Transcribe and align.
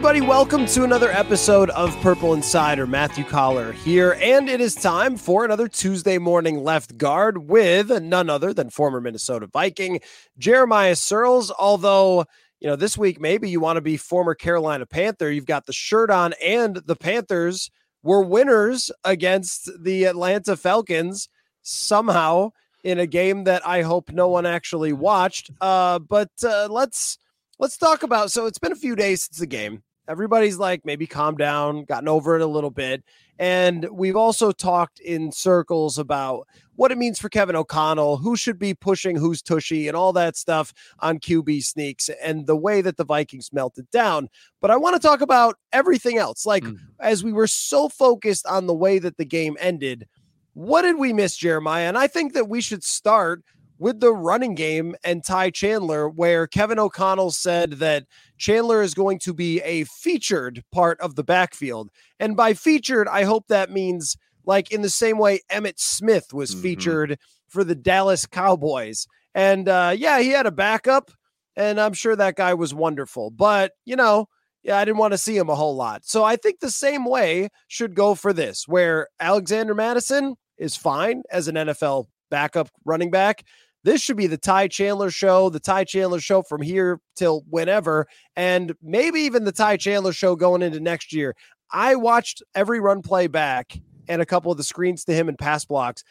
everybody. 0.00 0.26
Welcome 0.26 0.64
to 0.64 0.84
another 0.84 1.10
episode 1.10 1.68
of 1.70 1.94
Purple 2.00 2.32
Insider. 2.32 2.86
Matthew 2.86 3.22
Coller 3.22 3.72
here, 3.72 4.16
and 4.22 4.48
it 4.48 4.58
is 4.58 4.74
time 4.74 5.18
for 5.18 5.44
another 5.44 5.68
Tuesday 5.68 6.16
morning 6.16 6.64
left 6.64 6.96
guard 6.96 7.50
with 7.50 7.90
none 8.02 8.30
other 8.30 8.54
than 8.54 8.70
former 8.70 9.02
Minnesota 9.02 9.46
Viking 9.46 10.00
Jeremiah 10.38 10.94
Sirles. 10.94 11.50
Although, 11.58 12.24
you 12.60 12.66
know, 12.66 12.76
this 12.76 12.96
week 12.96 13.20
maybe 13.20 13.50
you 13.50 13.60
want 13.60 13.76
to 13.76 13.82
be 13.82 13.98
former 13.98 14.34
Carolina 14.34 14.86
Panther. 14.86 15.30
You've 15.30 15.44
got 15.44 15.66
the 15.66 15.74
shirt 15.74 16.10
on, 16.10 16.32
and 16.42 16.76
the 16.76 16.96
Panthers 16.96 17.70
were 18.02 18.22
winners 18.22 18.90
against 19.04 19.70
the 19.82 20.04
Atlanta 20.04 20.56
Falcons 20.56 21.28
somehow 21.60 22.52
in 22.84 22.98
a 22.98 23.06
game 23.06 23.44
that 23.44 23.66
I 23.66 23.82
hope 23.82 24.10
no 24.10 24.28
one 24.28 24.46
actually 24.46 24.94
watched. 24.94 25.50
Uh, 25.60 25.98
but 25.98 26.30
uh, 26.42 26.68
let's 26.70 27.18
let's 27.58 27.76
talk 27.76 28.02
about. 28.02 28.32
So 28.32 28.46
it's 28.46 28.58
been 28.58 28.72
a 28.72 28.76
few 28.76 28.96
days 28.96 29.24
since 29.24 29.36
the 29.36 29.46
game. 29.46 29.82
Everybody's 30.10 30.58
like 30.58 30.84
maybe 30.84 31.06
calm 31.06 31.36
down, 31.36 31.84
gotten 31.84 32.08
over 32.08 32.34
it 32.34 32.42
a 32.42 32.46
little 32.46 32.70
bit. 32.70 33.04
And 33.38 33.88
we've 33.92 34.16
also 34.16 34.50
talked 34.50 34.98
in 34.98 35.30
circles 35.30 35.98
about 35.98 36.48
what 36.74 36.90
it 36.90 36.98
means 36.98 37.20
for 37.20 37.28
Kevin 37.28 37.54
O'Connell, 37.54 38.16
who 38.16 38.36
should 38.36 38.58
be 38.58 38.74
pushing 38.74 39.14
who's 39.14 39.40
tushy, 39.40 39.86
and 39.86 39.96
all 39.96 40.12
that 40.14 40.36
stuff 40.36 40.74
on 40.98 41.20
QB 41.20 41.62
sneaks 41.62 42.10
and 42.22 42.48
the 42.48 42.56
way 42.56 42.82
that 42.82 42.96
the 42.96 43.04
Vikings 43.04 43.52
melted 43.52 43.88
down. 43.90 44.28
But 44.60 44.72
I 44.72 44.76
want 44.76 45.00
to 45.00 45.06
talk 45.06 45.20
about 45.20 45.54
everything 45.72 46.18
else. 46.18 46.44
Like, 46.44 46.64
mm. 46.64 46.76
as 46.98 47.22
we 47.22 47.32
were 47.32 47.46
so 47.46 47.88
focused 47.88 48.46
on 48.46 48.66
the 48.66 48.74
way 48.74 48.98
that 48.98 49.16
the 49.16 49.24
game 49.24 49.56
ended, 49.60 50.08
what 50.54 50.82
did 50.82 50.98
we 50.98 51.12
miss, 51.12 51.36
Jeremiah? 51.36 51.86
And 51.86 51.96
I 51.96 52.08
think 52.08 52.32
that 52.34 52.48
we 52.48 52.60
should 52.60 52.82
start 52.82 53.44
with 53.80 53.98
the 53.98 54.12
running 54.12 54.54
game 54.54 54.94
and 55.02 55.24
Ty 55.24 55.50
Chandler, 55.50 56.08
where 56.08 56.46
Kevin 56.46 56.78
O'Connell 56.78 57.30
said 57.30 57.72
that 57.72 58.04
Chandler 58.36 58.82
is 58.82 58.92
going 58.92 59.18
to 59.20 59.32
be 59.32 59.60
a 59.62 59.84
featured 59.84 60.62
part 60.70 61.00
of 61.00 61.16
the 61.16 61.24
backfield. 61.24 61.90
And 62.20 62.36
by 62.36 62.52
featured, 62.52 63.08
I 63.08 63.24
hope 63.24 63.48
that 63.48 63.70
means 63.70 64.16
like 64.44 64.70
in 64.70 64.82
the 64.82 64.90
same 64.90 65.16
way 65.16 65.40
Emmitt 65.50 65.78
Smith 65.80 66.32
was 66.32 66.52
mm-hmm. 66.52 66.62
featured 66.62 67.18
for 67.48 67.64
the 67.64 67.74
Dallas 67.74 68.26
Cowboys. 68.26 69.06
And 69.34 69.66
uh, 69.66 69.94
yeah, 69.96 70.20
he 70.20 70.28
had 70.28 70.46
a 70.46 70.52
backup, 70.52 71.10
and 71.56 71.80
I'm 71.80 71.94
sure 71.94 72.14
that 72.14 72.36
guy 72.36 72.52
was 72.52 72.74
wonderful. 72.74 73.30
But, 73.30 73.72
you 73.86 73.96
know, 73.96 74.26
yeah, 74.62 74.76
I 74.76 74.84
didn't 74.84 74.98
want 74.98 75.14
to 75.14 75.18
see 75.18 75.38
him 75.38 75.48
a 75.48 75.54
whole 75.54 75.74
lot. 75.74 76.04
So 76.04 76.22
I 76.22 76.36
think 76.36 76.60
the 76.60 76.70
same 76.70 77.06
way 77.06 77.48
should 77.68 77.94
go 77.94 78.14
for 78.14 78.34
this, 78.34 78.68
where 78.68 79.08
Alexander 79.20 79.74
Mattison 79.74 80.36
is 80.58 80.76
fine 80.76 81.22
as 81.30 81.48
an 81.48 81.54
NFL 81.54 82.08
backup 82.30 82.68
running 82.84 83.10
back. 83.10 83.44
This 83.82 84.02
should 84.02 84.16
be 84.16 84.26
the 84.26 84.36
Ty 84.36 84.68
Chandler 84.68 85.10
show, 85.10 85.48
the 85.48 85.60
Ty 85.60 85.84
Chandler 85.84 86.20
show 86.20 86.42
from 86.42 86.60
here 86.60 87.00
till 87.16 87.44
whenever, 87.48 88.06
and 88.36 88.74
maybe 88.82 89.20
even 89.20 89.44
the 89.44 89.52
Ty 89.52 89.78
Chandler 89.78 90.12
show 90.12 90.36
going 90.36 90.62
into 90.62 90.80
next 90.80 91.12
year. 91.12 91.34
I 91.72 91.94
watched 91.94 92.42
every 92.54 92.80
run 92.80 93.00
play 93.00 93.26
back 93.26 93.78
and 94.08 94.20
a 94.20 94.26
couple 94.26 94.50
of 94.50 94.58
the 94.58 94.64
screens 94.64 95.04
to 95.04 95.14
him 95.14 95.28
and 95.28 95.38
pass 95.38 95.64
blocks. 95.64 96.04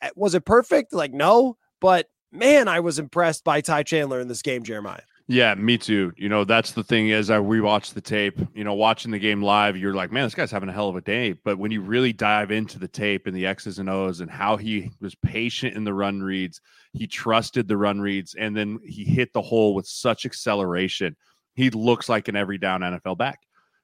Eh, 0.00 0.10
was 0.16 0.34
it 0.34 0.44
perfect? 0.44 0.92
Like, 0.92 1.12
no, 1.12 1.56
but 1.80 2.06
man, 2.32 2.68
I 2.68 2.80
was 2.80 2.98
impressed 2.98 3.44
by 3.44 3.60
Ty 3.60 3.82
Chandler 3.82 4.20
in 4.20 4.28
this 4.28 4.42
game, 4.42 4.62
Jeremiah. 4.62 5.02
Yeah, 5.26 5.54
me 5.54 5.78
too. 5.78 6.12
You 6.18 6.28
know, 6.28 6.44
that's 6.44 6.72
the 6.72 6.84
thing 6.84 7.08
is 7.08 7.30
I 7.30 7.38
rewatched 7.38 7.94
the 7.94 8.02
tape, 8.02 8.38
you 8.54 8.62
know, 8.62 8.74
watching 8.74 9.10
the 9.10 9.18
game 9.18 9.40
live, 9.40 9.74
you're 9.74 9.94
like, 9.94 10.12
man, 10.12 10.24
this 10.24 10.34
guy's 10.34 10.50
having 10.50 10.68
a 10.68 10.72
hell 10.72 10.90
of 10.90 10.96
a 10.96 11.00
day. 11.00 11.32
But 11.32 11.58
when 11.58 11.70
you 11.70 11.80
really 11.80 12.12
dive 12.12 12.50
into 12.50 12.78
the 12.78 12.88
tape 12.88 13.26
and 13.26 13.34
the 13.34 13.46
X's 13.46 13.78
and 13.78 13.88
O's 13.88 14.20
and 14.20 14.30
how 14.30 14.58
he 14.58 14.90
was 15.00 15.14
patient 15.14 15.76
in 15.76 15.84
the 15.84 15.94
run 15.94 16.20
reads, 16.20 16.60
he 16.92 17.06
trusted 17.06 17.68
the 17.68 17.76
run 17.78 18.00
reads, 18.02 18.34
and 18.34 18.54
then 18.54 18.78
he 18.84 19.02
hit 19.02 19.32
the 19.32 19.40
hole 19.40 19.74
with 19.74 19.86
such 19.86 20.26
acceleration. 20.26 21.16
He 21.54 21.70
looks 21.70 22.10
like 22.10 22.28
an 22.28 22.36
every 22.36 22.58
down 22.58 22.82
NFL 22.82 23.16
back, 23.16 23.40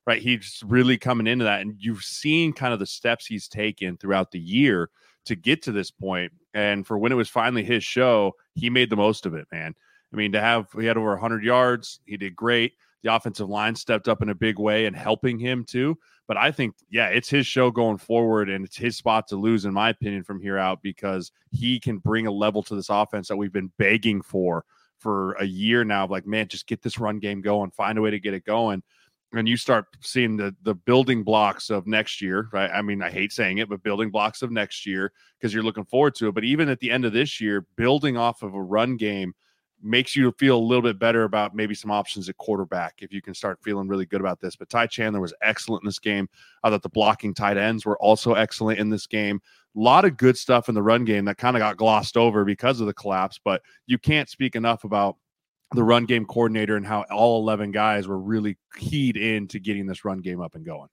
right? 0.06 0.20
He's 0.20 0.62
really 0.66 0.98
coming 0.98 1.26
into 1.26 1.46
that. 1.46 1.62
And 1.62 1.74
you've 1.78 2.02
seen 2.02 2.52
kind 2.52 2.74
of 2.74 2.80
the 2.80 2.86
steps 2.86 3.24
he's 3.24 3.48
taken 3.48 3.96
throughout 3.96 4.30
the 4.30 4.40
year 4.40 4.90
to 5.24 5.36
get 5.36 5.62
to 5.62 5.72
this 5.72 5.90
point. 5.90 6.32
And 6.52 6.86
for 6.86 6.98
when 6.98 7.12
it 7.12 7.16
was 7.16 7.30
finally 7.30 7.64
his 7.64 7.82
show, 7.82 8.34
he 8.54 8.68
made 8.68 8.90
the 8.90 8.96
most 8.96 9.24
of 9.24 9.32
it, 9.32 9.46
man. 9.50 9.74
I 10.12 10.16
mean, 10.16 10.32
to 10.32 10.40
have 10.40 10.68
he 10.78 10.86
had 10.86 10.96
over 10.96 11.10
100 11.10 11.44
yards, 11.44 12.00
he 12.04 12.16
did 12.16 12.34
great. 12.34 12.74
The 13.02 13.14
offensive 13.14 13.48
line 13.48 13.74
stepped 13.74 14.08
up 14.08 14.20
in 14.20 14.28
a 14.28 14.34
big 14.34 14.58
way 14.58 14.86
and 14.86 14.94
helping 14.94 15.38
him 15.38 15.64
too. 15.64 15.96
But 16.28 16.36
I 16.36 16.50
think, 16.50 16.74
yeah, 16.90 17.06
it's 17.08 17.30
his 17.30 17.46
show 17.46 17.70
going 17.70 17.98
forward, 17.98 18.50
and 18.50 18.64
it's 18.64 18.76
his 18.76 18.96
spot 18.96 19.26
to 19.28 19.36
lose, 19.36 19.64
in 19.64 19.72
my 19.72 19.90
opinion, 19.90 20.22
from 20.22 20.40
here 20.40 20.58
out 20.58 20.82
because 20.82 21.32
he 21.50 21.80
can 21.80 21.98
bring 21.98 22.26
a 22.26 22.30
level 22.30 22.62
to 22.64 22.74
this 22.74 22.90
offense 22.90 23.28
that 23.28 23.36
we've 23.36 23.52
been 23.52 23.72
begging 23.78 24.20
for 24.22 24.64
for 24.98 25.32
a 25.32 25.44
year 25.44 25.82
now. 25.84 26.06
Like, 26.06 26.26
man, 26.26 26.48
just 26.48 26.66
get 26.66 26.82
this 26.82 26.98
run 26.98 27.18
game 27.18 27.40
going, 27.40 27.70
find 27.70 27.98
a 27.98 28.02
way 28.02 28.10
to 28.10 28.20
get 28.20 28.34
it 28.34 28.44
going 28.44 28.82
and 29.32 29.48
you 29.48 29.56
start 29.56 29.86
seeing 30.00 30.36
the 30.36 30.54
the 30.62 30.74
building 30.74 31.22
blocks 31.22 31.70
of 31.70 31.86
next 31.86 32.20
year 32.20 32.48
right 32.52 32.70
i 32.72 32.82
mean 32.82 33.02
i 33.02 33.10
hate 33.10 33.32
saying 33.32 33.58
it 33.58 33.68
but 33.68 33.82
building 33.82 34.10
blocks 34.10 34.42
of 34.42 34.50
next 34.50 34.86
year 34.86 35.12
because 35.38 35.54
you're 35.54 35.62
looking 35.62 35.84
forward 35.84 36.14
to 36.14 36.28
it 36.28 36.34
but 36.34 36.44
even 36.44 36.68
at 36.68 36.80
the 36.80 36.90
end 36.90 37.04
of 37.04 37.12
this 37.12 37.40
year 37.40 37.66
building 37.76 38.16
off 38.16 38.42
of 38.42 38.54
a 38.54 38.62
run 38.62 38.96
game 38.96 39.34
makes 39.82 40.14
you 40.14 40.32
feel 40.38 40.56
a 40.56 40.58
little 40.58 40.82
bit 40.82 40.98
better 40.98 41.24
about 41.24 41.54
maybe 41.54 41.74
some 41.74 41.90
options 41.90 42.28
at 42.28 42.36
quarterback 42.36 42.94
if 43.00 43.12
you 43.12 43.22
can 43.22 43.34
start 43.34 43.58
feeling 43.62 43.88
really 43.88 44.06
good 44.06 44.20
about 44.20 44.40
this. 44.40 44.56
But 44.56 44.68
Ty 44.68 44.86
Chandler 44.88 45.20
was 45.20 45.34
excellent 45.42 45.82
in 45.82 45.86
this 45.86 45.98
game. 45.98 46.28
I 46.62 46.70
thought 46.70 46.82
the 46.82 46.88
blocking 46.88 47.34
tight 47.34 47.56
ends 47.56 47.86
were 47.86 47.98
also 47.98 48.34
excellent 48.34 48.78
in 48.78 48.90
this 48.90 49.06
game. 49.06 49.40
A 49.76 49.80
lot 49.80 50.04
of 50.04 50.16
good 50.16 50.36
stuff 50.36 50.68
in 50.68 50.74
the 50.74 50.82
run 50.82 51.04
game 51.04 51.24
that 51.26 51.38
kind 51.38 51.56
of 51.56 51.60
got 51.60 51.76
glossed 51.76 52.16
over 52.16 52.44
because 52.44 52.80
of 52.80 52.86
the 52.86 52.94
collapse, 52.94 53.40
but 53.42 53.62
you 53.86 53.98
can't 53.98 54.28
speak 54.28 54.56
enough 54.56 54.84
about 54.84 55.16
the 55.74 55.84
run 55.84 56.04
game 56.04 56.26
coordinator 56.26 56.76
and 56.76 56.86
how 56.86 57.04
all 57.10 57.40
11 57.40 57.70
guys 57.70 58.08
were 58.08 58.18
really 58.18 58.58
keyed 58.76 59.16
into 59.16 59.58
getting 59.60 59.86
this 59.86 60.04
run 60.04 60.20
game 60.20 60.40
up 60.40 60.54
and 60.54 60.64
going. 60.64 60.88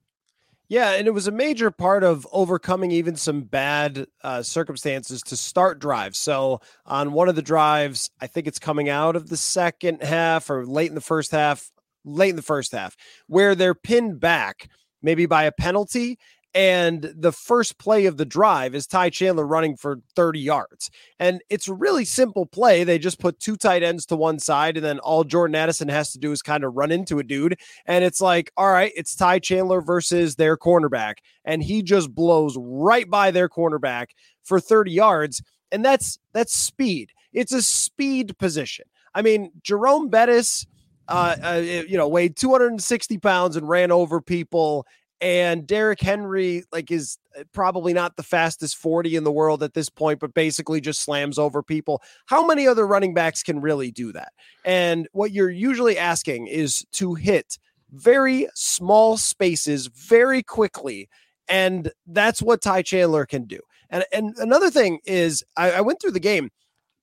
Yeah, 0.70 0.92
and 0.92 1.08
it 1.08 1.12
was 1.12 1.28
a 1.28 1.32
major 1.32 1.72
part 1.72 2.04
of 2.04 2.28
overcoming 2.32 2.92
even 2.92 3.16
some 3.16 3.44
bad 3.44 4.06
uh, 4.22 4.44
circumstances 4.44 5.22
to 5.24 5.38
start 5.38 5.80
drives. 5.80 6.18
So 6.18 6.60
on 6.86 7.14
one 7.14 7.30
of 7.30 7.36
the 7.36 7.42
drives, 7.42 8.10
I 8.20 8.28
think 8.28 8.48
it's 8.48 8.60
coming 8.60 8.90
out 8.90 9.16
of 9.16 9.30
the 9.30 9.38
second 9.38 10.04
half 10.04 10.50
or 10.50 10.66
late 10.66 10.90
in 10.90 10.96
the 10.96 11.02
first 11.02 11.32
half, 11.32 11.72
late 12.04 12.32
in 12.32 12.36
the 12.36 12.42
first 12.42 12.74
half, 12.74 12.98
where 13.28 13.56
they're 13.56 13.76
pinned 13.76 14.20
back 14.20 14.70
maybe 15.02 15.26
by 15.26 15.44
a 15.44 15.52
penalty 15.54 16.18
and 16.58 17.14
the 17.16 17.32
first 17.32 17.78
play 17.78 18.08
of 18.08 18.18
the 18.18 18.26
drive 18.26 18.74
is 18.74 18.88
Ty 18.88 19.12
Chandler 19.12 19.46
running 19.46 19.78
for 19.78 20.00
30 20.16 20.40
yards. 20.40 20.90
And 21.20 21.40
it's 21.52 21.68
a 21.68 21.74
really 21.76 22.04
simple 22.04 22.48
play. 22.48 22.84
They 22.84 22.98
just 22.98 23.20
put 23.20 23.40
two 23.40 23.58
tight 23.58 23.84
ends 23.84 24.08
to 24.08 24.16
one 24.16 24.40
side, 24.40 24.76
and 24.76 24.84
then 24.84 24.98
all 24.98 25.24
Jordan 25.24 25.54
Addison 25.54 25.88
has 25.88 26.12
to 26.14 26.18
do 26.18 26.32
is 26.32 26.42
kind 26.42 26.64
of 26.64 26.74
run 26.74 26.92
into 26.92 27.20
a 27.20 27.24
dude. 27.24 27.60
And 27.86 28.04
it's 28.04 28.20
like, 28.20 28.52
all 28.58 28.72
right, 28.72 28.92
it's 28.96 29.16
Ty 29.16 29.38
Chandler 29.38 29.82
versus 29.82 30.36
their 30.36 30.58
cornerback. 30.58 31.18
And 31.46 31.62
he 31.62 31.84
just 31.84 32.16
blows 32.16 32.58
right 32.60 33.08
by 33.08 33.30
their 33.30 33.50
cornerback 33.50 34.08
for 34.44 34.60
30 34.60 34.92
yards. 34.92 35.44
And 35.72 35.86
that's 35.86 36.18
that's 36.34 36.56
speed. 36.56 37.12
It's 37.34 37.54
a 37.54 37.62
speed 37.62 38.36
position. 38.40 38.86
I 39.14 39.22
mean, 39.22 39.52
Jerome 39.62 40.10
Bettis, 40.10 40.66
uh, 41.08 41.36
uh, 41.44 41.64
you 41.88 41.98
know, 41.98 42.08
weighed 42.08 42.36
260 42.36 43.20
pounds 43.20 43.58
and 43.58 43.70
ran 43.70 43.92
over 43.92 44.22
people 44.22 44.88
and 45.20 45.66
Derrick 45.66 46.02
Henry 46.02 46.64
like 46.72 46.92
is 46.92 47.18
uh, 47.38 47.44
probably 47.52 47.94
not 47.94 48.16
the 48.16 48.24
fastest 48.24 48.78
40 48.78 49.16
in 49.16 49.24
the 49.24 49.32
world 49.32 49.64
at 49.64 49.74
this 49.74 49.90
point 49.90 50.20
but 50.20 50.34
basically 50.34 50.82
just 50.82 51.02
slams 51.02 51.40
over 51.40 51.64
people. 51.64 52.02
How 52.28 52.46
many 52.46 52.68
other 52.68 52.86
running 52.86 53.14
backs 53.14 53.44
can 53.44 53.60
really 53.60 53.92
do 53.92 54.12
that? 54.14 54.34
And 54.64 55.08
what 55.14 55.32
you're 55.32 55.50
usually 55.50 55.98
asking 55.98 56.48
is 56.48 56.86
to 56.94 57.16
hit 57.16 57.58
very 57.92 58.48
small 58.54 59.18
spaces 59.18 59.88
very 59.88 60.44
quickly 60.44 61.10
and 61.48 61.92
that's 62.08 62.42
what 62.42 62.62
Ty 62.62 62.82
Chandler 62.84 63.26
can 63.26 63.46
do. 63.46 63.60
And 63.90 64.04
and 64.12 64.38
another 64.38 64.70
thing 64.70 65.00
is 65.06 65.44
I, 65.56 65.72
I 65.72 65.82
went 65.82 66.02
through 66.02 66.12
the 66.12 66.20
game. 66.20 66.50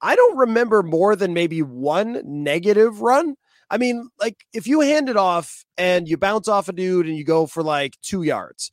I 0.02 0.16
don't 0.16 0.36
remember 0.36 0.82
more 0.82 1.16
than 1.16 1.32
maybe 1.32 1.62
one 1.62 2.20
negative 2.24 3.00
run 3.00 3.36
I 3.70 3.78
mean, 3.78 4.08
like 4.20 4.44
if 4.52 4.66
you 4.66 4.80
hand 4.80 5.08
it 5.08 5.16
off 5.16 5.64
and 5.76 6.08
you 6.08 6.16
bounce 6.16 6.48
off 6.48 6.68
a 6.68 6.72
dude 6.72 7.06
and 7.06 7.16
you 7.16 7.24
go 7.24 7.46
for 7.46 7.62
like 7.62 8.00
two 8.02 8.22
yards, 8.22 8.70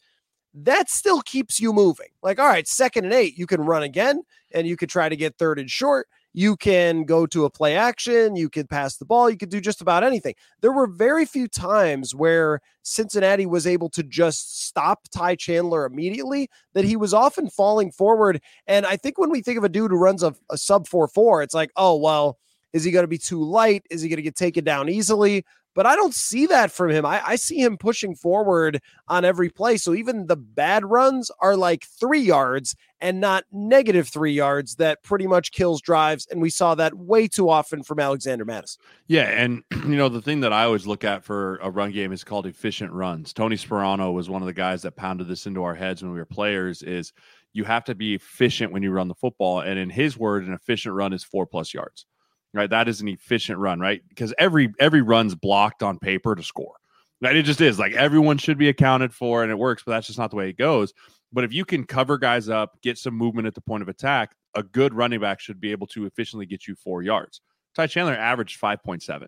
that 0.53 0.89
still 0.89 1.21
keeps 1.21 1.59
you 1.59 1.73
moving. 1.73 2.09
Like, 2.21 2.39
all 2.39 2.47
right, 2.47 2.67
second 2.67 3.05
and 3.05 3.13
eight, 3.13 3.38
you 3.38 3.47
can 3.47 3.61
run 3.61 3.83
again 3.83 4.21
and 4.53 4.67
you 4.67 4.75
could 4.75 4.89
try 4.89 5.09
to 5.09 5.15
get 5.15 5.38
third 5.38 5.59
and 5.59 5.69
short. 5.69 6.07
You 6.33 6.55
can 6.55 7.03
go 7.03 7.25
to 7.25 7.43
a 7.43 7.49
play 7.49 7.75
action. 7.75 8.35
You 8.38 8.49
can 8.49 8.67
pass 8.67 8.95
the 8.95 9.05
ball. 9.05 9.29
You 9.29 9.38
could 9.38 9.49
do 9.49 9.59
just 9.59 9.81
about 9.81 10.03
anything. 10.03 10.35
There 10.61 10.71
were 10.71 10.88
very 10.88 11.25
few 11.25 11.47
times 11.47 12.15
where 12.15 12.61
Cincinnati 12.83 13.45
was 13.45 13.67
able 13.67 13.89
to 13.89 14.03
just 14.03 14.65
stop 14.65 15.07
Ty 15.13 15.35
Chandler 15.35 15.85
immediately, 15.85 16.49
that 16.73 16.85
he 16.85 16.95
was 16.95 17.13
often 17.13 17.49
falling 17.49 17.91
forward. 17.91 18.41
And 18.65 18.85
I 18.85 18.95
think 18.95 19.17
when 19.17 19.29
we 19.29 19.41
think 19.41 19.57
of 19.57 19.65
a 19.65 19.69
dude 19.69 19.91
who 19.91 19.97
runs 19.97 20.23
a, 20.23 20.33
a 20.49 20.57
sub 20.57 20.88
4 20.88 21.09
4, 21.09 21.43
it's 21.43 21.53
like, 21.53 21.71
oh, 21.75 21.97
well, 21.97 22.38
is 22.73 22.83
he 22.83 22.91
going 22.91 23.03
to 23.03 23.07
be 23.07 23.18
too 23.18 23.44
light? 23.44 23.83
Is 23.89 24.01
he 24.01 24.09
going 24.09 24.18
to 24.18 24.23
get 24.23 24.35
taken 24.35 24.63
down 24.63 24.89
easily? 24.89 25.45
but 25.73 25.85
I 25.85 25.95
don't 25.95 26.13
see 26.13 26.47
that 26.47 26.71
from 26.71 26.89
him. 26.89 27.06
I, 27.06 27.21
I, 27.25 27.35
see 27.35 27.57
him 27.57 27.77
pushing 27.77 28.15
forward 28.15 28.81
on 29.07 29.23
every 29.23 29.50
play. 29.50 29.77
So 29.77 29.94
even 29.94 30.27
the 30.27 30.35
bad 30.35 30.83
runs 30.85 31.31
are 31.39 31.56
like 31.56 31.85
three 32.00 32.19
yards 32.19 32.75
and 33.00 33.19
not 33.19 33.45
negative 33.51 34.07
three 34.09 34.33
yards 34.33 34.75
that 34.75 35.01
pretty 35.03 35.27
much 35.27 35.51
kills 35.51 35.81
drives. 35.81 36.27
And 36.29 36.41
we 36.41 36.50
saw 36.50 36.75
that 36.75 36.95
way 36.95 37.27
too 37.27 37.50
often 37.50 37.83
from 37.83 38.00
Alexander 38.00 38.45
Mattison. 38.45 38.81
Yeah. 39.07 39.29
And, 39.29 39.63
you 39.71 39.95
know, 39.95 40.09
the 40.09 40.21
thing 40.21 40.41
that 40.41 40.53
I 40.53 40.65
always 40.65 40.85
look 40.85 41.03
at 41.03 41.24
for 41.24 41.57
a 41.57 41.69
run 41.69 41.91
game 41.91 42.12
is 42.12 42.24
called 42.24 42.45
efficient 42.45 42.91
runs. 42.91 43.33
Tony 43.33 43.56
Sparano 43.56 44.13
was 44.13 44.29
one 44.29 44.41
of 44.41 44.47
the 44.47 44.53
guys 44.53 44.81
that 44.81 44.95
pounded 44.95 45.27
this 45.27 45.45
into 45.45 45.63
our 45.63 45.75
heads 45.75 46.03
when 46.03 46.12
we 46.12 46.19
were 46.19 46.25
players 46.25 46.83
is 46.83 47.13
you 47.53 47.63
have 47.63 47.83
to 47.85 47.95
be 47.95 48.15
efficient 48.15 48.71
when 48.71 48.83
you 48.83 48.91
run 48.91 49.07
the 49.07 49.15
football. 49.15 49.62
And 49.62 49.79
in 49.79 49.89
his 49.89 50.17
word, 50.17 50.45
an 50.45 50.53
efficient 50.53 50.95
run 50.95 51.13
is 51.13 51.24
four 51.24 51.45
plus 51.45 51.74
yards 51.74 52.06
right? 52.53 52.69
That 52.69 52.88
is 52.88 53.01
an 53.01 53.07
efficient 53.07 53.59
run, 53.59 53.80
right? 53.80 54.01
Because 54.09 54.33
every 54.38 54.74
every 54.80 55.01
run's 55.01 55.36
blocked 55.36 55.83
on 55.83 56.00
paper 56.00 56.36
to 56.36 56.44
score. 56.44 56.75
Right? 57.21 57.36
It 57.36 57.44
just 57.44 57.62
is 57.62 57.77
like 57.77 57.94
everyone 57.94 58.39
should 58.39 58.57
be 58.57 58.69
accounted 58.69 59.13
for 59.13 59.44
and 59.44 59.51
it 59.51 59.57
works, 59.57 59.83
but 59.86 59.92
that's 59.92 60.07
just 60.07 60.18
not 60.18 60.31
the 60.31 60.38
way 60.38 60.50
it 60.50 60.57
goes. 60.57 60.92
But 61.31 61.44
if 61.44 61.53
you 61.53 61.65
can 61.65 61.86
cover 61.86 62.18
guys 62.18 62.50
up, 62.50 62.81
get 62.81 62.98
some 62.98 63.13
movement 63.13 63.48
at 63.48 63.53
the 63.53 63.62
point 63.62 63.83
of 63.83 63.89
attack, 63.89 64.36
a 64.56 64.63
good 64.63 64.94
running 64.94 65.19
back 65.19 65.39
should 65.39 65.62
be 65.62 65.71
able 65.71 65.88
to 65.88 66.06
efficiently 66.06 66.45
get 66.45 66.68
you 66.68 66.75
four 66.75 67.03
yards. 67.03 67.42
Ty 67.75 67.88
Chandler 67.88 68.15
averaged 68.15 68.59
5.7, 68.59 69.27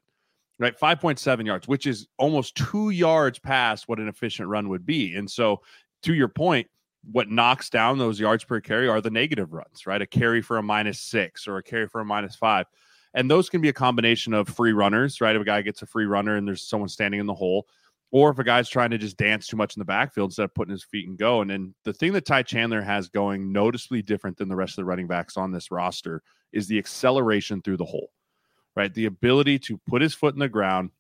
right? 0.60 0.78
5.7 0.78 1.46
yards, 1.46 1.68
which 1.68 1.88
is 1.88 2.08
almost 2.18 2.56
two 2.56 2.90
yards 2.90 3.40
past 3.40 3.88
what 3.88 4.00
an 4.00 4.08
efficient 4.08 4.50
run 4.50 4.70
would 4.70 4.86
be. 4.86 5.16
And 5.16 5.30
so, 5.30 5.62
to 6.02 6.14
your 6.14 6.28
point, 6.28 6.68
what 7.12 7.30
knocks 7.30 7.70
down 7.70 7.98
those 7.98 8.20
yards 8.20 8.44
per 8.44 8.60
carry 8.60 8.88
are 8.88 9.02
the 9.02 9.10
negative 9.10 9.54
runs, 9.54 9.86
right? 9.86 10.02
A 10.02 10.08
carry 10.08 10.42
for 10.42 10.58
a 10.58 10.64
minus 10.64 11.00
six 11.00 11.48
or 11.48 11.58
a 11.58 11.64
carry 11.64 11.88
for 11.88 12.02
a 12.02 12.06
minus 12.06 12.36
five. 12.36 12.66
And 13.14 13.30
those 13.30 13.50
can 13.50 13.62
be 13.62 13.70
a 13.70 13.74
combination 13.74 14.34
of 14.34 14.48
free 14.48 14.74
runners, 14.74 15.22
right? 15.22 15.36
If 15.36 15.42
a 15.42 15.46
guy 15.46 15.62
gets 15.62 15.82
a 15.82 15.86
free 15.86 16.06
runner 16.06 16.36
and 16.36 16.48
there's 16.48 16.68
someone 16.68 16.90
standing 16.90 17.20
in 17.20 17.28
the 17.28 17.34
hole, 17.34 17.68
or 18.12 18.30
if 18.30 18.40
a 18.40 18.44
guy's 18.44 18.70
trying 18.70 18.92
to 18.92 18.98
just 18.98 19.18
dance 19.18 19.48
too 19.48 19.58
much 19.58 19.76
in 19.76 19.80
the 19.80 19.86
backfield 19.86 20.30
instead 20.30 20.44
of 20.44 20.54
putting 20.54 20.72
his 20.72 20.84
feet 20.84 21.08
and 21.08 21.18
go. 21.18 21.42
And 21.42 21.50
then 21.50 21.74
the 21.84 21.94
thing 21.94 22.14
that 22.14 22.26
Ty 22.26 22.44
Chandler 22.44 22.82
has 22.82 23.10
going 23.10 23.52
noticeably 23.52 24.04
different 24.04 24.38
than 24.38 24.50
the 24.50 24.56
rest 24.56 24.74
of 24.74 24.78
the 24.78 24.86
running 24.86 25.08
backs 25.08 25.36
on 25.36 25.52
this 25.52 25.72
roster 25.72 26.22
is 26.52 26.68
the 26.68 26.78
acceleration 26.78 27.62
through 27.62 27.78
the 27.78 27.86
hole, 27.86 28.12
right? 28.76 28.94
The 28.94 29.06
ability 29.06 29.58
to 29.60 29.80
put 29.88 30.04
his 30.04 30.14
foot 30.14 30.36
in 30.36 30.40
the 30.40 30.48
ground, 30.48 30.92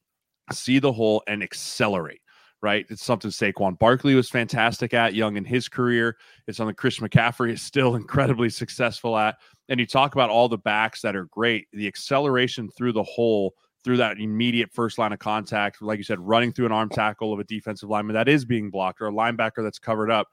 see 0.52 0.80
the 0.80 0.92
hole, 0.92 1.24
and 1.28 1.44
accelerate 1.44 2.20
right? 2.64 2.86
It's 2.90 3.04
something 3.04 3.30
Saquon 3.30 3.78
Barkley 3.78 4.16
was 4.16 4.30
fantastic 4.30 4.94
at 4.94 5.14
young 5.14 5.36
in 5.36 5.44
his 5.44 5.68
career. 5.68 6.16
It's 6.48 6.58
something 6.58 6.76
Chris 6.76 7.00
McCaffrey 7.00 7.52
is 7.52 7.62
still 7.62 7.96
incredibly 7.98 8.50
successful 8.50 9.18
at. 9.18 9.36
And 9.70 9.80
you 9.80 9.86
talk 9.86 10.14
about 10.14 10.30
all 10.30 10.50
the 10.50 10.58
backs 10.58 11.02
that 11.02 11.16
are 11.16 11.26
great, 11.26 11.68
the 11.72 11.88
acceleration 11.88 12.70
through 12.70 12.94
the 12.94 13.04
hole, 13.04 13.54
through 13.84 13.98
that 13.98 14.20
immediate 14.20 14.72
first 14.72 14.98
line 14.98 15.14
of 15.14 15.20
contact, 15.20 15.82
like 15.82 15.98
you 15.98 16.04
said, 16.04 16.20
running 16.20 16.52
through 16.52 16.66
an 16.66 16.72
arm 16.72 16.90
tackle 16.90 17.34
of 17.34 17.40
a 17.40 17.44
defensive 17.44 17.90
lineman 17.90 18.14
that 18.14 18.30
is 18.30 18.46
being 18.46 18.70
blocked 18.70 19.02
or 19.02 19.08
a 19.08 19.12
linebacker 19.12 19.64
that's 19.64 19.80
covered 19.80 20.10
up 20.10 20.28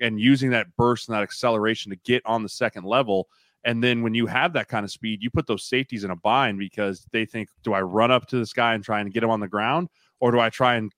and 0.00 0.20
using 0.20 0.50
that 0.50 0.66
burst 0.76 1.08
and 1.08 1.16
that 1.16 1.22
acceleration 1.22 1.90
to 1.90 1.96
get 2.04 2.22
on 2.26 2.42
the 2.42 2.48
second 2.48 2.84
level. 2.84 3.28
And 3.64 3.82
then 3.82 4.02
when 4.02 4.14
you 4.14 4.26
have 4.26 4.52
that 4.52 4.68
kind 4.68 4.84
of 4.84 4.90
speed, 4.90 5.22
you 5.22 5.30
put 5.30 5.46
those 5.46 5.64
safeties 5.64 6.04
in 6.04 6.10
a 6.10 6.16
bind 6.16 6.58
because 6.58 7.06
they 7.12 7.26
think, 7.26 7.48
do 7.62 7.72
I 7.72 7.82
run 7.82 8.10
up 8.10 8.26
to 8.28 8.38
this 8.38 8.52
guy 8.52 8.74
and 8.74 8.84
try 8.84 9.00
and 9.00 9.12
get 9.12 9.22
him 9.22 9.30
on 9.30 9.40
the 9.40 9.48
ground? 9.48 9.88
Or 10.20 10.30
do 10.30 10.38
I 10.38 10.50
try 10.50 10.76
and 10.76 10.92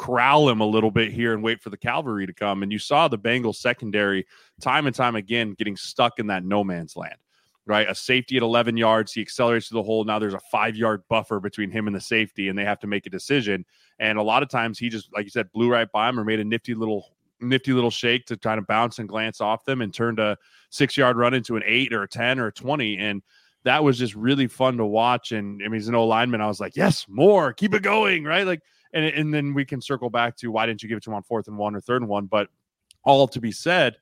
corral 0.00 0.48
him 0.48 0.60
a 0.60 0.66
little 0.66 0.90
bit 0.90 1.12
here 1.12 1.34
and 1.34 1.42
wait 1.42 1.60
for 1.60 1.68
the 1.68 1.76
cavalry 1.76 2.26
to 2.26 2.32
come. 2.32 2.62
And 2.62 2.72
you 2.72 2.78
saw 2.78 3.06
the 3.06 3.18
Bengals 3.18 3.56
secondary 3.56 4.26
time 4.60 4.86
and 4.86 4.96
time 4.96 5.14
again 5.14 5.54
getting 5.58 5.76
stuck 5.76 6.18
in 6.18 6.26
that 6.28 6.42
no 6.42 6.64
man's 6.64 6.96
land. 6.96 7.16
Right, 7.66 7.88
a 7.88 7.94
safety 7.94 8.36
at 8.36 8.42
11 8.42 8.76
yards, 8.76 9.12
he 9.12 9.20
accelerates 9.20 9.68
to 9.68 9.74
the 9.74 9.82
hole. 9.82 10.02
Now 10.04 10.18
there's 10.18 10.34
a 10.34 10.40
five 10.50 10.76
yard 10.76 11.02
buffer 11.08 11.38
between 11.38 11.70
him 11.70 11.86
and 11.86 11.94
the 11.94 12.00
safety, 12.00 12.48
and 12.48 12.58
they 12.58 12.64
have 12.64 12.80
to 12.80 12.86
make 12.86 13.06
a 13.06 13.10
decision. 13.10 13.64
And 13.98 14.18
a 14.18 14.22
lot 14.22 14.42
of 14.42 14.48
times 14.48 14.78
he 14.78 14.88
just, 14.88 15.12
like 15.12 15.24
you 15.24 15.30
said, 15.30 15.52
blew 15.52 15.70
right 15.70 15.90
by 15.92 16.08
him 16.08 16.18
or 16.18 16.24
made 16.24 16.40
a 16.40 16.44
nifty 16.44 16.74
little 16.74 17.12
nifty 17.40 17.72
little 17.72 17.90
shake 17.90 18.26
to 18.26 18.36
try 18.36 18.54
to 18.54 18.62
bounce 18.62 18.98
and 18.98 19.08
glance 19.08 19.40
off 19.40 19.64
them 19.64 19.82
and 19.82 19.94
turned 19.94 20.18
a 20.18 20.36
six 20.70 20.96
yard 20.96 21.16
run 21.16 21.34
into 21.34 21.56
an 21.56 21.62
eight 21.66 21.92
or 21.92 22.02
a 22.02 22.08
10 22.08 22.38
or 22.38 22.48
a 22.48 22.52
20. 22.52 22.98
And 22.98 23.22
that 23.64 23.84
was 23.84 23.98
just 23.98 24.14
really 24.14 24.46
fun 24.46 24.76
to 24.78 24.84
watch. 24.84 25.32
And 25.32 25.62
I 25.62 25.68
mean, 25.68 25.74
he's 25.74 25.88
an 25.88 25.94
old 25.94 26.08
lineman. 26.08 26.40
I 26.40 26.46
was 26.46 26.60
like, 26.60 26.76
yes, 26.76 27.06
more, 27.08 27.52
keep 27.52 27.74
it 27.74 27.82
going. 27.82 28.24
Right. 28.24 28.46
Like 28.46 28.62
and 28.92 29.04
and 29.04 29.32
then 29.32 29.54
we 29.54 29.64
can 29.64 29.80
circle 29.80 30.10
back 30.10 30.36
to 30.38 30.50
why 30.50 30.66
didn't 30.66 30.82
you 30.82 30.88
give 30.88 30.98
it 30.98 31.04
to 31.04 31.10
him 31.10 31.16
on 31.16 31.22
fourth 31.22 31.48
and 31.48 31.56
one 31.56 31.74
or 31.74 31.80
third 31.80 32.02
and 32.02 32.08
one? 32.08 32.26
But 32.26 32.48
all 33.04 33.28
to 33.28 33.40
be 33.40 33.52
said, 33.52 33.96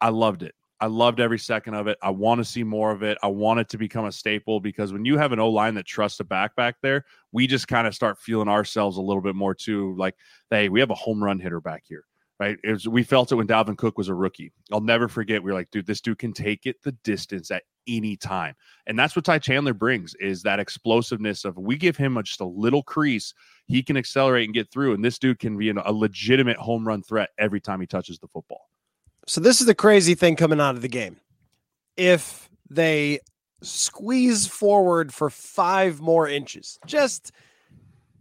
I 0.00 0.08
loved 0.08 0.42
it. 0.42 0.54
I 0.82 0.86
loved 0.86 1.20
every 1.20 1.38
second 1.38 1.74
of 1.74 1.86
it. 1.86 1.96
I 2.02 2.10
want 2.10 2.40
to 2.40 2.44
see 2.44 2.64
more 2.64 2.90
of 2.90 3.04
it. 3.04 3.16
I 3.22 3.28
want 3.28 3.60
it 3.60 3.68
to 3.68 3.78
become 3.78 4.06
a 4.06 4.10
staple 4.10 4.58
because 4.58 4.92
when 4.92 5.04
you 5.04 5.16
have 5.16 5.30
an 5.30 5.38
O 5.38 5.48
line 5.48 5.74
that 5.74 5.86
trusts 5.86 6.18
a 6.18 6.24
back 6.24 6.56
back 6.56 6.74
there, 6.82 7.04
we 7.30 7.46
just 7.46 7.68
kind 7.68 7.86
of 7.86 7.94
start 7.94 8.18
feeling 8.18 8.48
ourselves 8.48 8.96
a 8.96 9.00
little 9.00 9.22
bit 9.22 9.36
more 9.36 9.54
too. 9.54 9.94
Like, 9.96 10.16
hey, 10.50 10.68
we 10.68 10.80
have 10.80 10.90
a 10.90 10.96
home 10.96 11.22
run 11.22 11.38
hitter 11.38 11.60
back 11.60 11.84
here, 11.86 12.02
right? 12.40 12.58
Was, 12.64 12.88
we 12.88 13.04
felt 13.04 13.30
it 13.30 13.36
when 13.36 13.46
Dalvin 13.46 13.78
Cook 13.78 13.96
was 13.96 14.08
a 14.08 14.14
rookie. 14.14 14.52
I'll 14.72 14.80
never 14.80 15.06
forget. 15.06 15.40
We 15.40 15.52
were 15.52 15.56
like, 15.56 15.70
dude, 15.70 15.86
this 15.86 16.00
dude 16.00 16.18
can 16.18 16.32
take 16.32 16.66
it 16.66 16.82
the 16.82 16.90
distance 17.04 17.52
at 17.52 17.62
any 17.86 18.16
time. 18.16 18.56
And 18.88 18.98
that's 18.98 19.14
what 19.14 19.24
Ty 19.24 19.38
Chandler 19.38 19.74
brings 19.74 20.16
is 20.16 20.42
that 20.42 20.58
explosiveness 20.58 21.44
of 21.44 21.56
we 21.56 21.76
give 21.76 21.96
him 21.96 22.20
just 22.24 22.40
a 22.40 22.44
little 22.44 22.82
crease, 22.82 23.34
he 23.66 23.84
can 23.84 23.96
accelerate 23.96 24.46
and 24.46 24.54
get 24.54 24.72
through. 24.72 24.94
And 24.94 25.04
this 25.04 25.20
dude 25.20 25.38
can 25.38 25.56
be 25.56 25.70
a 25.70 25.92
legitimate 25.92 26.56
home 26.56 26.84
run 26.84 27.04
threat 27.04 27.30
every 27.38 27.60
time 27.60 27.80
he 27.80 27.86
touches 27.86 28.18
the 28.18 28.26
football. 28.26 28.66
So 29.26 29.40
this 29.40 29.60
is 29.60 29.66
the 29.66 29.74
crazy 29.74 30.14
thing 30.14 30.36
coming 30.36 30.60
out 30.60 30.74
of 30.74 30.82
the 30.82 30.88
game. 30.88 31.16
If 31.96 32.48
they 32.68 33.20
squeeze 33.62 34.46
forward 34.46 35.14
for 35.14 35.30
five 35.30 36.00
more 36.00 36.28
inches, 36.28 36.78
just 36.86 37.32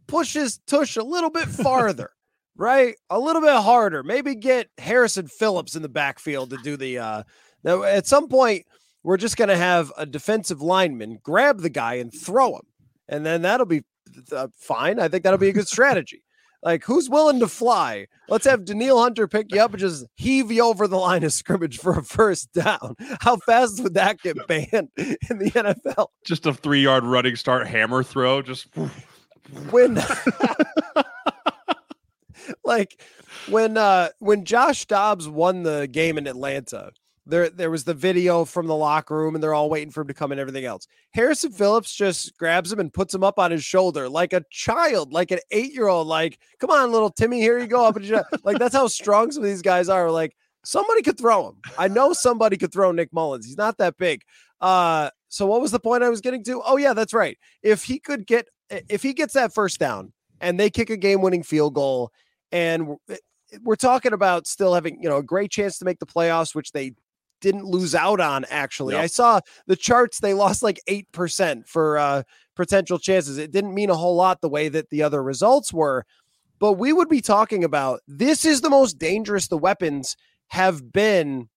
pushes 0.07 0.59
tush 0.67 0.97
a 0.97 1.03
little 1.03 1.29
bit 1.29 1.47
farther, 1.47 2.11
right? 2.55 2.95
A 3.09 3.19
little 3.19 3.41
bit 3.41 3.55
harder. 3.55 4.03
Maybe 4.03 4.35
get 4.35 4.69
Harrison 4.77 5.27
Phillips 5.27 5.75
in 5.75 5.81
the 5.81 5.89
backfield 5.89 6.51
to 6.51 6.57
do 6.57 6.77
the 6.77 6.99
uh 6.99 7.23
now 7.63 7.83
at 7.83 8.07
some 8.07 8.27
point 8.27 8.65
we're 9.03 9.17
just 9.17 9.37
going 9.37 9.49
to 9.49 9.57
have 9.57 9.91
a 9.97 10.05
defensive 10.05 10.61
lineman 10.61 11.19
grab 11.23 11.61
the 11.61 11.69
guy 11.69 11.95
and 11.95 12.13
throw 12.13 12.55
him. 12.55 12.65
And 13.07 13.25
then 13.25 13.41
that'll 13.41 13.65
be 13.65 13.83
uh, 14.31 14.47
fine. 14.55 14.99
I 14.99 15.07
think 15.07 15.23
that'll 15.23 15.39
be 15.39 15.49
a 15.49 15.53
good 15.53 15.67
strategy. 15.67 16.23
Like, 16.63 16.83
who's 16.83 17.09
willing 17.09 17.39
to 17.39 17.47
fly? 17.47 18.07
Let's 18.29 18.45
have 18.45 18.65
Danielle 18.65 19.01
Hunter 19.01 19.27
pick 19.27 19.53
you 19.53 19.59
up 19.61 19.71
and 19.71 19.79
just 19.79 20.05
heave 20.15 20.51
you 20.51 20.63
over 20.63 20.87
the 20.87 20.97
line 20.97 21.23
of 21.23 21.33
scrimmage 21.33 21.79
for 21.79 21.97
a 21.97 22.03
first 22.03 22.53
down. 22.53 22.95
How 23.21 23.37
fast 23.37 23.81
would 23.81 23.95
that 23.95 24.19
get 24.21 24.37
banned 24.47 24.89
in 24.97 25.39
the 25.39 25.51
NFL? 25.51 26.07
Just 26.25 26.45
a 26.45 26.53
three 26.53 26.83
yard 26.83 27.03
running 27.03 27.35
start 27.35 27.67
hammer 27.67 28.03
throw. 28.03 28.41
Just 28.43 28.67
when, 29.71 29.95
like, 32.63 33.01
when 33.49 33.77
uh 33.77 34.09
when 34.19 34.45
Josh 34.45 34.85
Dobbs 34.85 35.27
won 35.27 35.63
the 35.63 35.87
game 35.91 36.17
in 36.17 36.27
Atlanta, 36.27 36.91
there 37.25 37.49
there 37.49 37.69
was 37.69 37.83
the 37.83 37.93
video 37.93 38.45
from 38.45 38.67
the 38.67 38.75
locker 38.75 39.15
room 39.15 39.35
and 39.35 39.43
they're 39.43 39.53
all 39.53 39.69
waiting 39.69 39.91
for 39.91 40.01
him 40.01 40.07
to 40.07 40.13
come 40.13 40.31
and 40.31 40.41
everything 40.41 40.65
else. 40.65 40.87
Harrison 41.11 41.51
Phillips 41.51 41.93
just 41.93 42.35
grabs 42.37 42.71
him 42.71 42.79
and 42.79 42.91
puts 42.91 43.13
him 43.13 43.23
up 43.23 43.37
on 43.37 43.51
his 43.51 43.63
shoulder 43.63 44.09
like 44.09 44.33
a 44.33 44.43
child, 44.49 45.13
like 45.13 45.31
an 45.31 45.39
eight 45.51 45.73
year 45.73 45.87
old. 45.87 46.07
Like, 46.07 46.39
come 46.59 46.71
on, 46.71 46.91
little 46.91 47.11
Timmy, 47.11 47.39
here 47.39 47.59
you 47.59 47.67
go. 47.67 47.85
Up 47.85 47.95
and 47.95 48.23
like 48.43 48.57
that's 48.57 48.75
how 48.75 48.87
strong 48.87 49.31
some 49.31 49.43
of 49.43 49.49
these 49.49 49.61
guys 49.61 49.87
are. 49.87 50.09
Like 50.09 50.35
somebody 50.63 51.01
could 51.01 51.17
throw 51.17 51.49
him. 51.49 51.57
I 51.77 51.87
know 51.87 52.13
somebody 52.13 52.57
could 52.57 52.71
throw 52.71 52.91
Nick 52.91 53.13
Mullens. 53.13 53.45
He's 53.45 53.57
not 53.57 53.77
that 53.77 53.97
big. 53.97 54.23
Uh, 54.59 55.09
so 55.29 55.45
what 55.45 55.61
was 55.61 55.71
the 55.71 55.79
point 55.79 56.03
I 56.03 56.09
was 56.09 56.21
getting 56.21 56.43
to? 56.45 56.61
Oh 56.65 56.77
yeah, 56.77 56.93
that's 56.93 57.13
right. 57.13 57.37
If 57.63 57.83
he 57.83 57.99
could 57.99 58.25
get, 58.27 58.47
if 58.69 59.03
he 59.03 59.13
gets 59.13 59.33
that 59.33 59.53
first 59.53 59.79
down 59.79 60.13
and 60.39 60.59
they 60.59 60.69
kick 60.69 60.89
a 60.89 60.97
game 60.97 61.21
winning 61.21 61.43
field 61.43 61.73
goal, 61.73 62.11
and 62.51 62.97
we're 63.63 63.75
talking 63.75 64.13
about 64.13 64.47
still 64.47 64.73
having 64.73 65.01
you 65.01 65.09
know 65.09 65.17
a 65.17 65.23
great 65.23 65.51
chance 65.51 65.77
to 65.79 65.85
make 65.85 65.99
the 65.99 66.05
playoffs, 66.05 66.53
which 66.53 66.71
they 66.71 66.93
didn't 67.41 67.65
lose 67.65 67.93
out 67.93 68.19
on 68.19 68.45
actually. 68.49 68.93
Yep. 68.93 69.03
I 69.03 69.07
saw 69.07 69.39
the 69.67 69.75
charts 69.75 70.19
they 70.19 70.33
lost 70.33 70.63
like 70.63 70.79
8% 70.87 71.67
for 71.67 71.97
uh 71.97 72.23
potential 72.55 72.99
chances. 72.99 73.37
It 73.37 73.51
didn't 73.51 73.73
mean 73.73 73.89
a 73.89 73.95
whole 73.95 74.15
lot 74.15 74.41
the 74.41 74.49
way 74.49 74.69
that 74.69 74.89
the 74.89 75.03
other 75.03 75.23
results 75.23 75.73
were, 75.73 76.05
but 76.59 76.73
we 76.73 76.93
would 76.93 77.09
be 77.09 77.21
talking 77.21 77.63
about 77.63 78.01
this 78.07 78.45
is 78.45 78.61
the 78.61 78.69
most 78.69 78.99
dangerous 78.99 79.47
the 79.47 79.57
weapons 79.57 80.15
have 80.47 80.91
been 80.91 81.49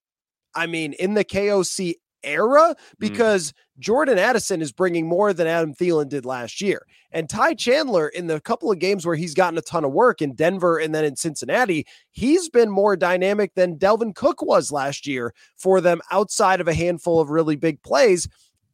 I 0.54 0.66
mean 0.66 0.94
in 0.94 1.14
the 1.14 1.24
KOC 1.24 1.94
era 2.24 2.74
mm. 2.74 2.98
because 2.98 3.52
mm. 3.52 3.54
Jordan 3.78 4.18
Addison 4.18 4.62
is 4.62 4.72
bringing 4.72 5.06
more 5.06 5.32
than 5.32 5.46
Adam 5.46 5.74
Thielen 5.74 6.08
did 6.08 6.24
last 6.24 6.60
year. 6.60 6.86
And 7.10 7.28
Ty 7.28 7.54
Chandler, 7.54 8.08
in 8.08 8.26
the 8.26 8.40
couple 8.40 8.72
of 8.72 8.78
games 8.78 9.06
where 9.06 9.16
he's 9.16 9.34
gotten 9.34 9.58
a 9.58 9.62
ton 9.62 9.84
of 9.84 9.92
work 9.92 10.20
in 10.20 10.34
Denver 10.34 10.78
and 10.78 10.94
then 10.94 11.04
in 11.04 11.16
Cincinnati, 11.16 11.86
he's 12.10 12.48
been 12.48 12.70
more 12.70 12.96
dynamic 12.96 13.54
than 13.54 13.78
Dalvin 13.78 14.14
Cook 14.14 14.42
was 14.42 14.72
last 14.72 15.06
year 15.06 15.32
for 15.56 15.80
them 15.80 16.00
outside 16.10 16.60
of 16.60 16.68
a 16.68 16.74
handful 16.74 17.20
of 17.20 17.30
really 17.30 17.56
big 17.56 17.82
plays. 17.82 18.28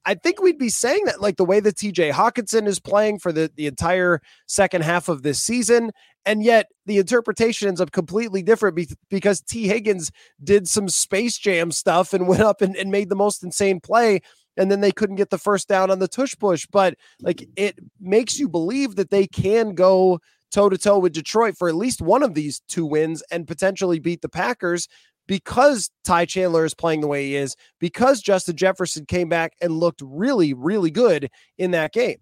I 0.06 0.14
think 0.14 0.40
we'd 0.40 0.58
be 0.58 0.70
saying 0.70 1.04
that 1.04 1.20
like 1.20 1.36
the 1.36 1.44
way 1.44 1.60
that 1.60 1.76
TJ 1.76 2.12
Hockenson 2.12 2.66
is 2.66 2.80
playing 2.80 3.18
for 3.18 3.32
the, 3.32 3.50
the 3.54 3.66
entire 3.66 4.22
second 4.46 4.82
half 4.82 5.08
of 5.08 5.22
this 5.22 5.40
season. 5.40 5.90
And 6.26 6.42
yet 6.42 6.66
the 6.86 6.98
interpretation 6.98 7.68
ends 7.68 7.80
up 7.80 7.92
completely 7.92 8.42
different 8.42 8.76
be- 8.76 8.88
because 9.08 9.40
Tee 9.40 9.68
Higgins 9.68 10.10
did 10.42 10.68
some 10.68 10.88
Space 10.88 11.38
Jam 11.38 11.72
stuff 11.72 12.12
and 12.12 12.28
went 12.28 12.42
up 12.42 12.60
and, 12.60 12.76
and 12.76 12.90
made 12.90 13.08
the 13.08 13.16
most 13.16 13.42
insane 13.42 13.80
play 13.80 14.20
and 14.56 14.70
then 14.70 14.80
they 14.80 14.92
couldn't 14.92 15.16
get 15.16 15.30
the 15.30 15.38
first 15.38 15.68
down 15.68 15.90
on 15.90 16.00
the 16.00 16.08
tush 16.08 16.34
push. 16.38 16.66
But 16.70 16.94
like 17.20 17.48
it 17.56 17.78
makes 18.00 18.38
you 18.38 18.48
believe 18.48 18.96
that 18.96 19.10
they 19.10 19.26
can 19.26 19.74
go 19.74 20.20
toe 20.50 20.68
to 20.68 20.78
toe 20.78 20.98
with 20.98 21.12
Detroit 21.12 21.56
for 21.56 21.68
at 21.68 21.74
least 21.74 22.02
one 22.02 22.22
of 22.22 22.34
these 22.34 22.60
two 22.68 22.84
wins 22.84 23.22
and 23.30 23.46
potentially 23.46 23.98
beat 23.98 24.20
the 24.20 24.28
Packers 24.28 24.88
because 25.26 25.90
Ty 26.04 26.24
Chandler 26.24 26.64
is 26.64 26.74
playing 26.74 27.02
the 27.02 27.06
way 27.06 27.26
he 27.26 27.36
is, 27.36 27.54
because 27.78 28.20
Justin 28.20 28.56
Jefferson 28.56 29.06
came 29.06 29.28
back 29.28 29.52
and 29.60 29.78
looked 29.78 30.02
really, 30.04 30.52
really 30.52 30.90
good 30.90 31.30
in 31.56 31.70
that 31.70 31.92
game. 31.92 32.16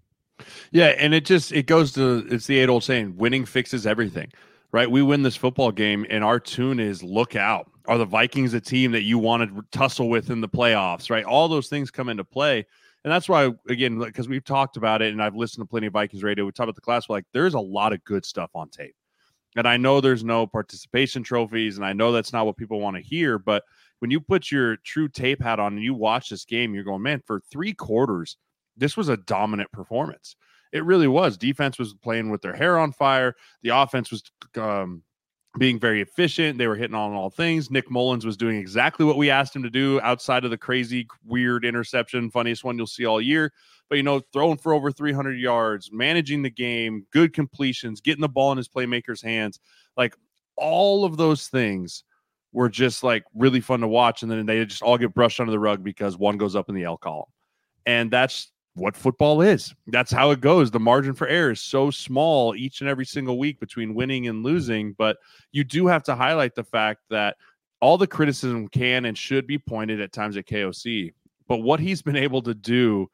Yeah, 0.70 0.88
and 0.98 1.14
it 1.14 1.24
just 1.24 1.52
it 1.52 1.66
goes 1.66 1.92
to 1.92 2.26
it's 2.30 2.46
the 2.46 2.58
eight 2.58 2.68
old 2.68 2.84
saying, 2.84 3.16
winning 3.16 3.44
fixes 3.44 3.86
everything. 3.86 4.32
Right? 4.70 4.90
We 4.90 5.02
win 5.02 5.22
this 5.22 5.36
football 5.36 5.72
game 5.72 6.04
and 6.10 6.22
our 6.22 6.38
tune 6.38 6.78
is 6.78 7.02
look 7.02 7.36
out. 7.36 7.70
Are 7.86 7.96
the 7.96 8.04
Vikings 8.04 8.52
a 8.52 8.60
team 8.60 8.92
that 8.92 9.02
you 9.02 9.18
want 9.18 9.42
to 9.42 9.64
tussle 9.70 10.10
with 10.10 10.28
in 10.28 10.42
the 10.42 10.48
playoffs? 10.48 11.08
Right? 11.08 11.24
All 11.24 11.48
those 11.48 11.68
things 11.68 11.90
come 11.90 12.10
into 12.10 12.24
play. 12.24 12.66
And 13.04 13.12
that's 13.12 13.28
why, 13.28 13.50
again, 13.68 13.98
because 13.98 14.28
we've 14.28 14.44
talked 14.44 14.76
about 14.76 15.00
it 15.00 15.12
and 15.12 15.22
I've 15.22 15.36
listened 15.36 15.64
to 15.64 15.70
plenty 15.70 15.86
of 15.86 15.92
Vikings 15.92 16.22
radio. 16.22 16.44
We 16.44 16.52
talked 16.52 16.64
about 16.64 16.74
the 16.74 16.82
class, 16.82 17.08
like 17.08 17.24
there's 17.32 17.54
a 17.54 17.60
lot 17.60 17.92
of 17.92 18.04
good 18.04 18.26
stuff 18.26 18.50
on 18.54 18.68
tape. 18.68 18.94
And 19.56 19.66
I 19.66 19.76
know 19.76 20.00
there's 20.00 20.24
no 20.24 20.46
participation 20.46 21.22
trophies, 21.22 21.78
and 21.78 21.86
I 21.86 21.92
know 21.92 22.12
that's 22.12 22.32
not 22.32 22.44
what 22.44 22.56
people 22.56 22.80
want 22.80 22.96
to 22.96 23.02
hear. 23.02 23.38
But 23.38 23.64
when 24.00 24.10
you 24.10 24.20
put 24.20 24.50
your 24.50 24.76
true 24.76 25.08
tape 25.08 25.42
hat 25.42 25.58
on 25.58 25.74
and 25.74 25.82
you 25.82 25.94
watch 25.94 26.28
this 26.28 26.44
game, 26.44 26.74
you're 26.74 26.84
going, 26.84 27.02
man, 27.02 27.22
for 27.26 27.40
three 27.50 27.72
quarters, 27.72 28.36
this 28.78 28.96
was 28.96 29.08
a 29.08 29.16
dominant 29.16 29.70
performance. 29.72 30.36
It 30.72 30.84
really 30.84 31.08
was. 31.08 31.36
Defense 31.36 31.78
was 31.78 31.94
playing 31.94 32.30
with 32.30 32.42
their 32.42 32.54
hair 32.54 32.78
on 32.78 32.92
fire. 32.92 33.34
The 33.62 33.70
offense 33.70 34.10
was 34.10 34.22
um, 34.56 35.02
being 35.58 35.78
very 35.78 36.02
efficient. 36.02 36.58
They 36.58 36.66
were 36.66 36.76
hitting 36.76 36.94
on 36.94 37.12
all 37.12 37.30
things. 37.30 37.70
Nick 37.70 37.90
Mullens 37.90 38.26
was 38.26 38.36
doing 38.36 38.56
exactly 38.56 39.04
what 39.04 39.16
we 39.16 39.30
asked 39.30 39.56
him 39.56 39.62
to 39.62 39.70
do 39.70 40.00
outside 40.00 40.44
of 40.44 40.50
the 40.50 40.58
crazy, 40.58 41.06
weird 41.24 41.64
interception, 41.64 42.30
funniest 42.30 42.64
one 42.64 42.76
you'll 42.76 42.86
see 42.86 43.06
all 43.06 43.20
year. 43.20 43.52
But, 43.88 43.96
you 43.96 44.02
know, 44.02 44.20
throwing 44.32 44.58
for 44.58 44.74
over 44.74 44.92
300 44.92 45.38
yards, 45.38 45.90
managing 45.92 46.42
the 46.42 46.50
game, 46.50 47.06
good 47.12 47.32
completions, 47.32 48.00
getting 48.00 48.20
the 48.20 48.28
ball 48.28 48.52
in 48.52 48.58
his 48.58 48.68
playmakers' 48.68 49.22
hands. 49.22 49.58
Like 49.96 50.14
all 50.56 51.04
of 51.04 51.16
those 51.16 51.48
things 51.48 52.04
were 52.52 52.68
just 52.68 53.02
like 53.02 53.24
really 53.34 53.60
fun 53.60 53.80
to 53.80 53.88
watch. 53.88 54.22
And 54.22 54.30
then 54.30 54.44
they 54.44 54.64
just 54.66 54.82
all 54.82 54.98
get 54.98 55.14
brushed 55.14 55.40
under 55.40 55.50
the 55.50 55.58
rug 55.58 55.82
because 55.82 56.18
one 56.18 56.36
goes 56.36 56.54
up 56.54 56.68
in 56.68 56.74
the 56.74 56.84
L 56.84 56.98
column. 56.98 57.28
And 57.86 58.10
that's 58.10 58.52
what 58.78 58.96
football 58.96 59.40
is. 59.42 59.74
That's 59.86 60.12
how 60.12 60.30
it 60.30 60.40
goes. 60.40 60.70
The 60.70 60.80
margin 60.80 61.14
for 61.14 61.26
error 61.26 61.52
is 61.52 61.60
so 61.60 61.90
small 61.90 62.54
each 62.54 62.80
and 62.80 62.88
every 62.88 63.06
single 63.06 63.38
week 63.38 63.60
between 63.60 63.94
winning 63.94 64.28
and 64.28 64.42
losing. 64.42 64.92
But 64.92 65.18
you 65.52 65.64
do 65.64 65.86
have 65.86 66.02
to 66.04 66.14
highlight 66.14 66.54
the 66.54 66.64
fact 66.64 67.02
that 67.10 67.36
all 67.80 67.98
the 67.98 68.06
criticism 68.06 68.68
can 68.68 69.04
and 69.04 69.16
should 69.16 69.46
be 69.46 69.58
pointed 69.58 70.00
at 70.00 70.12
times 70.12 70.36
at 70.36 70.46
KOC. 70.46 71.12
But 71.46 71.58
what 71.58 71.80
he's 71.80 72.02
been 72.02 72.16
able 72.16 72.42
to 72.42 72.54
do 72.54 73.10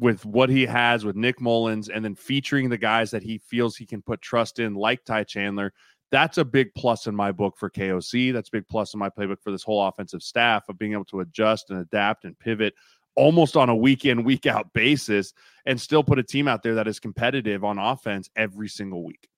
with 0.00 0.24
what 0.24 0.48
he 0.48 0.64
has 0.66 1.04
with 1.04 1.16
Nick 1.16 1.40
Mullens 1.40 1.88
and 1.88 2.04
then 2.04 2.14
featuring 2.14 2.68
the 2.68 2.78
guys 2.78 3.10
that 3.10 3.22
he 3.22 3.38
feels 3.38 3.76
he 3.76 3.86
can 3.86 4.02
put 4.02 4.20
trust 4.20 4.58
in, 4.58 4.74
like 4.74 5.04
Ty 5.04 5.24
Chandler, 5.24 5.72
that's 6.10 6.38
a 6.38 6.44
big 6.44 6.72
plus 6.74 7.06
in 7.06 7.14
my 7.14 7.32
book 7.32 7.56
for 7.58 7.68
KOC. 7.68 8.32
That's 8.32 8.48
a 8.48 8.52
big 8.52 8.68
plus 8.68 8.94
in 8.94 9.00
my 9.00 9.10
playbook 9.10 9.42
for 9.42 9.50
this 9.50 9.62
whole 9.62 9.86
offensive 9.86 10.22
staff 10.22 10.68
of 10.68 10.78
being 10.78 10.92
able 10.92 11.04
to 11.06 11.20
adjust 11.20 11.70
and 11.70 11.80
adapt 11.80 12.24
and 12.24 12.38
pivot 12.38 12.74
almost 13.18 13.56
on 13.56 13.68
a 13.68 13.74
week 13.74 14.04
in, 14.04 14.22
week 14.22 14.46
out 14.46 14.72
basis 14.72 15.34
and 15.66 15.80
still 15.80 16.04
put 16.04 16.20
a 16.20 16.22
team 16.22 16.46
out 16.46 16.62
there 16.62 16.76
that 16.76 16.86
is 16.86 17.00
competitive 17.00 17.64
on 17.64 17.76
offense 17.76 18.30
every 18.36 18.68
single 18.68 19.02
week. 19.02 19.28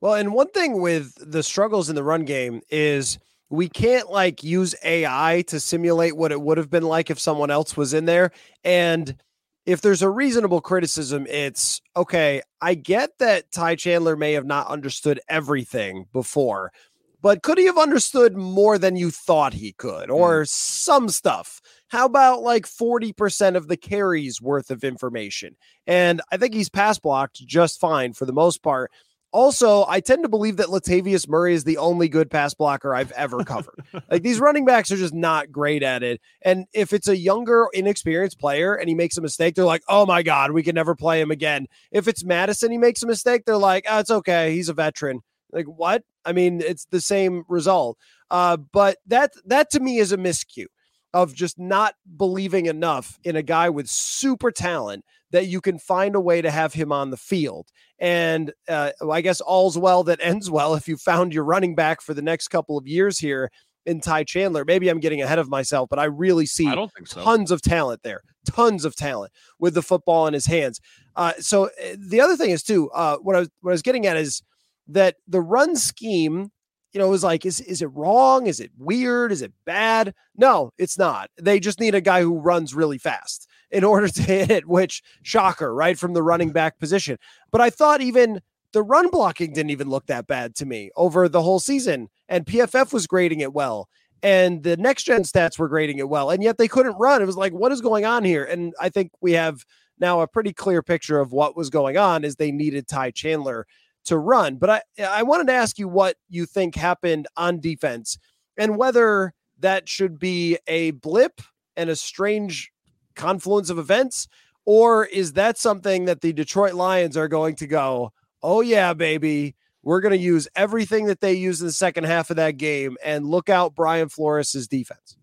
Well, 0.00 0.14
and 0.14 0.32
one 0.32 0.50
thing 0.50 0.80
with 0.80 1.14
the 1.18 1.42
struggles 1.42 1.88
in 1.88 1.96
the 1.96 2.04
run 2.04 2.24
game 2.24 2.60
is 2.68 3.18
we 3.50 3.68
can't 3.68 4.10
like 4.10 4.44
use 4.44 4.74
AI 4.84 5.42
to 5.48 5.58
simulate 5.58 6.16
what 6.16 6.32
it 6.32 6.40
would 6.40 6.58
have 6.58 6.70
been 6.70 6.82
like 6.82 7.10
if 7.10 7.18
someone 7.18 7.50
else 7.50 7.76
was 7.76 7.94
in 7.94 8.04
there. 8.04 8.30
And 8.62 9.16
if 9.64 9.80
there's 9.80 10.02
a 10.02 10.10
reasonable 10.10 10.60
criticism, 10.60 11.26
it's 11.28 11.80
okay. 11.96 12.42
I 12.60 12.74
get 12.74 13.10
that 13.18 13.50
Ty 13.50 13.76
Chandler 13.76 14.16
may 14.16 14.34
have 14.34 14.46
not 14.46 14.68
understood 14.68 15.20
everything 15.28 16.06
before, 16.12 16.72
but 17.20 17.42
could 17.42 17.58
he 17.58 17.66
have 17.66 17.78
understood 17.78 18.36
more 18.36 18.78
than 18.78 18.96
you 18.96 19.10
thought 19.10 19.54
he 19.54 19.72
could, 19.72 20.10
or 20.10 20.42
mm. 20.42 20.48
some 20.48 21.08
stuff? 21.08 21.60
How 21.88 22.06
about 22.06 22.42
like 22.42 22.66
40% 22.66 23.56
of 23.56 23.68
the 23.68 23.76
carries 23.76 24.40
worth 24.40 24.70
of 24.70 24.84
information? 24.84 25.56
And 25.86 26.20
I 26.30 26.36
think 26.36 26.54
he's 26.54 26.68
pass 26.68 26.98
blocked 26.98 27.44
just 27.46 27.80
fine 27.80 28.12
for 28.12 28.26
the 28.26 28.32
most 28.32 28.62
part. 28.62 28.90
Also, 29.30 29.84
I 29.86 30.00
tend 30.00 30.22
to 30.22 30.28
believe 30.28 30.56
that 30.56 30.68
Latavius 30.68 31.28
Murray 31.28 31.52
is 31.52 31.64
the 31.64 31.76
only 31.76 32.08
good 32.08 32.30
pass 32.30 32.54
blocker 32.54 32.94
I've 32.94 33.12
ever 33.12 33.44
covered. 33.44 33.84
like 34.10 34.22
these 34.22 34.40
running 34.40 34.64
backs 34.64 34.90
are 34.90 34.96
just 34.96 35.12
not 35.12 35.52
great 35.52 35.82
at 35.82 36.02
it. 36.02 36.20
And 36.42 36.64
if 36.72 36.94
it's 36.94 37.08
a 37.08 37.16
younger, 37.16 37.68
inexperienced 37.74 38.38
player 38.38 38.74
and 38.74 38.88
he 38.88 38.94
makes 38.94 39.18
a 39.18 39.20
mistake, 39.20 39.54
they're 39.54 39.66
like, 39.66 39.82
oh 39.86 40.06
my 40.06 40.22
God, 40.22 40.52
we 40.52 40.62
can 40.62 40.74
never 40.74 40.94
play 40.94 41.20
him 41.20 41.30
again. 41.30 41.66
If 41.90 42.08
it's 42.08 42.24
Mattison, 42.24 42.70
he 42.70 42.78
makes 42.78 43.02
a 43.02 43.06
mistake, 43.06 43.44
they're 43.44 43.58
like, 43.58 43.84
oh, 43.88 43.98
it's 43.98 44.10
okay. 44.10 44.54
He's 44.54 44.70
a 44.70 44.74
veteran. 44.74 45.20
Like 45.52 45.66
what? 45.66 46.04
I 46.24 46.32
mean, 46.32 46.60
it's 46.60 46.86
the 46.86 47.00
same 47.00 47.44
result. 47.48 47.98
Uh, 48.30 48.56
but 48.56 48.98
that 49.06 49.32
that 49.46 49.70
to 49.70 49.80
me 49.80 49.98
is 49.98 50.12
a 50.12 50.18
miscue 50.18 50.66
of 51.14 51.34
just 51.34 51.58
not 51.58 51.94
believing 52.16 52.66
enough 52.66 53.18
in 53.24 53.34
a 53.36 53.42
guy 53.42 53.70
with 53.70 53.88
super 53.88 54.50
talent 54.50 55.04
that 55.30 55.46
you 55.46 55.60
can 55.60 55.78
find 55.78 56.14
a 56.14 56.20
way 56.20 56.40
to 56.42 56.50
have 56.50 56.74
him 56.74 56.92
on 56.92 57.10
the 57.10 57.16
field. 57.16 57.68
And 57.98 58.52
uh, 58.68 58.92
I 59.10 59.20
guess 59.20 59.40
all's 59.40 59.78
well 59.78 60.04
that 60.04 60.20
ends 60.22 60.50
well 60.50 60.74
if 60.74 60.88
you 60.88 60.96
found 60.96 61.32
your 61.32 61.44
running 61.44 61.74
back 61.74 62.00
for 62.00 62.14
the 62.14 62.22
next 62.22 62.48
couple 62.48 62.76
of 62.76 62.86
years 62.86 63.18
here 63.18 63.50
in 63.86 64.00
Ty 64.00 64.24
Chandler. 64.24 64.64
Maybe 64.64 64.88
I'm 64.88 65.00
getting 65.00 65.22
ahead 65.22 65.38
of 65.38 65.48
myself, 65.48 65.88
but 65.88 65.98
I 65.98 66.04
really 66.04 66.46
see 66.46 66.68
I 66.68 66.74
don't 66.74 66.92
think 66.92 67.08
so. 67.08 67.22
tons 67.22 67.50
of 67.50 67.62
talent 67.62 68.02
there, 68.02 68.20
tons 68.46 68.84
of 68.84 68.94
talent 68.94 69.32
with 69.58 69.74
the 69.74 69.82
football 69.82 70.26
in 70.26 70.34
his 70.34 70.46
hands. 70.46 70.80
Uh, 71.16 71.32
so 71.38 71.64
uh, 71.64 71.96
the 71.96 72.20
other 72.20 72.36
thing 72.36 72.50
is 72.50 72.62
too, 72.62 72.90
uh, 72.90 73.16
what 73.16 73.34
I 73.34 73.40
was 73.40 73.48
what 73.62 73.70
I 73.70 73.72
was 73.72 73.82
getting 73.82 74.06
at 74.06 74.16
is 74.16 74.42
that 74.88 75.16
the 75.26 75.40
run 75.40 75.76
scheme 75.76 76.50
you 76.92 76.98
know, 76.98 77.08
was 77.08 77.24
like, 77.24 77.44
is 77.44 77.60
is 77.60 77.82
it 77.82 77.90
wrong? 77.92 78.46
Is 78.46 78.60
it 78.60 78.70
weird? 78.78 79.30
Is 79.30 79.42
it 79.42 79.52
bad? 79.64 80.14
No, 80.36 80.72
it's 80.78 80.98
not. 80.98 81.30
They 81.40 81.60
just 81.60 81.80
need 81.80 81.94
a 81.94 82.00
guy 82.00 82.22
who 82.22 82.38
runs 82.38 82.74
really 82.74 82.98
fast 82.98 83.46
in 83.70 83.84
order 83.92 84.08
to 84.08 84.22
hit 84.22 84.50
it, 84.50 84.66
which 84.66 85.02
shocker, 85.22 85.74
right? 85.74 85.98
From 85.98 86.14
the 86.14 86.22
running 86.22 86.50
back 86.50 86.78
position. 86.78 87.18
But 87.50 87.60
I 87.60 87.70
thought 87.70 88.00
even 88.00 88.40
the 88.72 88.82
run 88.82 89.10
blocking 89.10 89.52
didn't 89.52 89.70
even 89.70 89.88
look 89.88 90.06
that 90.06 90.26
bad 90.26 90.54
to 90.56 90.66
me 90.66 90.90
over 90.96 91.28
the 91.28 91.42
whole 91.42 91.60
season. 91.60 92.08
And 92.28 92.44
PFF 92.46 92.92
was 92.92 93.06
grading 93.06 93.40
it 93.40 93.52
well. 93.52 93.88
And 94.22 94.62
the 94.62 94.76
next 94.76 95.04
gen 95.04 95.22
stats 95.22 95.58
were 95.58 95.68
grading 95.68 95.98
it 95.98 96.08
well. 96.08 96.30
And 96.30 96.42
yet 96.42 96.58
they 96.58 96.68
couldn't 96.68 96.98
run. 96.98 97.22
It 97.22 97.26
was 97.26 97.36
like, 97.36 97.52
what 97.52 97.72
is 97.72 97.80
going 97.80 98.04
on 98.04 98.24
here? 98.24 98.44
And 98.44 98.74
I 98.80 98.88
think 98.88 99.12
we 99.20 99.32
have 99.32 99.64
now 100.00 100.20
a 100.20 100.26
pretty 100.26 100.52
clear 100.52 100.82
picture 100.82 101.20
of 101.20 101.32
what 101.32 101.56
was 101.56 101.70
going 101.70 101.96
on 101.96 102.24
is 102.24 102.36
they 102.36 102.50
needed 102.50 102.88
Ty 102.88 103.12
Chandler 103.12 103.66
to 104.04 104.18
run. 104.18 104.56
But 104.56 104.70
I, 104.70 104.82
I 105.02 105.22
wanted 105.22 105.46
to 105.48 105.54
ask 105.54 105.78
you 105.78 105.88
what 105.88 106.16
you 106.28 106.46
think 106.46 106.74
happened 106.74 107.26
on 107.36 107.60
defense 107.60 108.18
and 108.56 108.76
whether 108.76 109.34
that 109.60 109.88
should 109.88 110.18
be 110.18 110.58
a 110.66 110.92
blip 110.92 111.40
and 111.76 111.90
a 111.90 111.96
strange 111.96 112.70
confluence 113.14 113.70
of 113.70 113.78
events, 113.78 114.28
or 114.64 115.06
is 115.06 115.34
that 115.34 115.58
something 115.58 116.04
that 116.06 116.20
the 116.20 116.32
Detroit 116.32 116.74
Lions 116.74 117.16
are 117.16 117.28
going 117.28 117.56
to 117.56 117.66
go, 117.66 118.12
oh, 118.42 118.60
yeah, 118.60 118.94
baby, 118.94 119.56
we're 119.82 120.00
going 120.00 120.12
to 120.12 120.18
use 120.18 120.48
everything 120.56 121.06
that 121.06 121.20
they 121.20 121.34
use 121.34 121.60
in 121.60 121.66
the 121.66 121.72
second 121.72 122.04
half 122.04 122.30
of 122.30 122.36
that 122.36 122.56
game 122.56 122.96
and 123.04 123.26
look 123.26 123.48
out 123.48 123.74
Brian 123.74 124.08
Flores' 124.08 124.66
defense? 124.68 125.16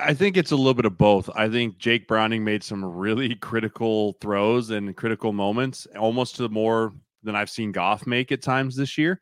I 0.00 0.14
think 0.14 0.36
it's 0.36 0.50
a 0.50 0.56
little 0.56 0.74
bit 0.74 0.84
of 0.84 0.98
both. 0.98 1.30
I 1.36 1.48
think 1.48 1.78
Jake 1.78 2.08
Browning 2.08 2.42
made 2.44 2.64
some 2.64 2.84
really 2.84 3.34
critical 3.36 4.14
throws 4.20 4.70
and 4.70 4.96
critical 4.96 5.32
moments, 5.32 5.86
almost 5.98 6.36
to 6.36 6.42
the 6.42 6.48
more 6.48 6.92
than 7.26 7.36
I've 7.36 7.50
seen 7.50 7.72
Goff 7.72 8.06
make 8.06 8.32
at 8.32 8.40
times 8.40 8.76
this 8.76 8.96
year. 8.96 9.20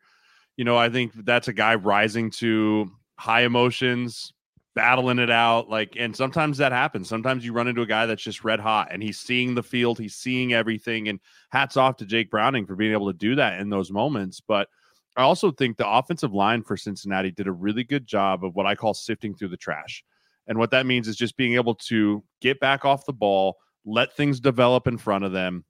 You 0.55 0.63
know, 0.63 0.77
I 0.77 0.89
think 0.89 1.11
that's 1.25 1.49
a 1.49 1.53
guy 1.53 1.75
rising 1.75 2.31
to 2.31 2.89
high 3.17 3.41
emotions, 3.41 4.31
battling 4.73 5.19
it 5.19 5.29
out. 5.29 5.69
Like, 5.69 5.95
and 5.97 6.15
sometimes 6.15 6.57
that 6.59 6.71
happens. 6.71 7.09
Sometimes 7.09 7.43
you 7.43 7.51
run 7.51 7.67
into 7.67 7.81
a 7.81 7.85
guy 7.87 8.05
that's 8.05 8.23
just 8.23 8.43
red 8.43 8.59
hot 8.59 8.89
and 8.91 9.03
he's 9.03 9.19
seeing 9.19 9.55
the 9.55 9.63
field, 9.63 9.99
he's 9.99 10.15
seeing 10.15 10.53
everything. 10.53 11.09
And 11.09 11.19
hats 11.49 11.75
off 11.75 11.97
to 11.97 12.05
Jake 12.05 12.29
Browning 12.29 12.65
for 12.65 12.75
being 12.75 12.93
able 12.93 13.11
to 13.11 13.17
do 13.17 13.35
that 13.35 13.59
in 13.59 13.69
those 13.69 13.91
moments. 13.91 14.41
But 14.45 14.69
I 15.17 15.23
also 15.23 15.51
think 15.51 15.77
the 15.77 15.89
offensive 15.89 16.33
line 16.33 16.61
for 16.61 16.75
Cincinnati 16.75 17.31
did 17.31 17.47
a 17.47 17.51
really 17.51 17.83
good 17.83 18.05
job 18.05 18.43
of 18.43 18.55
what 18.55 18.65
I 18.65 18.75
call 18.75 18.93
sifting 18.93 19.33
through 19.33 19.49
the 19.49 19.57
trash. 19.57 20.03
And 20.47 20.59
what 20.59 20.71
that 20.71 20.85
means 20.85 21.07
is 21.07 21.15
just 21.15 21.37
being 21.37 21.55
able 21.55 21.75
to 21.75 22.23
get 22.41 22.59
back 22.59 22.85
off 22.85 23.05
the 23.05 23.13
ball, 23.13 23.57
let 23.85 24.15
things 24.15 24.39
develop 24.39 24.87
in 24.87 24.97
front 24.97 25.23
of 25.23 25.31
them, 25.31 25.63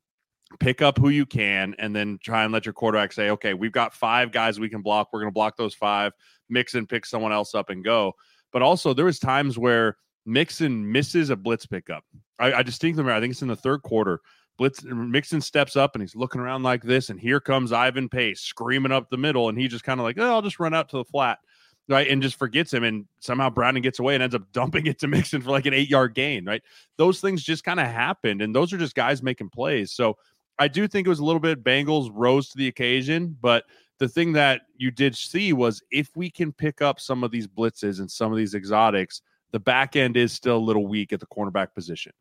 pick 0.60 0.82
up 0.82 0.98
who 0.98 1.10
you 1.10 1.26
can 1.26 1.76
and 1.80 1.96
then 1.96 2.20
try 2.24 2.44
and 2.44 2.54
let 2.54 2.66
your 2.66 2.74
quarterback 2.74 3.14
say, 3.14 3.30
okay, 3.30 3.54
we've 3.54 3.72
got 3.72 3.94
five 3.94 4.32
guys 4.32 4.60
we 4.60 4.70
can 4.70 4.82
block. 4.82 5.10
We're 5.12 5.20
going 5.20 5.32
to 5.32 5.34
block 5.34 5.58
those 5.58 5.74
five, 5.74 6.14
Mixon 6.50 6.88
pick 6.88 7.06
someone 7.06 7.32
else 7.32 7.56
up 7.56 7.70
and 7.70 7.84
go. 7.84 8.14
But 8.52 8.62
also, 8.62 8.94
there 8.94 9.06
was 9.06 9.20
times 9.20 9.58
where 9.58 9.98
Mixon 10.26 10.92
misses 10.92 11.30
a 11.30 11.36
blitz 11.36 11.66
pickup. 11.66 12.04
I, 12.40 12.54
I 12.54 12.64
distinctly 12.64 13.02
remember, 13.04 13.18
I 13.18 13.22
think 13.22 13.32
it's 13.32 13.42
in 13.42 13.48
the 13.48 13.56
third 13.56 13.82
quarter. 13.82 14.22
Blitz 14.58 14.84
Mixon 14.84 15.42
steps 15.42 15.76
up 15.76 15.96
and 15.96 16.02
he's 16.02 16.16
looking 16.16 16.40
around 16.40 16.64
like 16.64 16.82
this, 16.82 17.10
and 17.10 17.20
here 17.20 17.42
comes 17.42 17.74
Ivan 17.74 18.08
Pace 18.08 18.40
screaming 18.42 18.92
up 18.92 19.10
the 19.10 19.18
middle, 19.18 19.50
and 19.50 19.60
he 19.60 19.68
just 19.68 19.84
kind 19.84 20.00
of 20.00 20.06
like, 20.06 20.18
oh, 20.18 20.34
I'll 20.34 20.42
just 20.42 20.60
run 20.60 20.74
out 20.74 20.88
to 20.90 20.98
the 20.98 21.04
flat. 21.06 21.40
right? 21.88 22.08
And 22.08 22.22
just 22.22 22.38
forgets 22.38 22.74
him. 22.74 22.84
And 22.84 23.06
somehow 23.20 23.50
Browning 23.50 23.84
gets 23.84 24.00
away 24.00 24.14
and 24.16 24.24
ends 24.24 24.36
up 24.36 24.44
dumping 24.54 24.88
it 24.88 25.00
to 25.00 25.08
Mixon 25.08 25.42
for 25.42 25.52
like 25.52 25.66
an 25.66 25.74
eight 25.74 25.90
yard 25.90 26.14
gain, 26.16 26.46
right? 26.46 26.62
Those 26.98 27.20
things 27.20 27.44
just 27.44 27.64
kind 27.64 27.80
of 27.80 27.88
happened. 27.88 28.42
And 28.42 28.56
those 28.56 28.74
are 28.74 28.78
just 28.78 28.96
guys 28.96 29.22
making 29.22 29.50
plays. 29.50 29.92
So 29.92 30.18
I 30.58 30.68
do 30.68 30.88
think 30.88 31.06
it 31.06 31.10
was 31.10 31.20
a 31.20 31.26
little 31.26 31.40
bit 31.40 31.64
Bengals 31.64 32.10
rose 32.14 32.50
to 32.50 32.58
the 32.58 32.68
occasion. 32.68 33.38
But 33.42 33.66
the 34.00 34.08
thing 34.08 34.34
that 34.34 34.64
you 34.78 34.92
did 34.92 35.16
see 35.16 35.54
was 35.54 35.82
if 35.92 36.10
we 36.16 36.30
can 36.30 36.52
pick 36.52 36.82
up 36.82 37.00
some 37.00 37.24
of 37.24 37.32
these 37.32 37.48
blitzes 37.48 38.00
and 38.00 38.10
some 38.10 38.32
of 38.32 38.38
these 38.38 38.56
exotics, 38.56 39.22
the 39.52 39.60
back 39.60 39.96
end 39.96 40.18
is 40.18 40.34
still 40.34 40.58
a 40.58 40.60
little 40.60 40.88
weak 40.88 41.14
at 41.14 41.20
the 41.20 41.28
cornerback 41.28 41.74
position. 41.74 42.12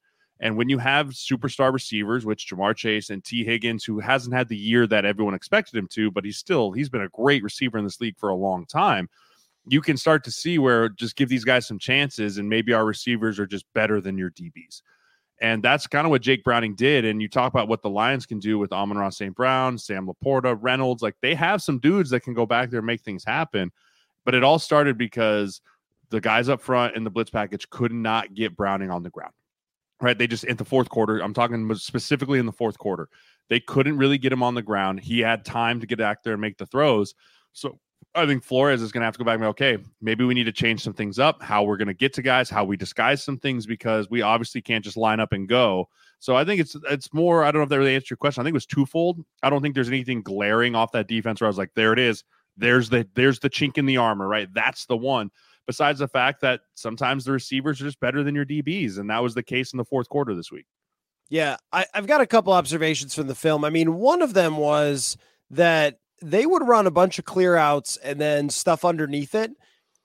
And 0.41 0.57
when 0.57 0.69
you 0.69 0.79
have 0.79 1.09
superstar 1.09 1.73
receivers, 1.73 2.27
which 2.27 2.49
Ja'Marr 2.51 2.77
Chase 2.77 3.11
and 3.11 3.25
Tee 3.25 3.45
Higgins, 3.45 3.85
who 3.85 4.01
hasn't 4.01 4.35
had 4.35 4.49
the 4.49 4.57
year 4.57 4.87
that 4.89 5.05
everyone 5.05 5.35
expected 5.35 5.77
him 5.77 5.89
to, 5.93 6.11
but 6.11 6.25
he's 6.25 6.39
still 6.39 6.73
he's 6.73 6.89
been 6.89 7.03
a 7.03 7.09
great 7.11 7.43
receiver 7.43 7.79
in 7.79 7.85
this 7.85 8.01
league 8.01 8.19
for 8.19 8.29
a 8.29 8.35
long 8.35 8.67
time. 8.67 9.09
You 9.67 9.81
can 9.81 9.97
start 9.97 10.25
to 10.25 10.31
see 10.31 10.59
where 10.59 10.89
just 10.91 11.17
give 11.17 11.29
these 11.29 11.45
guys 11.45 11.67
some 11.67 11.79
chances, 11.79 12.37
and 12.39 12.49
maybe 12.49 12.73
our 12.73 12.85
receivers 12.85 13.39
are 13.39 13.47
just 13.47 13.65
better 13.75 14.01
than 14.01 14.19
your 14.19 14.31
DBs. 14.31 14.83
And 15.41 15.63
that's 15.63 15.87
kind 15.87 16.07
of 16.07 16.11
what 16.11 16.23
Jake 16.23 16.45
Browning 16.45 16.75
did. 16.75 17.05
And 17.05 17.21
you 17.21 17.29
talk 17.29 17.53
about 17.53 17.69
what 17.69 17.83
the 17.83 17.91
Lions 17.91 18.25
can 18.25 18.39
do 18.39 18.59
with 18.59 18.73
Amon-Ra 18.73 19.11
St. 19.11 19.35
Brown, 19.35 19.77
Sam 19.79 20.07
LaPorta, 20.07 20.57
Reynolds. 20.61 21.03
Like 21.03 21.17
they 21.23 21.35
have 21.35 21.61
some 21.61 21.79
dudes 21.79 22.11
that 22.11 22.21
can 22.21 22.35
go 22.35 22.47
back 22.47 22.71
there 22.71 22.79
and 22.79 22.87
make 22.87 23.01
things 23.01 23.25
happen. 23.25 23.73
But 24.25 24.35
it 24.35 24.45
all 24.45 24.59
started 24.59 24.97
because 24.97 25.61
the 26.11 26.21
guys 26.21 26.49
up 26.49 26.63
front 26.63 26.97
in 26.97 27.05
the 27.05 27.11
blitz 27.11 27.31
package 27.31 27.69
could 27.69 27.93
not 27.93 28.35
get 28.35 28.57
Browning 28.57 28.91
on 28.91 29.03
the 29.03 29.11
ground 29.11 29.33
right? 30.01 30.19
They 30.19 30.27
just 30.27 30.45
in 30.45 30.57
the 30.57 30.65
fourth 30.65 30.89
quarter, 30.89 31.19
I'm 31.19 31.35
talking 31.35 31.73
specifically 31.77 32.39
in 32.39 32.47
the 32.47 32.53
fourth 32.53 32.79
quarter, 32.79 33.09
they 33.49 33.61
couldn't 33.61 33.97
really 33.97 34.19
get 34.19 34.33
him 34.33 34.43
on 34.43 34.55
the 34.55 34.63
ground. 34.63 35.01
He 35.01 35.21
had 35.21 35.45
time 35.45 35.81
to 35.81 35.87
get 35.87 35.99
back 35.99 36.23
there 36.23 36.35
and 36.35 36.41
make 36.43 36.59
the 36.59 36.67
throws. 36.67 37.15
So 37.53 37.79
I 38.15 38.27
think 38.27 38.45
Flores 38.45 38.83
is 38.83 38.93
going 38.93 39.01
to 39.03 39.05
have 39.05 39.15
to 39.15 39.19
go 39.19 39.25
back 39.25 39.35
and 39.35 39.43
be, 39.43 39.47
okay, 39.49 39.79
maybe 40.01 40.25
we 40.25 40.35
need 40.35 40.45
to 40.45 40.53
change 40.53 40.83
some 40.83 40.93
things 40.93 41.19
up, 41.19 41.43
how 41.43 41.63
we're 41.63 41.77
going 41.77 41.89
to 41.89 41.95
get 41.95 42.13
to 42.15 42.23
guys, 42.23 42.51
how 42.51 42.65
we 42.65 42.77
disguise 42.77 43.23
some 43.23 43.39
things, 43.39 43.67
because 43.67 44.09
we 44.11 44.23
obviously 44.23 44.61
can't 44.61 44.85
just 44.85 44.97
line 44.97 45.21
up 45.21 45.33
and 45.33 45.49
go. 45.49 45.89
So 46.19 46.37
I 46.37 46.45
think 46.45 46.61
it's 46.61 46.77
it's 46.91 47.13
more. 47.13 47.45
I 47.45 47.51
don't 47.51 47.61
know 47.61 47.65
if 47.65 47.69
that 47.69 47.79
really 47.79 47.95
answered 47.95 48.11
your 48.11 48.17
question. 48.17 48.41
I 48.41 48.45
think 48.45 48.53
it 48.53 48.55
was 48.55 48.67
twofold. 48.67 49.25
I 49.43 49.51
don't 49.51 49.63
think 49.63 49.75
there's 49.75 49.89
anything 49.89 50.23
glaring 50.23 50.75
off 50.75 50.93
that 50.93 51.09
defense 51.09 51.41
where 51.41 51.47
I 51.47 51.51
was 51.51 51.59
like, 51.59 51.75
there 51.75 51.93
it 51.93 51.99
is. 51.99 52.25
There's 52.57 52.89
the 52.89 53.07
there's 53.15 53.41
the 53.41 53.51
chink 53.51 53.79
in 53.79 53.87
the 53.87 53.99
armor, 53.99 54.27
right? 54.27 54.49
That's 54.55 54.87
the 54.87 54.97
one 54.97 55.31
besides 55.67 55.99
the 55.99 56.09
fact 56.09 56.41
that 56.43 56.61
sometimes 56.75 57.25
the 57.25 57.33
receivers 57.33 57.81
are 57.81 57.85
just 57.85 58.01
better 58.01 58.23
than 58.23 58.35
your 58.35 58.45
DBs. 58.45 58.99
And 58.99 59.09
that 59.11 59.23
was 59.23 59.35
the 59.35 59.43
case 59.43 59.73
in 59.73 59.77
the 59.77 59.85
fourth 59.85 60.09
quarter 60.09 60.35
this 60.35 60.53
week. 60.53 60.67
Yeah, 61.31 61.57
I, 61.73 61.87
have 61.95 62.07
got 62.07 62.21
a 62.21 62.27
couple 62.27 62.53
observations 62.53 63.15
from 63.15 63.29
the 63.29 63.35
film. 63.35 63.65
I 63.65 63.71
mean, 63.71 63.95
one 63.95 64.23
of 64.23 64.35
them 64.35 64.57
was 64.57 65.17
that 65.51 65.99
they 66.25 66.47
would 66.47 66.67
run 66.67 66.87
a 66.87 66.91
bunch 66.91 67.19
of 67.19 67.25
clear 67.25 67.57
outs 67.57 67.99
and 67.99 68.21
then 68.21 68.49
stuff 68.49 68.85
underneath 68.85 69.35
it. 69.35 69.53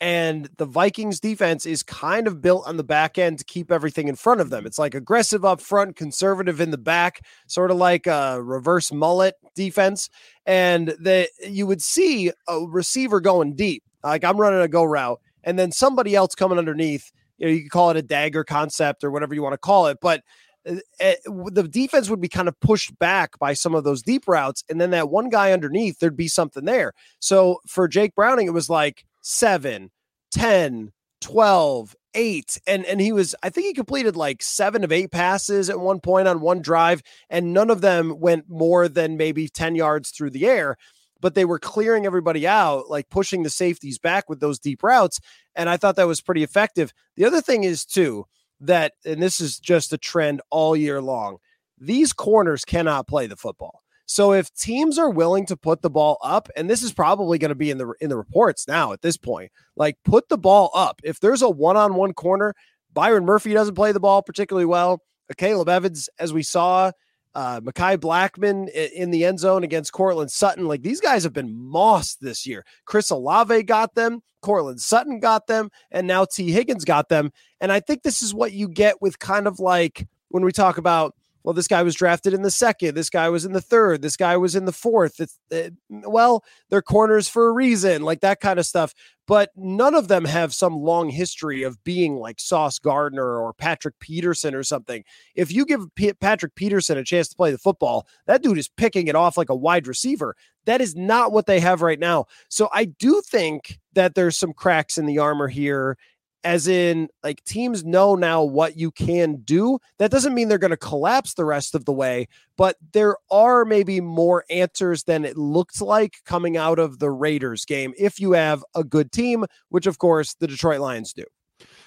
And 0.01 0.49
the 0.57 0.65
Vikings 0.65 1.19
defense 1.19 1.65
is 1.65 1.83
kind 1.83 2.25
of 2.25 2.41
built 2.41 2.65
on 2.67 2.77
the 2.77 2.83
back 2.83 3.17
end 3.17 3.39
to 3.39 3.43
keep 3.43 3.69
everything 3.69 4.07
in 4.07 4.15
front 4.15 4.39
of 4.39 4.49
them. 4.49 4.65
It's 4.65 4.79
like 4.79 4.95
aggressive 4.95 5.43
up 5.43 5.59
front, 5.59 5.97
conservative 5.97 6.61
in 6.61 6.71
the 6.71 6.77
back, 6.77 7.21
sort 7.47 7.69
of 7.69 7.77
like 7.77 8.07
a 8.07 8.41
reverse 8.41 8.93
mullet 8.93 9.35
defense. 9.55 10.09
And 10.45 10.95
that 11.01 11.29
you 11.45 11.67
would 11.67 11.81
see 11.81 12.31
a 12.47 12.59
receiver 12.59 13.19
going 13.19 13.55
deep. 13.55 13.83
Like 14.03 14.23
I'm 14.23 14.37
running 14.37 14.61
a 14.61 14.69
go 14.69 14.83
route 14.83 15.19
and 15.43 15.59
then 15.59 15.71
somebody 15.71 16.15
else 16.15 16.33
coming 16.33 16.57
underneath. 16.57 17.11
You 17.37 17.47
know, 17.47 17.53
you 17.53 17.59
can 17.61 17.69
call 17.69 17.89
it 17.89 17.97
a 17.97 18.01
dagger 18.01 18.43
concept 18.43 19.03
or 19.03 19.11
whatever 19.11 19.33
you 19.33 19.41
want 19.41 19.53
to 19.53 19.57
call 19.57 19.87
it, 19.87 19.99
but 20.01 20.23
Uh, 20.67 20.75
eh, 20.99 21.15
the 21.25 21.63
defense 21.63 22.09
would 22.09 22.21
be 22.21 22.27
kind 22.27 22.47
of 22.47 22.59
pushed 22.59 22.97
back 22.99 23.37
by 23.39 23.53
some 23.53 23.75
of 23.75 23.83
those 23.83 24.01
deep 24.01 24.27
routes, 24.27 24.63
and 24.69 24.79
then 24.79 24.91
that 24.91 25.09
one 25.09 25.29
guy 25.29 25.51
underneath, 25.51 25.99
there'd 25.99 26.17
be 26.17 26.27
something 26.27 26.65
there. 26.65 26.93
So 27.19 27.59
for 27.67 27.87
Jake 27.87 28.15
Browning, 28.15 28.47
it 28.47 28.53
was 28.53 28.69
like 28.69 29.05
seven, 29.21 29.91
10, 30.31 30.91
12, 31.21 31.95
eight. 32.15 32.59
And 32.65 32.85
and 32.85 32.99
he 32.99 33.11
was, 33.11 33.35
I 33.43 33.49
think 33.49 33.67
he 33.67 33.73
completed 33.73 34.15
like 34.15 34.41
seven 34.41 34.83
of 34.83 34.91
eight 34.91 35.11
passes 35.11 35.69
at 35.69 35.79
one 35.79 35.99
point 35.99 36.27
on 36.27 36.41
one 36.41 36.61
drive, 36.61 37.01
and 37.29 37.53
none 37.53 37.69
of 37.69 37.81
them 37.81 38.19
went 38.19 38.49
more 38.49 38.87
than 38.87 39.17
maybe 39.17 39.47
10 39.47 39.75
yards 39.75 40.11
through 40.11 40.31
the 40.31 40.47
air 40.47 40.77
but 41.21 41.35
they 41.35 41.45
were 41.45 41.59
clearing 41.59 42.05
everybody 42.05 42.47
out, 42.47 42.89
like 42.89 43.09
pushing 43.09 43.43
the 43.43 43.49
safeties 43.49 43.97
back 43.97 44.29
with 44.29 44.39
those 44.39 44.59
deep 44.59 44.83
routes. 44.83 45.19
And 45.55 45.69
I 45.69 45.77
thought 45.77 45.95
that 45.97 46.07
was 46.07 46.21
pretty 46.21 46.43
effective. 46.43 46.93
The 47.17 47.25
other 47.25 47.41
thing 47.41 47.63
is, 47.63 47.85
too, 47.85 48.25
that, 48.61 48.93
and 49.05 49.21
this 49.21 49.39
is 49.41 49.59
just 49.59 49.93
a 49.93 49.97
trend 49.97 50.41
all 50.49 50.75
year 50.75 51.01
long, 51.01 51.37
these 51.79 52.13
corners 52.13 52.65
cannot 52.65 53.07
play 53.07 53.27
the 53.27 53.35
football. 53.35 53.81
So 54.05 54.33
if 54.33 54.51
teams 54.55 54.97
are 54.97 55.11
willing 55.11 55.45
to 55.45 55.55
put 55.55 55.83
the 55.83 55.89
ball 55.89 56.17
up, 56.23 56.49
and 56.55 56.67
this 56.67 56.81
is 56.81 56.91
probably 56.91 57.37
going 57.37 57.49
to 57.49 57.55
be 57.55 57.69
in 57.69 57.77
the 57.77 57.93
in 58.01 58.09
the 58.09 58.17
reports 58.17 58.67
now 58.67 58.91
at 58.91 59.03
this 59.03 59.17
point, 59.17 59.51
like 59.75 59.97
put 60.03 60.29
the 60.29 60.37
ball 60.37 60.71
up. 60.73 60.99
If 61.03 61.19
there's 61.19 61.43
a 61.43 61.49
one-on-one 61.49 62.13
corner, 62.13 62.55
Byron 62.91 63.23
Murphy 63.23 63.53
doesn't 63.53 63.75
play 63.75 63.91
the 63.91 63.99
ball 63.99 64.23
particularly 64.23 64.65
well. 64.65 65.03
Caleb 65.37 65.69
Evans, 65.69 66.09
as 66.17 66.33
we 66.33 66.41
saw, 66.41 66.91
uh, 67.35 67.61
Mekhi 67.61 67.97
Blackmon 67.97 68.69
in 68.69 69.11
the 69.11 69.25
end 69.25 69.39
zone 69.39 69.63
against 69.63 69.93
Courtland 69.93 70.31
Sutton. 70.31 70.67
Like 70.67 70.81
these 70.81 71.01
guys 71.01 71.23
have 71.23 71.33
been 71.33 71.55
mossed 71.55 72.21
this 72.21 72.45
year. 72.45 72.65
Chris 72.85 73.09
Olave 73.09 73.63
got 73.63 73.95
them, 73.95 74.21
Courtland 74.41 74.81
Sutton 74.81 75.19
got 75.19 75.47
them, 75.47 75.69
and 75.91 76.07
now 76.07 76.25
Tee 76.25 76.51
Higgins 76.51 76.85
got 76.85 77.09
them. 77.09 77.31
And 77.61 77.71
I 77.71 77.79
think 77.79 78.03
this 78.03 78.21
is 78.21 78.33
what 78.33 78.53
you 78.53 78.67
get 78.67 79.01
with 79.01 79.19
kind 79.19 79.47
of 79.47 79.59
like 79.59 80.07
when 80.29 80.43
we 80.43 80.51
talk 80.51 80.77
about 80.77 81.15
well, 81.43 81.53
this 81.53 81.67
guy 81.67 81.83
was 81.83 81.95
drafted 81.95 82.33
in 82.33 82.41
the 82.41 82.51
second. 82.51 82.95
This 82.95 83.09
guy 83.09 83.29
was 83.29 83.45
in 83.45 83.53
the 83.53 83.61
third. 83.61 84.01
This 84.01 84.17
guy 84.17 84.35
was 84.37 84.55
in 84.55 84.65
the 84.65 84.73
fourth. 84.73 85.19
It's 85.19 85.39
it, 85.49 85.73
eh, 85.91 86.01
well, 86.05 86.43
they're 86.69 86.81
corners 86.81 87.27
for 87.27 87.47
a 87.47 87.53
reason, 87.53 88.03
like 88.03 88.21
that 88.21 88.41
kind 88.41 88.59
of 88.59 88.65
stuff. 88.65 88.93
But 89.29 89.51
none 89.55 89.93
of 89.93 90.07
them 90.07 90.25
have 90.25 90.55
some 90.55 90.79
long 90.79 91.11
history 91.11 91.61
of 91.61 91.83
being 91.83 92.15
like 92.15 92.39
Sauce 92.39 92.79
Gardner 92.79 93.37
or 93.37 93.53
Patrick 93.53 93.99
Peterson 93.99 94.55
or 94.55 94.63
something. 94.63 95.03
If 95.35 95.51
you 95.51 95.67
give 95.67 95.81
P- 95.93 96.13
Patrick 96.13 96.55
Peterson 96.55 96.97
a 96.97 97.03
chance 97.03 97.29
to 97.29 97.35
play 97.35 97.51
the 97.51 97.59
football, 97.59 98.07
that 98.25 98.41
dude 98.41 98.57
is 98.57 98.67
picking 98.67 99.07
it 99.07 99.13
off 99.13 99.37
like 99.37 99.51
a 99.51 99.55
wide 99.55 99.85
receiver. 99.85 100.35
That 100.65 100.81
is 100.81 100.95
not 100.95 101.31
what 101.31 101.45
they 101.45 101.59
have 101.59 101.83
right 101.83 101.99
now. 101.99 102.25
So 102.49 102.69
I 102.73 102.85
do 102.85 103.21
think 103.23 103.77
that 103.93 104.15
there's 104.15 104.35
some 104.35 104.51
cracks 104.51 104.97
in 104.97 105.05
the 105.05 105.19
armor 105.19 105.47
here 105.47 105.95
as 106.43 106.67
in 106.67 107.09
like 107.23 107.43
teams 107.43 107.83
know 107.83 108.15
now 108.15 108.43
what 108.43 108.77
you 108.77 108.91
can 108.91 109.37
do. 109.37 109.79
That 109.97 110.11
doesn't 110.11 110.33
mean 110.33 110.47
they're 110.47 110.57
going 110.57 110.71
to 110.71 110.77
collapse 110.77 111.33
the 111.33 111.45
rest 111.45 111.75
of 111.75 111.85
the 111.85 111.93
way, 111.93 112.27
but 112.57 112.77
there 112.93 113.15
are 113.31 113.65
maybe 113.65 114.01
more 114.01 114.45
answers 114.49 115.03
than 115.03 115.25
it 115.25 115.37
looked 115.37 115.81
like 115.81 116.17
coming 116.25 116.57
out 116.57 116.79
of 116.79 116.99
the 116.99 117.11
Raiders 117.11 117.65
game 117.65 117.93
if 117.97 118.19
you 118.19 118.33
have 118.33 118.63
a 118.75 118.83
good 118.83 119.11
team, 119.11 119.45
which 119.69 119.87
of 119.87 119.97
course 119.97 120.35
the 120.35 120.47
Detroit 120.47 120.79
Lions 120.79 121.13
do. 121.13 121.25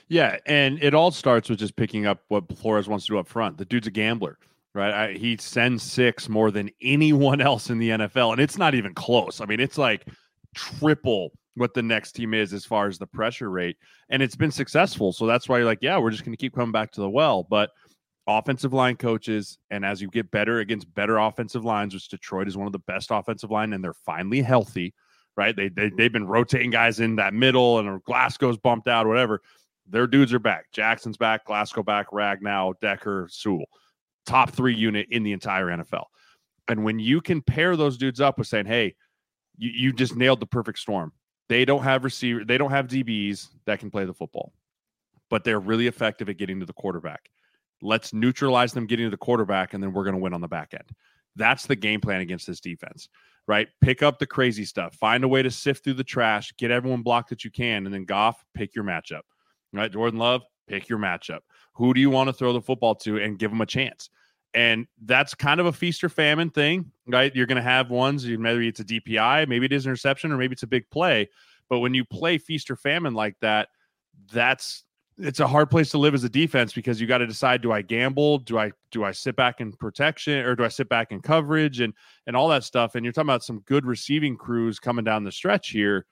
Yeah, 0.09 0.37
and 0.47 0.83
it 0.83 0.95
all 0.95 1.11
starts 1.11 1.49
with 1.49 1.59
just 1.59 1.77
picking 1.77 2.07
up 2.07 2.23
what 2.29 2.57
Flores 2.59 2.89
wants 2.89 3.07
to 3.07 3.13
do 3.13 3.19
up 3.19 3.29
front. 3.29 3.57
The 3.57 3.65
dude's 3.65 3.87
a 3.87 3.91
gambler 3.91 4.39
right? 4.75 4.93
I, 4.93 5.13
he 5.13 5.37
sends 5.37 5.83
six 5.83 6.29
more 6.29 6.51
than 6.51 6.71
anyone 6.81 7.41
else 7.43 7.71
in 7.71 7.79
the 7.79 7.91
NFL, 7.91 8.33
and 8.33 8.41
it's 8.41 8.59
not 8.59 8.75
even 8.75 8.95
close. 8.95 9.41
I 9.41 9.47
mean, 9.47 9.61
it's 9.61 9.79
like 9.79 10.07
triple 10.55 11.33
what 11.55 11.75
the 11.75 11.83
next 11.83 12.13
team 12.13 12.35
is 12.35 12.53
as 12.53 12.65
far 12.65 12.89
as 12.89 12.99
the 12.99 13.07
pressure 13.07 13.51
rate. 13.51 13.77
And 14.09 14.23
it's 14.23 14.37
been 14.37 14.51
successful. 14.51 15.13
So 15.13 15.27
that's 15.27 15.49
why 15.49 15.59
you're 15.59 15.67
like, 15.67 15.83
yeah, 15.83 15.99
we're 15.99 16.11
just 16.11 16.25
going 16.25 16.33
to 16.33 16.41
keep 16.41 16.55
coming 16.55 16.73
back 16.73 16.93
to 16.93 17.01
the 17.01 17.11
well. 17.11 17.43
But 17.43 17.71
offensive 18.27 18.73
line 18.73 18.97
coaches, 18.97 19.59
and 19.71 19.85
as 19.85 20.01
you 20.01 20.09
get 20.09 20.31
better 20.31 20.61
against 20.61 20.93
better 20.95 21.19
offensive 21.19 21.65
lines, 21.65 21.95
which 21.95 22.09
Detroit 22.09 22.49
is 22.49 22.57
one 22.57 22.67
of 22.67 22.73
the 22.73 22.79
best 22.81 23.11
offensive 23.11 23.51
line, 23.51 23.73
and 23.73 23.83
they're 23.83 23.93
finally 23.93 24.41
healthy, 24.41 24.95
right? 25.37 25.55
They, 25.55 25.69
they, 25.69 25.91
they've 25.91 26.13
been 26.13 26.27
rotating 26.27 26.71
guys 26.71 27.01
in 27.01 27.17
that 27.17 27.35
middle, 27.35 27.79
and 27.79 28.03
Glasgow's 28.05 28.59
bumped 28.59 28.89
out, 28.89 29.07
whatever. 29.07 29.41
Their 29.89 30.07
dudes 30.07 30.33
are 30.33 30.39
back. 30.39 30.67
Jackson's 30.73 31.17
back, 31.17 31.45
Glasgow 31.45 31.83
back, 31.83 32.11
Ragnow, 32.13 32.75
Decker, 32.81 33.29
Sewell. 33.31 33.67
Top 34.25 34.51
three 34.51 34.75
unit 34.75 35.09
in 35.11 35.25
the 35.25 35.33
entire 35.33 35.67
NFL. 35.67 36.05
And 36.69 36.85
when 36.85 37.01
you 37.01 37.21
can 37.21 37.43
pair 37.43 37.77
those 37.77 37.99
dudes 37.99 38.21
up 38.21 38.39
with 38.39 38.47
saying, 38.47 38.67
hey, 38.67 38.95
you, 39.59 39.71
you 39.71 39.93
just 39.93 40.15
nailed 40.15 40.39
the 40.39 40.47
perfect 40.47 40.79
storm 40.79 41.13
they 41.53 41.67
don't 41.67 41.83
have 41.83 42.03
receiver, 42.03 42.47
they 42.47 42.57
don't 42.57 42.71
have 42.71 42.87
DBs 42.87 43.49
that 43.67 43.79
can 43.79 43.91
play 43.91 44.07
the 44.07 44.15
football, 44.15 44.55
but 45.29 45.45
they're 45.45 45.61
really 45.61 45.87
effective 45.87 46.31
at 46.31 46.39
getting 46.39 46.59
to 46.61 46.65
the 46.65 46.73
quarterback. 46.73 47.29
Let's 47.83 48.15
neutralize 48.15 48.73
them 48.73 48.87
getting 48.87 49.05
to 49.05 49.11
the 49.11 49.19
quarterback, 49.19 49.75
and 49.75 49.83
then 49.83 49.93
we're 49.93 50.05
going 50.05 50.15
to 50.15 50.21
win 50.21 50.33
on 50.33 50.41
the 50.41 50.49
back 50.49 50.73
end. 50.73 50.89
That's 51.37 51.67
the 51.67 51.77
game 51.77 52.01
plan 52.01 52.23
against 52.23 52.47
this 52.47 52.61
defense, 52.61 53.11
right? 53.47 53.69
Pick 53.83 54.03
up 54.03 54.19
the 54.19 54.27
crazy 54.27 54.65
stuff, 54.65 54.95
find 54.95 55.25
a 55.25 55.29
way 55.29 55.43
to 55.43 55.51
sift 55.51 55.85
through 55.85 55.95
the 55.95 56.05
trash, 56.05 56.55
get 56.57 56.71
everyone 56.71 57.03
blocked 57.03 57.29
that 57.29 57.45
you 57.45 57.51
can, 57.51 57.85
and 57.85 57.95
then 57.95 58.07
Goff, 58.07 58.43
pick 58.55 58.75
your 58.75 58.85
matchup, 58.85 59.23
right? 59.75 59.93
Jordan 59.93 60.19
Love, 60.19 60.41
pick 60.69 60.89
your 60.89 60.99
matchup. 60.99 61.41
Who 61.75 61.93
do 61.93 62.01
you 62.01 62.09
want 62.09 62.29
to 62.29 62.33
throw 62.33 62.55
the 62.55 62.63
football 62.63 62.95
to 62.97 63.19
and 63.19 63.39
give 63.39 63.51
them 63.51 63.61
a 63.61 63.67
chance? 63.67 64.09
And 64.55 64.87
that's 65.03 65.35
kind 65.35 65.61
of 65.61 65.67
a 65.67 65.73
feast 65.73 66.05
or 66.05 66.09
famine 66.09 66.51
thing, 66.51 66.93
right? 67.07 67.35
You're 67.35 67.47
going 67.47 67.57
to 67.57 67.63
have 67.63 67.91
ones, 67.91 68.27
maybe 68.27 68.69
it's 68.69 68.81
a 68.81 68.85
DPI, 68.85 69.49
maybe 69.49 69.65
it 69.65 69.73
is 69.73 69.87
an 69.87 69.91
interception, 69.91 70.31
or 70.31 70.37
maybe 70.37 70.53
it's 70.53 70.63
a 70.63 70.67
big 70.67 70.89
play. 70.91 71.29
But 71.71 71.79
when 71.79 71.95
you 71.95 72.05
play 72.05 72.37
feast 72.37 72.71
or 72.71 72.77
famine 72.77 73.15
like 73.15 73.37
that, 73.41 73.69
that's 74.31 74.85
it's 75.19 75.41
a 75.41 75.47
hard 75.47 75.71
place 75.71 75.91
to 75.91 75.99
live 75.99 76.15
as 76.15 76.25
a 76.25 76.29
defense 76.29 76.73
because 76.73 77.01
you 77.01 77.07
got 77.07 77.19
to 77.19 77.27
decide 77.27 77.61
do 77.61 77.71
I 77.71 77.83
gamble 77.83 78.39
do 78.39 78.59
I 78.59 78.73
do 78.91 79.05
I 79.05 79.13
sit 79.13 79.37
back 79.37 79.61
in 79.61 79.73
protection 79.73 80.39
or 80.45 80.57
do 80.57 80.65
I 80.65 80.69
sit 80.69 80.89
back 80.89 81.13
in 81.13 81.21
coverage 81.21 81.81
and 81.81 81.93
and 82.27 82.35
all 82.35 82.49
that 82.49 82.65
stuff 82.65 82.95
and 82.95 83.05
you're 83.05 83.13
talking 83.13 83.29
about 83.29 83.45
some 83.45 83.61
good 83.61 83.85
receiving 83.85 84.37
crews 84.37 84.79
coming 84.79 85.05
down 85.05 85.23
the 85.23 85.31
stretch 85.31 85.69
here 85.69 86.07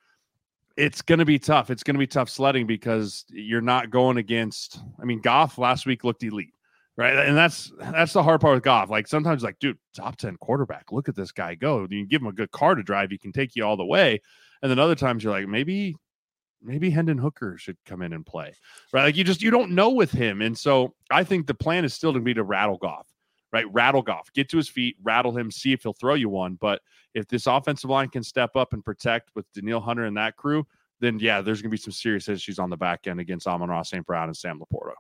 it's 0.80 1.02
going 1.02 1.18
to 1.18 1.24
be 1.24 1.38
tough. 1.38 1.70
It's 1.70 1.82
going 1.82 1.94
to 1.94 1.98
be 1.98 2.06
tough 2.06 2.30
sledding 2.30 2.66
because 2.66 3.24
you're 3.28 3.60
not 3.60 3.90
going 3.90 4.16
against. 4.16 4.80
I 5.00 5.04
mean, 5.04 5.20
Goff 5.20 5.58
last 5.58 5.86
week 5.86 6.04
looked 6.04 6.22
elite, 6.22 6.54
right? 6.96 7.14
And 7.14 7.36
that's 7.36 7.72
that's 7.78 8.12
the 8.12 8.22
hard 8.22 8.40
part 8.40 8.54
with 8.54 8.64
Goff. 8.64 8.90
Like 8.90 9.06
sometimes, 9.06 9.42
like, 9.42 9.58
dude, 9.58 9.78
top 9.94 10.16
ten 10.16 10.36
quarterback. 10.36 10.92
Look 10.92 11.08
at 11.08 11.16
this 11.16 11.32
guy 11.32 11.54
go. 11.54 11.86
You 11.90 12.06
give 12.06 12.22
him 12.22 12.28
a 12.28 12.32
good 12.32 12.50
car 12.50 12.74
to 12.74 12.82
drive, 12.82 13.10
he 13.10 13.18
can 13.18 13.32
take 13.32 13.56
you 13.56 13.64
all 13.64 13.76
the 13.76 13.84
way. 13.84 14.20
And 14.62 14.70
then 14.70 14.78
other 14.78 14.94
times, 14.94 15.24
you're 15.24 15.32
like, 15.32 15.48
maybe, 15.48 15.96
maybe 16.62 16.90
Hendon 16.90 17.18
Hooker 17.18 17.56
should 17.56 17.78
come 17.86 18.02
in 18.02 18.12
and 18.12 18.26
play, 18.26 18.52
right? 18.92 19.04
Like 19.04 19.16
you 19.16 19.24
just 19.24 19.42
you 19.42 19.50
don't 19.50 19.72
know 19.72 19.90
with 19.90 20.10
him. 20.10 20.42
And 20.42 20.56
so 20.56 20.94
I 21.10 21.24
think 21.24 21.46
the 21.46 21.54
plan 21.54 21.84
is 21.84 21.94
still 21.94 22.12
to 22.12 22.20
be 22.20 22.34
to 22.34 22.42
rattle 22.42 22.76
Goff 22.76 23.06
right? 23.52 23.70
Rattle 23.72 24.02
Goff, 24.02 24.32
get 24.32 24.48
to 24.50 24.56
his 24.56 24.68
feet, 24.68 24.96
rattle 25.02 25.36
him, 25.36 25.50
see 25.50 25.72
if 25.72 25.82
he'll 25.82 25.92
throw 25.92 26.14
you 26.14 26.28
one. 26.28 26.54
But 26.54 26.82
if 27.14 27.26
this 27.26 27.46
offensive 27.46 27.90
line 27.90 28.08
can 28.08 28.22
step 28.22 28.56
up 28.56 28.72
and 28.72 28.84
protect 28.84 29.30
with 29.34 29.50
Danielle 29.52 29.80
Hunter 29.80 30.04
and 30.04 30.16
that 30.16 30.36
crew, 30.36 30.66
then 31.00 31.18
yeah, 31.18 31.40
there's 31.40 31.62
going 31.62 31.70
to 31.70 31.76
be 31.76 31.82
some 31.82 31.92
serious 31.92 32.28
issues 32.28 32.58
on 32.58 32.70
the 32.70 32.76
back 32.76 33.06
end 33.06 33.20
against 33.20 33.46
Amon-Ra 33.46 33.82
St. 33.82 34.06
Brown 34.06 34.28
and 34.28 34.36
Sam 34.36 34.60
LaPorta. 34.60 34.92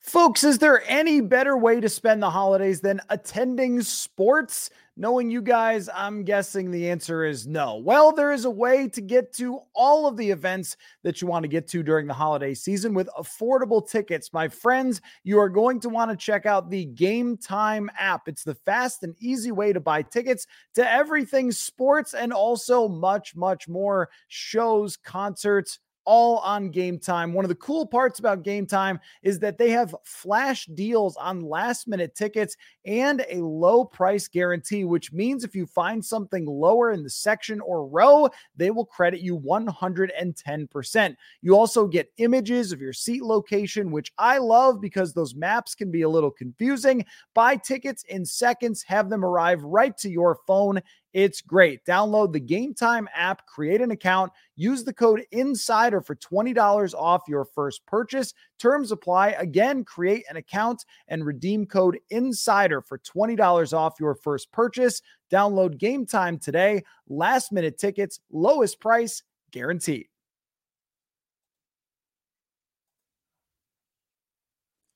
Folks, 0.00 0.44
is 0.44 0.58
there 0.58 0.82
any 0.88 1.20
better 1.20 1.56
way 1.56 1.80
to 1.80 1.88
spend 1.88 2.22
the 2.22 2.30
holidays 2.30 2.80
than 2.80 3.00
attending 3.10 3.82
sports? 3.82 4.70
Knowing 4.96 5.30
you 5.30 5.40
guys, 5.40 5.88
I'm 5.94 6.24
guessing 6.24 6.70
the 6.70 6.90
answer 6.90 7.24
is 7.24 7.46
no. 7.46 7.76
Well, 7.76 8.10
there 8.10 8.32
is 8.32 8.46
a 8.46 8.50
way 8.50 8.88
to 8.88 9.00
get 9.00 9.32
to 9.34 9.60
all 9.72 10.06
of 10.06 10.16
the 10.16 10.28
events 10.30 10.76
that 11.04 11.20
you 11.20 11.28
want 11.28 11.44
to 11.44 11.48
get 11.48 11.68
to 11.68 11.84
during 11.84 12.08
the 12.08 12.14
holiday 12.14 12.52
season 12.52 12.94
with 12.94 13.08
affordable 13.16 13.88
tickets. 13.88 14.32
My 14.32 14.48
friends, 14.48 15.00
you 15.22 15.38
are 15.38 15.48
going 15.48 15.78
to 15.80 15.88
want 15.88 16.10
to 16.10 16.16
check 16.16 16.46
out 16.46 16.68
the 16.68 16.86
Game 16.86 17.36
Time 17.36 17.88
app. 17.96 18.26
It's 18.26 18.42
the 18.42 18.56
fast 18.56 19.04
and 19.04 19.14
easy 19.20 19.52
way 19.52 19.72
to 19.72 19.78
buy 19.78 20.02
tickets 20.02 20.48
to 20.74 20.90
everything 20.90 21.52
sports 21.52 22.14
and 22.14 22.32
also 22.32 22.88
much, 22.88 23.36
much 23.36 23.68
more 23.68 24.08
shows, 24.26 24.96
concerts 24.96 25.78
all 26.08 26.38
on 26.38 26.70
game 26.70 26.98
time. 26.98 27.34
One 27.34 27.44
of 27.44 27.50
the 27.50 27.54
cool 27.56 27.84
parts 27.84 28.18
about 28.18 28.42
game 28.42 28.64
time 28.64 28.98
is 29.22 29.38
that 29.40 29.58
they 29.58 29.68
have 29.72 29.94
flash 30.04 30.64
deals 30.64 31.16
on 31.16 31.42
last 31.42 31.86
minute 31.86 32.14
tickets 32.14 32.56
and 32.86 33.26
a 33.28 33.42
low 33.42 33.84
price 33.84 34.26
guarantee, 34.26 34.84
which 34.84 35.12
means 35.12 35.44
if 35.44 35.54
you 35.54 35.66
find 35.66 36.02
something 36.02 36.46
lower 36.46 36.92
in 36.92 37.02
the 37.02 37.10
section 37.10 37.60
or 37.60 37.86
row, 37.86 38.30
they 38.56 38.70
will 38.70 38.86
credit 38.86 39.20
you 39.20 39.38
110%. 39.38 41.16
You 41.42 41.54
also 41.54 41.86
get 41.86 42.10
images 42.16 42.72
of 42.72 42.80
your 42.80 42.94
seat 42.94 43.22
location, 43.22 43.90
which 43.90 44.10
I 44.16 44.38
love 44.38 44.80
because 44.80 45.12
those 45.12 45.34
maps 45.34 45.74
can 45.74 45.90
be 45.90 46.02
a 46.02 46.08
little 46.08 46.30
confusing. 46.30 47.04
Buy 47.34 47.56
tickets 47.56 48.02
in 48.08 48.24
seconds, 48.24 48.82
have 48.84 49.10
them 49.10 49.26
arrive 49.26 49.62
right 49.62 49.94
to 49.98 50.08
your 50.08 50.38
phone 50.46 50.80
it's 51.12 51.40
great. 51.40 51.84
Download 51.84 52.32
the 52.32 52.40
Game 52.40 52.74
Time 52.74 53.08
app, 53.14 53.46
create 53.46 53.80
an 53.80 53.90
account, 53.90 54.32
use 54.56 54.84
the 54.84 54.92
code 54.92 55.24
INSIDER 55.32 56.00
for 56.00 56.14
$20 56.14 56.94
off 56.94 57.22
your 57.28 57.44
first 57.44 57.84
purchase. 57.86 58.34
Terms 58.58 58.92
apply. 58.92 59.30
Again, 59.30 59.84
create 59.84 60.24
an 60.28 60.36
account 60.36 60.84
and 61.08 61.24
redeem 61.24 61.66
code 61.66 61.98
INSIDER 62.10 62.82
for 62.82 62.98
$20 62.98 63.72
off 63.72 63.94
your 63.98 64.14
first 64.14 64.52
purchase. 64.52 65.00
Download 65.30 65.78
Game 65.78 66.06
Time 66.06 66.38
today. 66.38 66.82
Last 67.08 67.52
minute 67.52 67.78
tickets, 67.78 68.20
lowest 68.30 68.80
price 68.80 69.22
guaranteed. 69.50 70.08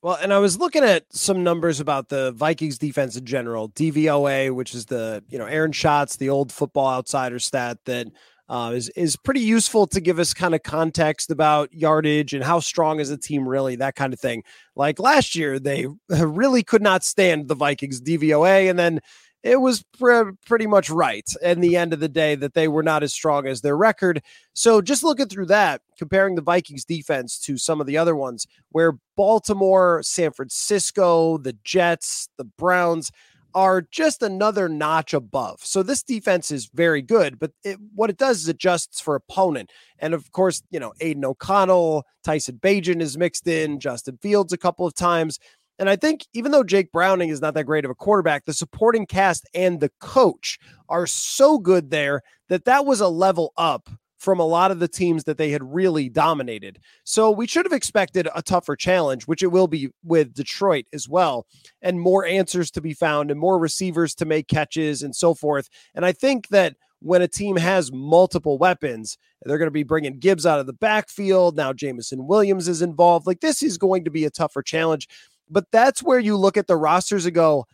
Well, 0.02 0.18
and 0.20 0.32
I 0.32 0.40
was 0.40 0.58
looking 0.58 0.82
at 0.82 1.04
some 1.10 1.44
numbers 1.44 1.78
about 1.78 2.08
the 2.08 2.32
Vikings 2.32 2.76
defense 2.76 3.16
in 3.16 3.24
general, 3.24 3.68
DVOA, 3.68 4.52
which 4.52 4.74
is 4.74 4.86
the 4.86 5.22
you 5.28 5.38
know 5.38 5.46
Aaron 5.46 5.70
Schatz, 5.70 6.16
the 6.16 6.28
old 6.28 6.50
Football 6.50 6.88
Outsider 6.88 7.38
stat 7.38 7.78
that 7.84 8.08
uh, 8.48 8.72
is 8.74 8.88
is 8.90 9.14
pretty 9.14 9.42
useful 9.42 9.86
to 9.86 10.00
give 10.00 10.18
us 10.18 10.34
kind 10.34 10.56
of 10.56 10.64
context 10.64 11.30
about 11.30 11.72
yardage 11.72 12.34
and 12.34 12.42
how 12.42 12.58
strong 12.58 12.98
is 12.98 13.10
a 13.10 13.16
team 13.16 13.48
really, 13.48 13.76
that 13.76 13.94
kind 13.94 14.12
of 14.12 14.18
thing. 14.18 14.42
Like 14.74 14.98
last 14.98 15.36
year, 15.36 15.60
they 15.60 15.86
really 16.08 16.64
could 16.64 16.82
not 16.82 17.04
stand 17.04 17.46
the 17.46 17.54
Vikings 17.54 18.00
DVOA, 18.00 18.68
and 18.68 18.76
then 18.76 19.00
it 19.42 19.60
was 19.60 19.84
pr- 19.98 20.30
pretty 20.46 20.66
much 20.66 20.88
right 20.90 21.28
in 21.42 21.60
the 21.60 21.76
end 21.76 21.92
of 21.92 22.00
the 22.00 22.08
day 22.08 22.34
that 22.36 22.54
they 22.54 22.68
were 22.68 22.82
not 22.82 23.02
as 23.02 23.12
strong 23.12 23.46
as 23.46 23.60
their 23.60 23.76
record. 23.76 24.22
So 24.54 24.80
just 24.80 25.02
looking 25.02 25.28
through 25.28 25.46
that, 25.46 25.80
comparing 25.98 26.34
the 26.34 26.42
Vikings 26.42 26.84
defense 26.84 27.38
to 27.40 27.56
some 27.58 27.80
of 27.80 27.86
the 27.86 27.98
other 27.98 28.14
ones, 28.14 28.46
where 28.70 28.98
Baltimore, 29.16 30.02
San 30.02 30.32
Francisco, 30.32 31.38
the 31.38 31.56
Jets, 31.64 32.28
the 32.38 32.44
Browns 32.44 33.10
are 33.54 33.82
just 33.82 34.22
another 34.22 34.68
notch 34.68 35.12
above. 35.12 35.60
So 35.62 35.82
this 35.82 36.02
defense 36.02 36.50
is 36.50 36.70
very 36.72 37.02
good, 37.02 37.38
but 37.38 37.52
it, 37.64 37.78
what 37.94 38.08
it 38.08 38.16
does 38.16 38.38
is 38.38 38.48
adjusts 38.48 39.00
for 39.00 39.14
opponent. 39.14 39.70
And 39.98 40.14
of 40.14 40.32
course, 40.32 40.62
you 40.70 40.80
know, 40.80 40.94
Aidan 41.00 41.24
O'Connell, 41.24 42.04
Tyson 42.24 42.58
Bagent 42.62 43.02
is 43.02 43.18
mixed 43.18 43.46
in, 43.46 43.78
Justin 43.78 44.18
Fields 44.22 44.52
a 44.52 44.58
couple 44.58 44.86
of 44.86 44.94
times. 44.94 45.38
And 45.78 45.88
I 45.88 45.96
think 45.96 46.26
even 46.32 46.52
though 46.52 46.64
Jake 46.64 46.92
Browning 46.92 47.30
is 47.30 47.40
not 47.40 47.54
that 47.54 47.64
great 47.64 47.84
of 47.84 47.90
a 47.90 47.94
quarterback, 47.94 48.44
the 48.44 48.52
supporting 48.52 49.06
cast 49.06 49.48
and 49.54 49.80
the 49.80 49.90
coach 50.00 50.58
are 50.88 51.06
so 51.06 51.58
good 51.58 51.90
there 51.90 52.22
that 52.48 52.66
that 52.66 52.86
was 52.86 53.00
a 53.00 53.08
level 53.08 53.52
up 53.56 53.88
from 54.22 54.38
a 54.38 54.46
lot 54.46 54.70
of 54.70 54.78
the 54.78 54.86
teams 54.86 55.24
that 55.24 55.36
they 55.36 55.50
had 55.50 55.74
really 55.74 56.08
dominated. 56.08 56.78
So 57.02 57.28
we 57.28 57.48
should 57.48 57.66
have 57.66 57.72
expected 57.72 58.28
a 58.32 58.40
tougher 58.40 58.76
challenge, 58.76 59.24
which 59.24 59.42
it 59.42 59.48
will 59.48 59.66
be 59.66 59.88
with 60.04 60.32
Detroit 60.32 60.84
as 60.92 61.08
well, 61.08 61.44
and 61.80 62.00
more 62.00 62.24
answers 62.24 62.70
to 62.72 62.80
be 62.80 62.94
found 62.94 63.32
and 63.32 63.40
more 63.40 63.58
receivers 63.58 64.14
to 64.16 64.24
make 64.24 64.46
catches 64.46 65.02
and 65.02 65.16
so 65.16 65.34
forth. 65.34 65.68
And 65.96 66.06
I 66.06 66.12
think 66.12 66.48
that 66.48 66.76
when 67.00 67.20
a 67.20 67.26
team 67.26 67.56
has 67.56 67.90
multiple 67.92 68.58
weapons, 68.58 69.18
they're 69.42 69.58
going 69.58 69.66
to 69.66 69.72
be 69.72 69.82
bringing 69.82 70.20
Gibbs 70.20 70.46
out 70.46 70.60
of 70.60 70.66
the 70.66 70.72
backfield. 70.72 71.56
Now 71.56 71.72
Jameson 71.72 72.28
Williams 72.28 72.68
is 72.68 72.80
involved. 72.80 73.26
Like 73.26 73.40
this 73.40 73.60
is 73.60 73.76
going 73.76 74.04
to 74.04 74.10
be 74.10 74.24
a 74.24 74.30
tougher 74.30 74.62
challenge. 74.62 75.08
But 75.52 75.70
that's 75.70 76.02
where 76.02 76.18
you 76.18 76.36
look 76.36 76.56
at 76.56 76.66
the 76.66 76.76
rosters 76.76 77.26
and 77.26 77.34
go, 77.34 77.66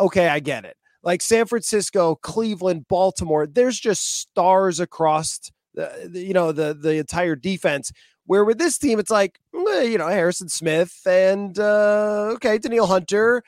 okay, 0.00 0.28
I 0.28 0.40
get 0.40 0.64
it. 0.64 0.76
Like 1.02 1.22
San 1.22 1.46
Francisco, 1.46 2.16
Cleveland, 2.16 2.88
Baltimore, 2.88 3.46
there's 3.46 3.78
just 3.78 4.18
stars 4.18 4.80
across 4.80 5.38
the, 5.74 6.10
you 6.12 6.32
know 6.32 6.50
the 6.52 6.74
the 6.74 6.96
entire 6.96 7.36
defense. 7.36 7.92
Where 8.26 8.44
with 8.44 8.58
this 8.58 8.78
team, 8.78 8.98
it's 8.98 9.10
like 9.10 9.38
you 9.54 9.96
know 9.96 10.08
Harrison 10.08 10.48
Smith 10.48 11.00
and 11.06 11.58
uh, 11.58 12.30
okay, 12.34 12.58
Danielle 12.58 12.86
Hunter. 12.86 13.42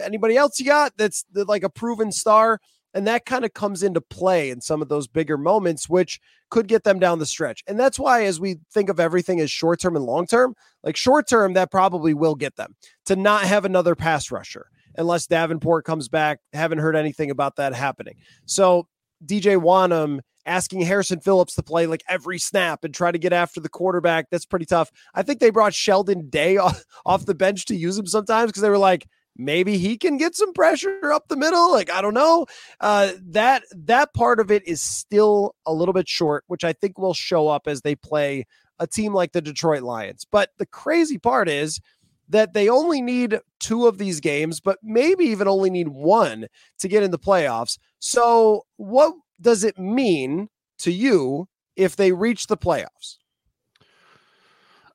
Anybody 0.00 0.36
else 0.36 0.58
you 0.60 0.66
got 0.66 0.96
that's 0.96 1.24
like 1.34 1.64
a 1.64 1.68
proven 1.68 2.12
star? 2.12 2.60
And 2.94 3.06
that 3.06 3.24
kind 3.24 3.44
of 3.44 3.54
comes 3.54 3.82
into 3.82 4.00
play 4.00 4.50
in 4.50 4.60
some 4.60 4.82
of 4.82 4.88
those 4.88 5.06
bigger 5.06 5.38
moments, 5.38 5.88
which 5.88 6.20
could 6.50 6.68
get 6.68 6.84
them 6.84 6.98
down 6.98 7.18
the 7.18 7.26
stretch. 7.26 7.62
And 7.66 7.78
that's 7.78 7.98
why, 7.98 8.24
as 8.24 8.38
we 8.38 8.58
think 8.72 8.88
of 8.88 9.00
everything 9.00 9.40
as 9.40 9.50
short 9.50 9.80
term 9.80 9.96
and 9.96 10.04
long 10.04 10.26
term, 10.26 10.54
like 10.82 10.96
short 10.96 11.28
term, 11.28 11.54
that 11.54 11.70
probably 11.70 12.14
will 12.14 12.34
get 12.34 12.56
them 12.56 12.74
to 13.06 13.16
not 13.16 13.44
have 13.44 13.64
another 13.64 13.94
pass 13.94 14.30
rusher 14.30 14.66
unless 14.96 15.26
Davenport 15.26 15.84
comes 15.84 16.08
back. 16.08 16.40
Haven't 16.52 16.78
heard 16.78 16.96
anything 16.96 17.30
about 17.30 17.56
that 17.56 17.74
happening. 17.74 18.16
So 18.44 18.86
DJ 19.24 19.60
Wonnum 19.60 20.20
asking 20.44 20.82
Harrison 20.82 21.20
Phillips 21.20 21.54
to 21.54 21.62
play 21.62 21.86
like 21.86 22.02
every 22.08 22.38
snap 22.38 22.84
and 22.84 22.92
try 22.92 23.12
to 23.12 23.18
get 23.18 23.32
after 23.32 23.60
the 23.60 23.68
quarterback. 23.68 24.26
That's 24.30 24.46
pretty 24.46 24.66
tough. 24.66 24.90
I 25.14 25.22
think 25.22 25.40
they 25.40 25.50
brought 25.50 25.74
Sheldon 25.74 26.28
Day 26.28 26.56
off, 26.56 26.84
off 27.06 27.26
the 27.26 27.34
bench 27.34 27.66
to 27.66 27.76
use 27.76 27.98
him 27.98 28.06
sometimes 28.06 28.50
because 28.50 28.62
they 28.62 28.70
were 28.70 28.78
like, 28.78 29.06
maybe 29.36 29.78
he 29.78 29.96
can 29.96 30.16
get 30.16 30.34
some 30.34 30.52
pressure 30.52 31.12
up 31.12 31.28
the 31.28 31.36
middle 31.36 31.72
like 31.72 31.90
i 31.90 32.02
don't 32.02 32.14
know 32.14 32.46
uh, 32.80 33.12
that 33.20 33.62
that 33.72 34.12
part 34.14 34.40
of 34.40 34.50
it 34.50 34.66
is 34.66 34.82
still 34.82 35.54
a 35.66 35.72
little 35.72 35.94
bit 35.94 36.08
short 36.08 36.44
which 36.48 36.64
i 36.64 36.72
think 36.72 36.98
will 36.98 37.14
show 37.14 37.48
up 37.48 37.66
as 37.66 37.80
they 37.80 37.94
play 37.94 38.44
a 38.82 38.86
team 38.86 39.14
like 39.14 39.32
the 39.32 39.40
detroit 39.40 39.82
lions. 39.82 40.26
But 40.30 40.50
the 40.58 40.66
crazy 40.66 41.16
part 41.16 41.48
is 41.48 41.80
that 42.28 42.52
they 42.52 42.68
only 42.68 43.00
need 43.00 43.38
two 43.60 43.86
of 43.86 43.98
these 43.98 44.20
games 44.20 44.60
but 44.60 44.78
maybe 44.82 45.24
even 45.24 45.48
only 45.48 45.70
need 45.70 45.88
one 45.88 46.48
to 46.78 46.88
get 46.88 47.02
in 47.02 47.12
the 47.12 47.18
playoffs. 47.18 47.78
So 48.00 48.66
what 48.76 49.14
does 49.40 49.64
it 49.64 49.78
mean 49.78 50.48
to 50.80 50.90
you 50.90 51.48
if 51.76 51.96
they 51.96 52.12
reach 52.12 52.48
the 52.48 52.56
playoffs? 52.56 53.18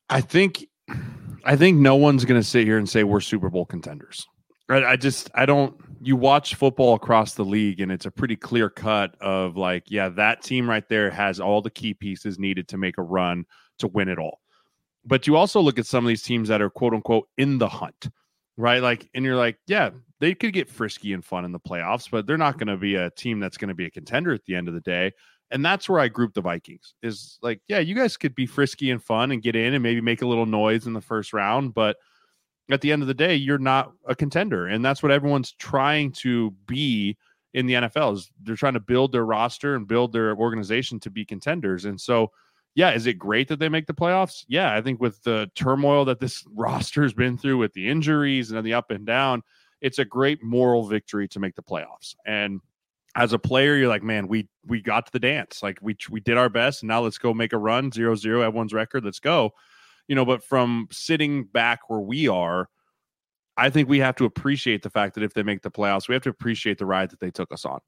I 0.10 0.22
think 0.22 0.68
I 1.44 1.56
think 1.56 1.78
no 1.78 1.96
one's 1.96 2.26
going 2.26 2.40
to 2.40 2.48
sit 2.48 2.66
here 2.66 2.78
and 2.78 2.90
say 2.90 3.04
we're 3.04 3.22
Super 3.22 3.50
Bowl 3.50 3.66
contenders. 3.66 4.26
Right? 4.70 4.84
I 4.84 4.98
just 4.98 5.32
I 5.34 5.46
don't. 5.46 5.76
You 6.02 6.16
watch 6.16 6.56
football 6.56 6.94
across 6.94 7.34
the 7.34 7.46
league, 7.46 7.80
and 7.80 7.92
it's 7.92 8.06
a 8.06 8.12
pretty 8.12 8.36
clear 8.36 8.70
cut 8.70 9.16
of 9.22 9.56
like, 9.58 9.86
yeah, 9.88 10.10
that 10.10 10.44
team 10.44 10.70
right 10.70 10.88
there 10.90 11.10
has 11.10 11.40
all 11.40 11.62
the 11.62 11.70
key 11.70 11.94
pieces 11.94 12.38
needed 12.38 12.68
to 12.68 12.78
make 12.78 12.98
a 12.98 13.02
run 13.02 13.46
to 13.80 13.88
win 13.88 14.10
it 14.10 14.20
all. 14.20 14.42
But 15.06 15.26
you 15.26 15.38
also 15.38 15.62
look 15.62 15.80
at 15.80 15.86
some 15.86 16.04
of 16.04 16.10
these 16.10 16.22
teams 16.22 16.50
that 16.50 16.62
are 16.62 16.70
quote 16.70 16.94
unquote 16.94 17.30
in 17.38 17.58
the 17.58 17.70
hunt, 17.70 18.10
right? 18.58 18.82
Like, 18.82 19.10
and 19.16 19.24
you're 19.24 19.38
like, 19.38 19.58
yeah, 19.68 19.92
they 20.20 20.36
could 20.36 20.54
get 20.54 20.70
frisky 20.70 21.14
and 21.14 21.24
fun 21.24 21.46
in 21.46 21.54
the 21.54 21.60
playoffs, 21.60 22.10
but 22.12 22.28
they're 22.28 22.38
not 22.38 22.58
going 22.58 22.68
to 22.68 22.78
be 22.78 22.96
a 22.96 23.10
team 23.12 23.40
that's 23.40 23.58
going 23.58 23.70
to 23.70 23.76
be 23.76 23.86
a 23.86 23.92
contender 23.92 24.34
at 24.34 24.44
the 24.46 24.56
end 24.56 24.68
of 24.68 24.74
the 24.74 24.82
day. 24.82 25.14
And 25.52 25.66
that's 25.66 25.88
where 25.88 26.00
I 26.00 26.10
group 26.10 26.34
the 26.34 26.42
Vikings 26.42 26.94
is 27.02 27.40
like, 27.42 27.62
yeah, 27.68 27.80
you 27.80 27.96
guys 27.96 28.18
could 28.18 28.36
be 28.36 28.46
frisky 28.46 28.92
and 28.92 29.02
fun 29.02 29.32
and 29.32 29.42
get 29.42 29.56
in 29.56 29.74
and 29.74 29.82
maybe 29.82 30.02
make 30.02 30.22
a 30.22 30.28
little 30.28 30.46
noise 30.46 30.88
in 30.88 30.94
the 30.94 31.02
first 31.02 31.32
round, 31.32 31.74
but 31.74 31.98
at 32.70 32.82
the 32.82 32.92
end 32.92 33.02
of 33.02 33.08
the 33.08 33.14
day, 33.14 33.36
you're 33.36 33.58
not 33.58 33.94
a 34.08 34.16
contender. 34.16 34.68
And 34.68 34.84
that's 34.84 35.02
what 35.02 35.12
everyone's 35.12 35.54
trying 35.54 36.12
to 36.14 36.52
be 36.66 37.18
in 37.54 37.66
the 37.66 37.76
NFL. 37.76 38.16
Is 38.16 38.30
they're 38.44 38.56
trying 38.56 38.74
to 38.74 38.80
build 38.80 39.12
their 39.12 39.26
roster 39.26 39.76
and 39.76 39.88
build 39.88 40.12
their 40.12 40.36
organization 40.36 41.00
to 41.02 41.10
be 41.10 41.24
contenders. 41.24 41.86
And 41.86 42.00
so, 42.00 42.32
yeah, 42.76 42.92
is 42.92 43.08
it 43.08 43.14
great 43.14 43.48
that 43.48 43.60
they 43.60 43.70
make 43.70 43.88
the 43.88 43.94
playoffs? 43.94 44.44
Yeah, 44.48 44.76
I 44.76 44.82
think 44.82 45.00
with 45.00 45.24
the 45.24 45.50
turmoil 45.56 46.04
that 46.06 46.20
this 46.20 46.44
roster 46.54 47.04
has 47.04 47.14
been 47.14 47.38
through 47.38 47.58
with 47.58 47.74
the 47.74 47.88
injuries 47.88 48.52
and 48.52 48.66
the 48.66 48.74
up 48.74 48.92
and 48.92 49.06
down, 49.06 49.44
it's 49.80 50.00
a 50.00 50.06
great 50.06 50.44
moral 50.44 50.86
victory 50.86 51.28
to 51.30 51.40
make 51.40 51.56
the 51.56 51.64
playoffs. 51.64 52.16
And 52.26 52.60
as 53.18 53.34
a 53.34 53.40
player, 53.40 53.76
you're 53.76 53.90
like, 53.90 54.04
man, 54.04 54.28
we 54.28 54.48
we 54.66 54.80
got 54.80 55.08
to 55.08 55.12
the 55.12 55.20
dance. 55.20 55.64
Like 55.64 55.80
we 55.82 55.98
we 56.10 56.20
did 56.20 56.38
our 56.38 56.50
best, 56.50 56.84
and 56.84 56.88
now 56.88 57.02
let's 57.02 57.18
go 57.18 57.34
make 57.34 57.52
a 57.52 57.58
run, 57.58 57.92
zero 57.92 58.16
zero, 58.16 58.42
everyone's 58.42 58.74
record. 58.74 59.04
Let's 59.04 59.20
go. 59.20 59.52
You 60.08 60.16
know, 60.16 60.24
but 60.24 60.44
from 60.44 60.88
sitting 60.92 61.44
back 61.46 61.90
where 61.90 62.00
we 62.00 62.28
are, 62.28 62.70
I 63.58 63.72
think 63.72 63.90
we 63.90 64.00
have 64.00 64.16
to 64.18 64.26
appreciate 64.26 64.84
the 64.84 64.92
fact 64.92 65.16
that 65.16 65.24
if 65.24 65.34
they 65.34 65.44
make 65.44 65.64
the 65.64 65.72
playoffs, 65.72 66.08
we 66.08 66.14
have 66.14 66.22
to 66.24 66.30
appreciate 66.30 66.78
the 66.78 66.86
ride 66.86 67.10
that 67.10 67.20
they 67.20 67.32
took 67.32 67.52
us 67.52 67.66
on. 67.66 67.80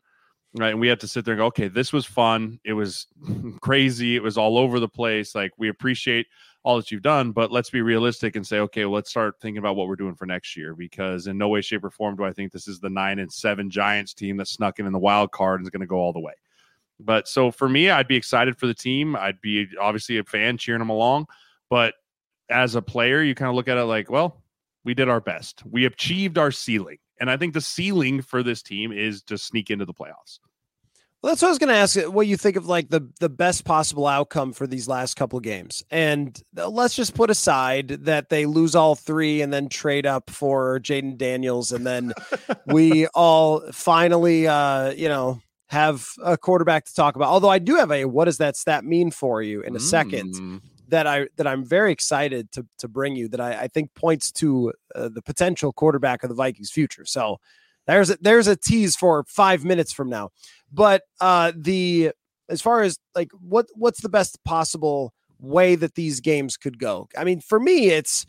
Right. 0.57 0.71
And 0.71 0.79
we 0.79 0.87
have 0.87 0.99
to 0.99 1.07
sit 1.07 1.25
there 1.25 1.35
and 1.35 1.39
go, 1.39 1.45
okay, 1.47 1.67
this 1.67 1.93
was 1.93 2.07
fun. 2.07 2.59
It 2.63 2.73
was 2.73 3.05
crazy. 3.61 4.15
It 4.15 4.23
was 4.23 4.37
all 4.37 4.57
over 4.57 4.79
the 4.79 4.87
place. 4.87 5.35
Like 5.35 5.51
we 5.57 5.69
appreciate 5.69 6.25
all 6.63 6.75
that 6.77 6.89
you've 6.89 7.03
done, 7.03 7.31
but 7.31 7.51
let's 7.51 7.69
be 7.69 7.81
realistic 7.81 8.35
and 8.35 8.45
say, 8.45 8.59
okay, 8.59 8.85
well, 8.85 8.95
let's 8.95 9.11
start 9.11 9.35
thinking 9.39 9.59
about 9.59 9.75
what 9.75 9.87
we're 9.87 9.95
doing 9.95 10.15
for 10.15 10.25
next 10.25 10.57
year. 10.57 10.73
Because 10.75 11.27
in 11.27 11.37
no 11.37 11.49
way, 11.49 11.61
shape, 11.61 11.83
or 11.83 11.91
form 11.91 12.15
do 12.15 12.23
I 12.23 12.33
think 12.33 12.51
this 12.51 12.67
is 12.67 12.79
the 12.79 12.89
nine 12.89 13.19
and 13.19 13.31
seven 13.31 13.69
Giants 13.69 14.13
team 14.13 14.37
that 14.37 14.47
snuck 14.47 14.79
in 14.79 14.87
in 14.87 14.91
the 14.91 14.99
wild 14.99 15.31
card 15.31 15.59
and 15.59 15.67
is 15.67 15.69
going 15.69 15.81
to 15.81 15.87
go 15.87 15.97
all 15.97 16.13
the 16.13 16.19
way. 16.19 16.33
But 16.99 17.27
so 17.27 17.51
for 17.51 17.69
me, 17.69 17.91
I'd 17.91 18.07
be 18.07 18.15
excited 18.15 18.57
for 18.57 18.67
the 18.67 18.73
team. 18.73 19.15
I'd 19.15 19.39
be 19.41 19.67
obviously 19.79 20.17
a 20.17 20.23
fan 20.23 20.57
cheering 20.57 20.79
them 20.79 20.89
along. 20.89 21.27
But 21.69 21.93
as 22.49 22.75
a 22.75 22.81
player, 22.81 23.21
you 23.21 23.35
kind 23.35 23.49
of 23.49 23.55
look 23.55 23.67
at 23.67 23.77
it 23.77 23.85
like, 23.85 24.09
well, 24.09 24.41
we 24.83 24.93
did 24.93 25.07
our 25.07 25.21
best. 25.21 25.63
We 25.65 25.85
achieved 25.85 26.37
our 26.37 26.51
ceiling. 26.51 26.97
And 27.19 27.29
I 27.29 27.37
think 27.37 27.53
the 27.53 27.61
ceiling 27.61 28.21
for 28.21 28.43
this 28.43 28.61
team 28.61 28.91
is 28.91 29.21
to 29.23 29.37
sneak 29.37 29.69
into 29.69 29.85
the 29.85 29.93
playoffs. 29.93 30.39
Well, 31.21 31.31
that's 31.33 31.41
what 31.41 31.49
I 31.49 31.51
was 31.51 31.57
going 31.57 31.69
to 31.69 31.75
ask. 31.75 31.97
Uh, 31.97 32.09
what 32.09 32.27
you 32.27 32.37
think 32.37 32.55
of 32.55 32.67
like 32.67 32.89
the 32.89 33.09
the 33.19 33.27
best 33.27 33.65
possible 33.65 34.07
outcome 34.07 34.53
for 34.53 34.65
these 34.65 34.87
last 34.87 35.15
couple 35.15 35.37
games, 35.41 35.83
and 35.91 36.41
uh, 36.57 36.69
let's 36.69 36.95
just 36.95 37.13
put 37.13 37.29
aside 37.29 37.89
that 37.89 38.29
they 38.29 38.45
lose 38.45 38.73
all 38.73 38.95
three 38.95 39.41
and 39.41 39.51
then 39.51 39.67
trade 39.67 40.05
up 40.05 40.29
for 40.29 40.79
Jayden 40.79 41.17
Daniels, 41.17 41.73
and 41.73 41.85
then 41.85 42.13
we 42.67 43.07
all 43.07 43.69
finally, 43.73 44.47
uh, 44.47 44.91
you 44.91 45.09
know, 45.09 45.41
have 45.67 46.07
a 46.23 46.37
quarterback 46.37 46.85
to 46.85 46.95
talk 46.95 47.17
about. 47.17 47.27
Although 47.27 47.49
I 47.49 47.59
do 47.59 47.75
have 47.75 47.91
a 47.91 48.05
what 48.05 48.25
does 48.25 48.37
that 48.37 48.55
stat 48.55 48.85
mean 48.85 49.11
for 49.11 49.41
you 49.41 49.59
in 49.61 49.75
a 49.75 49.79
mm. 49.79 49.81
second 49.81 50.61
that 50.89 51.07
I 51.07 51.27
that 51.37 51.47
I'm 51.47 51.65
very 51.65 51.91
excited 51.91 52.51
to 52.53 52.65
to 52.79 52.87
bring 52.87 53.15
you 53.15 53.27
that 53.29 53.39
I, 53.39 53.61
I 53.61 53.67
think 53.67 53.93
points 53.93 54.31
to 54.33 54.73
uh, 54.95 55.09
the 55.09 55.21
potential 55.21 55.71
quarterback 55.71 56.23
of 56.23 56.29
the 56.29 56.35
Vikings 56.35 56.71
future. 56.71 57.05
So 57.05 57.39
there's 57.87 58.11
a, 58.11 58.17
there's 58.21 58.47
a 58.47 58.55
tease 58.55 58.95
for 58.95 59.23
five 59.27 59.65
minutes 59.65 59.91
from 59.91 60.09
now. 60.09 60.29
But 60.71 61.03
uh, 61.19 61.53
the 61.55 62.11
as 62.49 62.61
far 62.61 62.81
as 62.81 62.99
like 63.15 63.31
what 63.39 63.67
what's 63.73 64.01
the 64.01 64.09
best 64.09 64.43
possible 64.43 65.13
way 65.39 65.75
that 65.75 65.95
these 65.95 66.19
games 66.19 66.57
could 66.57 66.79
go? 66.79 67.07
I 67.17 67.23
mean, 67.23 67.41
for 67.41 67.59
me, 67.59 67.89
it's 67.89 68.25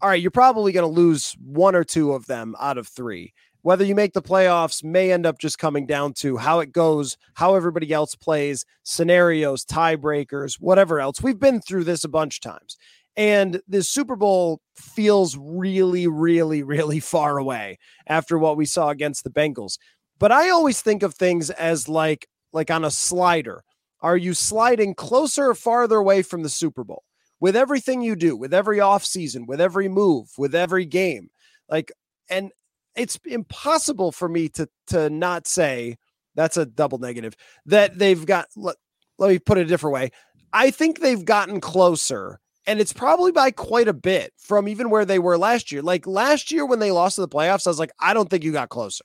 all 0.00 0.08
right. 0.08 0.20
You're 0.20 0.30
probably 0.30 0.72
going 0.72 0.88
to 0.88 1.00
lose 1.00 1.34
one 1.44 1.74
or 1.74 1.84
two 1.84 2.12
of 2.12 2.26
them 2.26 2.54
out 2.60 2.78
of 2.78 2.88
three 2.88 3.32
whether 3.62 3.84
you 3.84 3.94
make 3.94 4.12
the 4.12 4.22
playoffs 4.22 4.84
may 4.84 5.12
end 5.12 5.24
up 5.24 5.38
just 5.38 5.58
coming 5.58 5.86
down 5.86 6.12
to 6.14 6.36
how 6.36 6.60
it 6.60 6.72
goes, 6.72 7.16
how 7.34 7.54
everybody 7.54 7.92
else 7.92 8.14
plays, 8.14 8.64
scenarios, 8.82 9.64
tiebreakers, 9.64 10.54
whatever 10.54 11.00
else. 11.00 11.22
We've 11.22 11.38
been 11.38 11.60
through 11.60 11.84
this 11.84 12.04
a 12.04 12.08
bunch 12.08 12.38
of 12.38 12.52
times. 12.52 12.76
And 13.16 13.60
the 13.68 13.82
Super 13.82 14.16
Bowl 14.16 14.60
feels 14.74 15.36
really, 15.36 16.06
really, 16.06 16.62
really 16.62 17.00
far 17.00 17.38
away 17.38 17.78
after 18.06 18.38
what 18.38 18.56
we 18.56 18.64
saw 18.64 18.88
against 18.88 19.24
the 19.24 19.30
Bengals. 19.30 19.78
But 20.18 20.32
I 20.32 20.50
always 20.50 20.80
think 20.80 21.02
of 21.02 21.14
things 21.14 21.50
as 21.50 21.88
like 21.88 22.26
like 22.52 22.70
on 22.70 22.84
a 22.84 22.90
slider. 22.90 23.64
Are 24.00 24.16
you 24.16 24.34
sliding 24.34 24.94
closer 24.94 25.50
or 25.50 25.54
farther 25.54 25.96
away 25.96 26.22
from 26.22 26.42
the 26.42 26.48
Super 26.48 26.84
Bowl? 26.84 27.04
With 27.38 27.56
everything 27.56 28.02
you 28.02 28.16
do, 28.16 28.36
with 28.36 28.54
every 28.54 28.78
offseason, 28.78 29.46
with 29.46 29.60
every 29.60 29.88
move, 29.88 30.30
with 30.38 30.54
every 30.54 30.86
game. 30.86 31.30
Like 31.68 31.92
and 32.30 32.50
it's 32.96 33.18
impossible 33.24 34.12
for 34.12 34.28
me 34.28 34.48
to 34.48 34.68
to 34.88 35.10
not 35.10 35.46
say 35.46 35.96
that's 36.34 36.56
a 36.56 36.66
double 36.66 36.98
negative 36.98 37.34
that 37.66 37.98
they've 37.98 38.24
got 38.26 38.46
let, 38.56 38.76
let 39.18 39.30
me 39.30 39.38
put 39.38 39.58
it 39.58 39.62
a 39.62 39.68
different 39.68 39.94
way 39.94 40.10
i 40.52 40.70
think 40.70 41.00
they've 41.00 41.24
gotten 41.24 41.60
closer 41.60 42.40
and 42.66 42.80
it's 42.80 42.92
probably 42.92 43.32
by 43.32 43.50
quite 43.50 43.88
a 43.88 43.92
bit 43.92 44.32
from 44.38 44.68
even 44.68 44.90
where 44.90 45.04
they 45.04 45.18
were 45.18 45.36
last 45.36 45.72
year. 45.72 45.82
Like 45.82 46.06
last 46.06 46.52
year 46.52 46.64
when 46.64 46.78
they 46.78 46.92
lost 46.92 47.16
to 47.16 47.20
the 47.20 47.28
playoffs 47.28 47.66
i 47.66 47.70
was 47.70 47.78
like 47.78 47.92
i 48.00 48.14
don't 48.14 48.30
think 48.30 48.44
you 48.44 48.52
got 48.52 48.68
closer. 48.68 49.04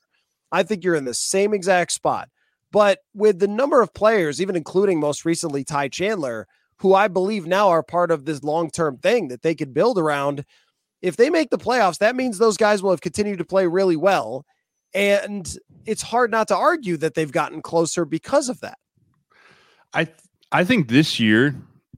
I 0.52 0.64
think 0.64 0.84
you're 0.84 0.96
in 0.96 1.06
the 1.06 1.14
same 1.14 1.54
exact 1.54 1.92
spot. 1.92 2.30
But 2.72 3.00
with 3.14 3.40
the 3.40 3.48
number 3.48 3.82
of 3.82 3.94
players 3.94 4.42
even 4.42 4.56
including 4.56 5.00
most 5.00 5.26
recently 5.26 5.64
ty 5.64 5.88
chandler 5.88 6.48
who 6.80 6.94
i 6.94 7.08
believe 7.08 7.48
now 7.48 7.70
are 7.70 7.82
part 7.82 8.12
of 8.12 8.26
this 8.26 8.44
long-term 8.44 8.98
thing 8.98 9.30
that 9.30 9.42
they 9.42 9.56
could 9.56 9.74
build 9.74 9.98
around 9.98 10.46
if 11.02 11.18
they 11.18 11.30
make 11.30 11.50
the 11.50 11.58
playoffs, 11.58 12.00
that 12.00 12.16
means 12.16 12.38
those 12.38 12.58
guys 12.58 12.82
will 12.82 12.92
have 12.92 13.02
continued 13.02 13.38
to 13.38 13.46
play 13.46 13.68
really 13.68 13.96
well. 13.96 14.46
And 14.94 15.48
it's 15.86 16.02
hard 16.02 16.32
not 16.32 16.48
to 16.48 16.56
argue 16.56 16.98
that 16.98 17.14
they've 17.14 17.32
gotten 17.32 17.62
closer 17.62 18.06
because 18.06 18.50
of 18.50 18.60
that. 18.62 18.78
I 19.94 20.08
I 20.52 20.64
think 20.64 20.88
this 20.88 21.20
year 21.20 21.56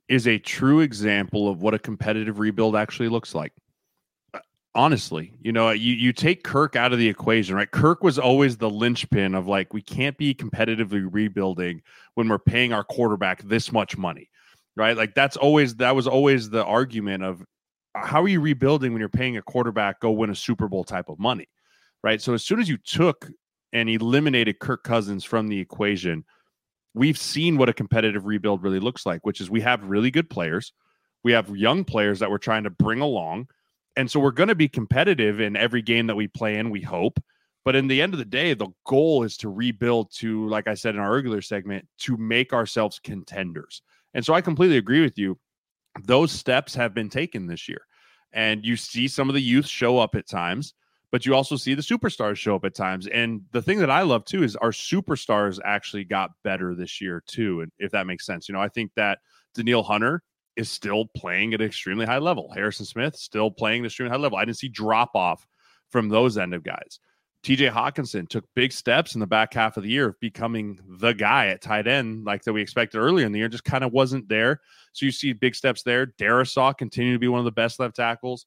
is 0.08 0.28
a 0.28 0.40
true 0.40 0.80
example 0.80 1.48
of 1.48 1.62
what 1.62 1.74
a 1.74 1.80
competitive 1.80 2.40
rebuild 2.40 2.76
actually 2.76 3.10
looks 3.10 3.36
like. 3.36 3.54
Honestly, 4.76 5.34
you 5.42 5.52
know, 5.52 5.72
you 5.72 5.94
you 5.94 6.14
take 6.14 6.44
Kirk 6.44 6.76
out 6.76 6.94
of 6.94 7.00
the 7.00 7.08
equation, 7.08 7.56
right? 7.56 7.70
Kirk 7.70 8.04
was 8.04 8.20
always 8.20 8.58
the 8.58 8.70
linchpin 8.70 9.34
of 9.34 9.48
like 9.48 9.74
we 9.74 9.82
can't 9.82 10.18
be 10.18 10.34
competitively 10.34 11.08
rebuilding 11.10 11.82
when 12.16 12.28
we're 12.28 12.38
paying 12.38 12.74
our 12.74 12.84
quarterback 12.84 13.42
this 13.44 13.72
much 13.72 13.98
money. 13.98 14.30
Right? 14.76 14.96
Like 14.96 15.16
that's 15.16 15.36
always 15.36 15.76
that 15.76 15.96
was 15.96 16.08
always 16.08 16.50
the 16.50 16.64
argument 16.64 17.24
of 17.24 17.44
how 17.96 18.22
are 18.22 18.28
you 18.28 18.42
rebuilding 18.42 18.94
when 18.94 19.00
you're 19.00 19.10
paying 19.10 19.38
a 19.38 19.42
quarterback 19.42 20.00
go 20.00 20.12
win 20.12 20.30
a 20.30 20.36
Super 20.36 20.68
Bowl 20.68 20.84
type 20.84 21.10
of 21.10 21.20
money, 21.20 21.48
right? 22.04 22.22
So 22.22 22.34
as 22.34 22.44
soon 22.44 22.60
as 22.60 22.70
you 22.70 22.78
took 22.78 23.30
and 23.74 23.90
eliminated 23.90 24.60
Kirk 24.60 24.84
Cousins 24.84 25.24
from 25.24 25.48
the 25.48 25.60
equation, 25.60 26.26
we've 26.94 27.18
seen 27.18 27.58
what 27.58 27.70
a 27.70 27.74
competitive 27.74 28.26
rebuild 28.26 28.64
really 28.64 28.80
looks 28.80 29.06
like, 29.06 29.26
which 29.26 29.42
is 29.42 29.50
we 29.50 29.62
have 29.62 29.84
really 29.84 30.12
good 30.12 30.30
players, 30.30 30.74
we 31.24 31.32
have 31.32 31.56
young 31.56 31.84
players 31.84 32.20
that 32.20 32.30
we're 32.30 32.38
trying 32.38 32.64
to 32.64 32.70
bring 32.70 33.02
along, 33.02 33.48
and 33.96 34.10
so 34.10 34.20
we're 34.20 34.32
going 34.32 34.50
to 34.50 34.56
be 34.56 34.70
competitive 34.70 35.40
in 35.40 35.56
every 35.56 35.82
game 35.82 36.08
that 36.08 36.16
we 36.16 36.28
play 36.28 36.58
in. 36.58 36.70
We 36.70 36.82
hope. 36.82 37.20
But 37.66 37.76
in 37.76 37.88
the 37.88 38.02
end 38.02 38.14
of 38.14 38.20
the 38.20 38.26
day, 38.26 38.54
the 38.54 38.70
goal 38.86 39.24
is 39.24 39.36
to 39.38 39.50
rebuild 39.50 40.12
to, 40.16 40.48
like 40.48 40.68
I 40.68 40.74
said 40.74 40.96
in 40.96 41.02
our 41.02 41.12
earlier 41.12 41.42
segment, 41.42 41.86
to 42.00 42.16
make 42.16 42.54
ourselves 42.54 43.00
contenders. 43.04 43.82
And 44.14 44.26
so 44.26 44.34
I 44.34 44.42
completely 44.42 44.78
agree 44.78 45.02
with 45.02 45.18
you 45.18 45.38
those 46.04 46.32
steps 46.32 46.76
have 46.76 46.94
been 46.94 47.10
taken 47.10 47.48
this 47.48 47.68
year. 47.68 47.82
And 48.32 48.64
you 48.64 48.76
see 48.76 49.08
some 49.08 49.30
of 49.30 49.34
the 49.34 49.42
youth 49.42 49.68
show 49.68 49.98
up 49.98 50.16
at 50.16 50.28
times, 50.28 50.74
but 51.12 51.26
you 51.26 51.34
also 51.34 51.56
see 51.56 51.74
the 51.74 51.82
superstars 51.82 52.38
show 52.38 52.56
up 52.56 52.66
at 52.66 52.76
times. 52.76 53.08
And 53.08 53.42
the 53.52 53.62
thing 53.62 53.80
that 53.80 53.90
I 53.90 54.04
love 54.04 54.26
too 54.26 54.44
is 54.44 54.56
our 54.58 54.72
superstars 54.72 55.60
actually 55.66 56.04
got 56.04 56.32
better 56.44 56.76
this 56.76 57.02
year 57.02 57.24
too. 57.28 57.62
And 57.62 57.72
if 57.80 57.92
that 57.92 58.08
makes 58.08 58.26
sense, 58.26 58.48
you 58.48 58.54
know, 58.54 58.62
I 58.62 58.70
think 58.70 58.92
that 58.96 59.20
Danielle 59.56 59.84
Hunter 59.84 60.22
is 60.56 60.70
still 60.70 61.06
playing 61.16 61.54
at 61.54 61.62
an 61.62 61.68
extremely 61.68 62.06
high 62.06 62.18
level. 62.18 62.52
Harrison 62.54 62.86
Smith 62.86 63.16
still 63.16 63.50
playing 63.50 63.80
at 63.80 63.82
an 63.82 63.86
extremely 63.88 64.12
high 64.12 64.22
level. 64.22 64.38
I 64.38 64.46
didn't 64.46 64.58
see 64.58 64.68
drop 64.68 65.16
off 65.16 65.48
from 65.90 66.10
those 66.10 66.38
end 66.38 66.54
of 66.54 66.64
guys. 66.64 67.00
TJ 67.44 67.72
Hockenson 67.72 68.28
took 68.28 68.44
big 68.54 68.74
steps 68.74 69.14
in 69.14 69.22
the 69.22 69.28
back 69.28 69.54
half 69.54 69.78
of 69.78 69.84
the 69.84 69.90
year 69.90 70.10
of 70.10 70.20
becoming 70.20 70.80
the 71.00 71.14
guy 71.14 71.48
at 71.48 71.62
tight 71.62 71.88
end, 71.88 72.26
like 72.26 72.44
that 72.44 72.54
we 72.54 72.62
expected 72.62 73.00
earlier 73.00 73.26
in 73.26 73.32
the 73.32 73.40
year, 73.40 73.48
just 73.48 73.64
kind 73.64 73.84
of 73.84 73.94
wasn't 73.94 74.28
there. 74.28 74.60
So 74.92 75.06
you 75.06 75.12
see 75.12 75.32
big 75.32 75.56
steps 75.56 75.84
there. 75.84 76.08
Darrisaw 76.08 76.78
continue 76.78 77.14
to 77.14 77.20
be 77.20 77.30
one 77.30 77.40
of 77.40 77.46
the 77.46 77.52
best 77.52 77.80
left 77.80 77.96
tackles. 77.96 78.46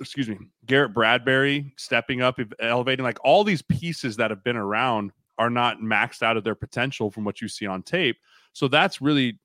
Excuse 0.00 0.28
me. 0.28 0.38
Garrett 0.66 0.92
Bradbury 0.92 1.72
stepping 1.78 2.20
up, 2.20 2.38
elevating 2.60 3.04
like 3.04 3.18
all 3.24 3.42
these 3.42 3.62
pieces 3.62 4.16
that 4.16 4.30
have 4.30 4.44
been 4.44 4.56
around 4.56 5.12
are 5.38 5.50
not 5.50 5.80
maxed 5.80 6.22
out 6.22 6.36
of 6.36 6.44
their 6.44 6.54
potential 6.54 7.10
from 7.10 7.24
what 7.24 7.40
you 7.40 7.48
see 7.48 7.66
on 7.66 7.82
tape. 7.82 8.18
So 8.52 8.68
that's 8.68 9.00
really 9.00 9.38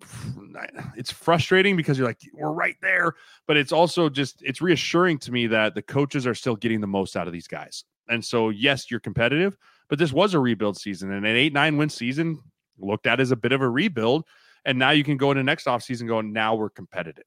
it's 0.96 1.10
frustrating 1.10 1.76
because 1.76 1.98
you're 1.98 2.06
like 2.06 2.20
we're 2.32 2.52
right 2.52 2.76
there 2.82 3.14
but 3.46 3.56
it's 3.56 3.72
also 3.72 4.08
just 4.08 4.42
it's 4.42 4.60
reassuring 4.60 5.18
to 5.18 5.32
me 5.32 5.46
that 5.46 5.74
the 5.74 5.82
coaches 5.82 6.26
are 6.26 6.34
still 6.34 6.56
getting 6.56 6.80
the 6.80 6.86
most 6.86 7.16
out 7.16 7.26
of 7.26 7.32
these 7.32 7.48
guys. 7.48 7.84
And 8.08 8.24
so 8.24 8.50
yes 8.50 8.90
you're 8.90 9.00
competitive 9.00 9.56
but 9.88 9.98
this 9.98 10.12
was 10.12 10.34
a 10.34 10.40
rebuild 10.40 10.76
season 10.76 11.12
and 11.12 11.26
an 11.26 11.36
8-9 11.36 11.78
win 11.78 11.88
season 11.88 12.40
looked 12.78 13.06
at 13.06 13.20
as 13.20 13.30
a 13.30 13.36
bit 13.36 13.52
of 13.52 13.62
a 13.62 13.68
rebuild 13.68 14.24
and 14.64 14.78
now 14.78 14.90
you 14.90 15.04
can 15.04 15.16
go 15.16 15.30
into 15.30 15.42
next 15.42 15.66
offseason 15.66 16.08
going 16.08 16.32
now 16.32 16.54
we're 16.54 16.70
competitive. 16.70 17.24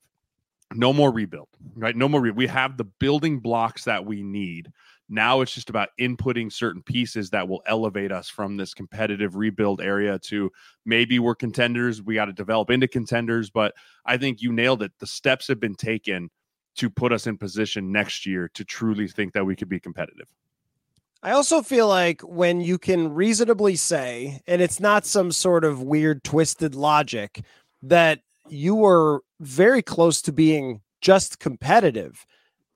No 0.73 0.93
more 0.93 1.11
rebuild 1.11 1.49
right? 1.75 1.95
No 1.95 2.07
more 2.07 2.21
re- 2.21 2.31
we 2.31 2.47
have 2.47 2.77
the 2.77 2.83
building 2.83 3.39
blocks 3.39 3.85
that 3.85 4.05
we 4.05 4.21
need 4.21 4.71
now 5.09 5.41
it's 5.41 5.53
just 5.53 5.69
about 5.69 5.89
inputting 5.99 6.51
certain 6.51 6.83
pieces 6.83 7.31
that 7.31 7.47
will 7.47 7.63
elevate 7.65 8.11
us 8.11 8.29
from 8.29 8.55
this 8.55 8.73
competitive 8.73 9.35
rebuild 9.35 9.81
area 9.81 10.19
to 10.19 10.51
maybe 10.85 11.17
we're 11.17 11.35
contenders. 11.35 12.01
We 12.01 12.15
got 12.15 12.25
to 12.25 12.33
develop 12.33 12.69
into 12.69 12.87
contenders. 12.87 13.49
But 13.49 13.73
I 14.05 14.17
think 14.17 14.41
you 14.41 14.53
nailed 14.53 14.83
it. 14.83 14.91
The 14.99 15.07
steps 15.07 15.47
have 15.47 15.59
been 15.59 15.75
taken 15.75 16.29
to 16.75 16.89
put 16.89 17.11
us 17.11 17.27
in 17.27 17.37
position 17.37 17.91
next 17.91 18.25
year 18.25 18.49
to 18.53 18.63
truly 18.63 19.07
think 19.07 19.33
that 19.33 19.45
we 19.45 19.55
could 19.55 19.67
be 19.67 19.79
competitive. 19.79 20.27
I 21.21 21.31
also 21.31 21.61
feel 21.61 21.87
like 21.87 22.21
when 22.21 22.61
you 22.61 22.77
can 22.77 23.13
reasonably 23.13 23.75
say, 23.75 24.39
and 24.47 24.61
it's 24.61 24.79
not 24.79 25.05
some 25.05 25.31
sort 25.31 25.65
of 25.65 25.81
weird 25.81 26.23
twisted 26.23 26.75
logic, 26.75 27.41
that 27.81 28.21
you 28.47 28.75
were 28.75 29.21
very 29.41 29.81
close 29.81 30.21
to 30.21 30.31
being 30.31 30.81
just 31.01 31.39
competitive 31.39 32.25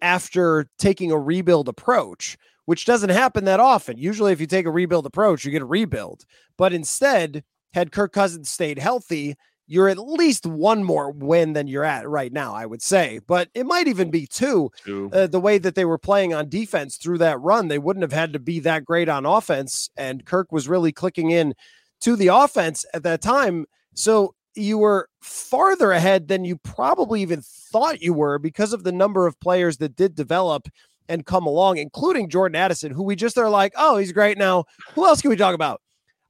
after 0.01 0.67
taking 0.77 1.11
a 1.11 1.19
rebuild 1.19 1.69
approach, 1.69 2.37
which 2.65 2.85
doesn't 2.85 3.09
happen 3.09 3.45
that 3.45 3.59
often. 3.59 3.97
Usually, 3.97 4.31
if 4.31 4.41
you 4.41 4.47
take 4.47 4.65
a 4.65 4.71
rebuild 4.71 5.05
approach, 5.05 5.45
you 5.45 5.51
get 5.51 5.61
a 5.61 5.65
rebuild. 5.65 6.25
But 6.57 6.73
instead, 6.73 7.43
had 7.73 7.91
Kirk 7.91 8.13
Cousins 8.13 8.49
stayed 8.49 8.79
healthy, 8.79 9.35
you're 9.65 9.89
at 9.89 9.97
least 9.97 10.45
one 10.45 10.83
more 10.83 11.11
win 11.11 11.53
than 11.53 11.67
you're 11.67 11.85
at 11.85 12.07
right 12.07 12.31
now, 12.31 12.53
I 12.53 12.65
would 12.65 12.81
say. 12.81 13.19
But 13.25 13.49
it 13.53 13.65
might 13.65 13.87
even 13.87 14.11
be 14.11 14.27
two. 14.27 14.69
two. 14.83 15.09
Uh, 15.13 15.27
the 15.27 15.39
way 15.39 15.57
that 15.57 15.75
they 15.75 15.85
were 15.85 15.97
playing 15.97 16.33
on 16.33 16.49
defense 16.49 16.97
through 16.97 17.19
that 17.19 17.39
run, 17.39 17.69
they 17.69 17.79
wouldn't 17.79 18.03
have 18.03 18.13
had 18.13 18.33
to 18.33 18.39
be 18.39 18.59
that 18.61 18.85
great 18.85 19.09
on 19.09 19.25
offense. 19.25 19.89
And 19.95 20.25
Kirk 20.25 20.51
was 20.51 20.67
really 20.67 20.91
clicking 20.91 21.31
in 21.31 21.53
to 22.01 22.15
the 22.15 22.27
offense 22.27 22.85
at 22.93 23.03
that 23.03 23.21
time. 23.21 23.65
So 23.95 24.35
you 24.55 24.77
were 24.77 25.09
farther 25.21 25.91
ahead 25.91 26.27
than 26.27 26.45
you 26.45 26.57
probably 26.57 27.21
even 27.21 27.41
thought 27.41 28.01
you 28.01 28.13
were 28.13 28.39
because 28.39 28.73
of 28.73 28.83
the 28.83 28.91
number 28.91 29.27
of 29.27 29.39
players 29.39 29.77
that 29.77 29.95
did 29.95 30.15
develop 30.15 30.67
and 31.09 31.25
come 31.25 31.45
along, 31.45 31.77
including 31.77 32.29
Jordan 32.29 32.55
Addison, 32.55 32.91
who 32.91 33.03
we 33.03 33.15
just 33.15 33.37
are 33.37 33.49
like, 33.49 33.73
oh, 33.75 33.97
he's 33.97 34.11
great 34.11 34.37
now. 34.37 34.65
Who 34.93 35.05
else 35.05 35.21
can 35.21 35.29
we 35.29 35.35
talk 35.35 35.55
about? 35.55 35.81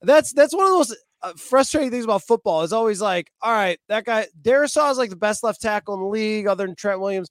That's 0.02 0.34
that's 0.34 0.54
one 0.54 0.66
of 0.66 0.72
those 0.72 0.96
uh, 1.22 1.34
frustrating 1.38 1.92
things 1.92 2.04
about 2.04 2.24
football. 2.24 2.64
Is 2.64 2.74
always 2.74 3.02
like, 3.02 3.32
all 3.42 3.54
right, 3.54 3.80
that 3.88 4.06
guy 4.06 4.28
Darrisaw 4.42 4.92
is 4.92 4.98
like 4.98 5.10
the 5.10 5.16
best 5.16 5.44
left 5.44 5.62
tackle 5.62 5.94
in 5.94 6.02
the 6.02 6.08
league, 6.08 6.48
other 6.48 6.66
than 6.66 6.76
Trent 6.76 7.00
Williams. 7.00 7.30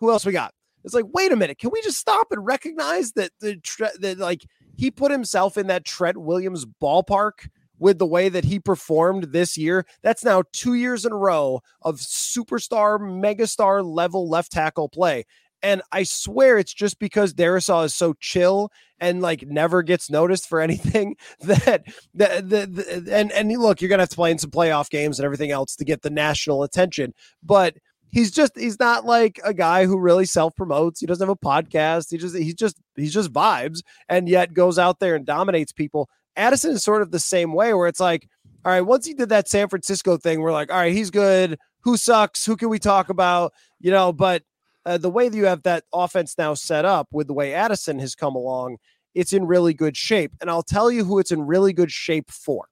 Who 0.00 0.10
else 0.10 0.26
we 0.26 0.32
got? 0.32 0.52
It's 0.84 0.94
like, 0.94 1.06
wait 1.12 1.32
a 1.32 1.36
minute, 1.36 1.58
can 1.58 1.70
we 1.70 1.82
just 1.82 1.98
stop 1.98 2.28
and 2.30 2.44
recognize 2.44 3.12
that 3.12 3.30
the 3.40 3.60
that 4.00 4.18
like 4.18 4.44
he 4.76 4.90
put 4.90 5.10
himself 5.10 5.56
in 5.56 5.66
that 5.68 5.84
Trent 5.84 6.18
Williams 6.18 6.66
ballpark 6.82 7.48
with 7.80 7.98
the 7.98 8.06
way 8.06 8.28
that 8.28 8.44
he 8.44 8.60
performed 8.60 9.32
this 9.32 9.58
year. 9.58 9.84
That's 10.02 10.24
now 10.24 10.44
two 10.52 10.74
years 10.74 11.04
in 11.04 11.10
a 11.10 11.16
row 11.16 11.62
of 11.82 11.96
superstar, 11.96 13.00
megastar 13.00 13.84
level 13.84 14.28
left 14.28 14.52
tackle 14.52 14.88
play. 14.88 15.24
And 15.62 15.82
I 15.92 16.04
swear 16.04 16.58
it's 16.58 16.72
just 16.72 16.98
because 16.98 17.34
Darrisaw 17.34 17.84
is 17.84 17.94
so 17.94 18.14
chill 18.20 18.70
and 18.98 19.20
like 19.20 19.46
never 19.46 19.82
gets 19.82 20.10
noticed 20.10 20.48
for 20.48 20.60
anything 20.60 21.16
that 21.40 21.84
the, 22.14 22.44
the, 22.46 22.66
the 22.66 23.16
and 23.16 23.32
and 23.32 23.50
look, 23.58 23.80
you're 23.80 23.90
gonna 23.90 24.02
have 24.02 24.10
to 24.10 24.16
play 24.16 24.30
in 24.30 24.38
some 24.38 24.50
playoff 24.50 24.88
games 24.90 25.18
and 25.18 25.24
everything 25.24 25.50
else 25.50 25.74
to 25.76 25.84
get 25.84 26.02
the 26.02 26.10
national 26.10 26.62
attention. 26.62 27.12
But 27.42 27.76
he's 28.10 28.30
just 28.30 28.58
he's 28.58 28.78
not 28.78 29.04
like 29.04 29.40
a 29.44 29.54
guy 29.54 29.86
who 29.86 29.98
really 29.98 30.24
self 30.24 30.54
promotes. 30.56 31.00
He 31.00 31.06
doesn't 31.06 31.26
have 31.26 31.36
a 31.36 31.46
podcast. 31.46 32.10
He 32.10 32.18
just 32.18 32.36
he's 32.36 32.54
just 32.54 32.76
he's 32.96 33.14
just 33.14 33.32
vibes 33.32 33.82
and 34.08 34.28
yet 34.28 34.54
goes 34.54 34.78
out 34.78 34.98
there 34.98 35.14
and 35.14 35.26
dominates 35.26 35.72
people. 35.72 36.08
Addison 36.40 36.72
is 36.72 36.82
sort 36.82 37.02
of 37.02 37.10
the 37.10 37.18
same 37.18 37.52
way, 37.52 37.74
where 37.74 37.86
it's 37.86 38.00
like, 38.00 38.28
all 38.64 38.72
right, 38.72 38.80
once 38.80 39.06
he 39.06 39.14
did 39.14 39.28
that 39.28 39.48
San 39.48 39.68
Francisco 39.68 40.16
thing, 40.16 40.40
we're 40.40 40.52
like, 40.52 40.70
all 40.70 40.78
right, 40.78 40.92
he's 40.92 41.10
good. 41.10 41.58
Who 41.82 41.96
sucks? 41.96 42.44
Who 42.44 42.56
can 42.56 42.68
we 42.68 42.78
talk 42.78 43.08
about? 43.08 43.52
You 43.80 43.90
know, 43.90 44.12
but 44.12 44.42
uh, 44.84 44.98
the 44.98 45.10
way 45.10 45.28
that 45.28 45.36
you 45.36 45.46
have 45.46 45.62
that 45.62 45.84
offense 45.92 46.36
now 46.38 46.54
set 46.54 46.84
up 46.84 47.08
with 47.12 47.26
the 47.26 47.32
way 47.32 47.54
Addison 47.54 47.98
has 47.98 48.14
come 48.14 48.34
along, 48.34 48.78
it's 49.14 49.32
in 49.32 49.46
really 49.46 49.74
good 49.74 49.96
shape. 49.96 50.32
And 50.40 50.50
I'll 50.50 50.62
tell 50.62 50.90
you 50.90 51.04
who 51.04 51.18
it's 51.18 51.32
in 51.32 51.46
really 51.46 51.72
good 51.72 51.90
shape 51.90 52.30
for. 52.30 52.66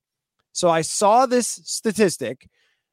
So 0.52 0.68
I 0.70 0.83
saw 0.83 1.26
this 1.26 1.61
statistic 1.64 2.48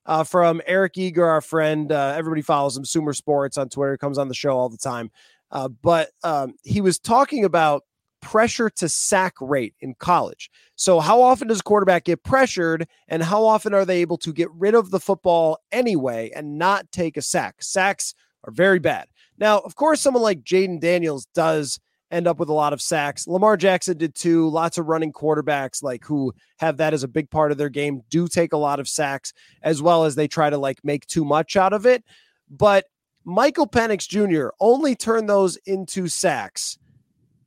uh, 0.05 0.23
from 0.23 0.61
Eric 0.65 0.97
Eager, 0.97 1.25
our 1.25 1.41
friend. 1.41 1.91
Uh, 1.91 2.13
everybody 2.15 2.41
follows 2.41 2.77
him, 2.77 2.85
Sumer 2.85 3.13
Sports 3.13 3.57
on 3.57 3.69
Twitter, 3.69 3.97
comes 3.97 4.17
on 4.17 4.27
the 4.27 4.33
show 4.33 4.57
all 4.57 4.69
the 4.69 4.77
time. 4.77 5.09
Uh, 5.51 5.69
but 5.69 6.09
um, 6.23 6.53
he 6.63 6.81
was 6.81 6.99
talking 6.99 7.45
about 7.45 7.83
pressure 8.25 8.69
to 8.71 8.89
sack 8.89 9.35
rate 9.39 9.75
in 9.79 9.93
college. 9.99 10.49
So, 10.75 10.99
how 10.99 11.21
often 11.21 11.47
does 11.47 11.61
a 11.61 11.63
quarterback 11.63 12.05
get 12.05 12.23
pressured, 12.23 12.87
and 13.07 13.23
how 13.23 13.45
often 13.45 13.73
are 13.73 13.85
they 13.85 14.01
able 14.01 14.17
to 14.17 14.33
get 14.33 14.51
rid 14.51 14.75
of 14.75 14.91
the 14.91 14.99
football 14.99 15.59
anyway 15.71 16.31
and 16.35 16.57
not 16.57 16.91
take 16.91 17.15
a 17.15 17.21
sack? 17.21 17.61
Sacks 17.61 18.13
are 18.43 18.51
very 18.51 18.79
bad. 18.79 19.07
Now, 19.37 19.59
of 19.59 19.75
course, 19.75 20.01
someone 20.01 20.23
like 20.23 20.43
Jayden 20.43 20.81
Daniels 20.81 21.27
does 21.33 21.79
end 22.11 22.27
up 22.27 22.39
with 22.39 22.49
a 22.49 22.53
lot 22.53 22.73
of 22.73 22.81
sacks. 22.81 23.27
Lamar 23.27 23.57
Jackson 23.57 23.97
did 23.97 24.15
too. 24.15 24.49
Lots 24.49 24.77
of 24.77 24.87
running 24.87 25.13
quarterbacks 25.13 25.83
like 25.83 26.03
who 26.03 26.33
have 26.57 26.77
that 26.77 26.93
as 26.93 27.03
a 27.03 27.07
big 27.07 27.29
part 27.29 27.51
of 27.51 27.57
their 27.57 27.69
game 27.69 28.01
do 28.09 28.27
take 28.27 28.53
a 28.53 28.57
lot 28.57 28.79
of 28.79 28.87
sacks 28.87 29.33
as 29.63 29.81
well 29.81 30.03
as 30.03 30.15
they 30.15 30.27
try 30.27 30.49
to 30.49 30.57
like 30.57 30.83
make 30.83 31.05
too 31.07 31.25
much 31.25 31.55
out 31.55 31.73
of 31.73 31.85
it. 31.85 32.03
But 32.49 32.85
Michael 33.23 33.67
Penix 33.67 34.07
Jr. 34.07 34.49
only 34.59 34.95
turned 34.95 35.27
those 35.27 35.57
into 35.65 36.07
sacks 36.07 36.77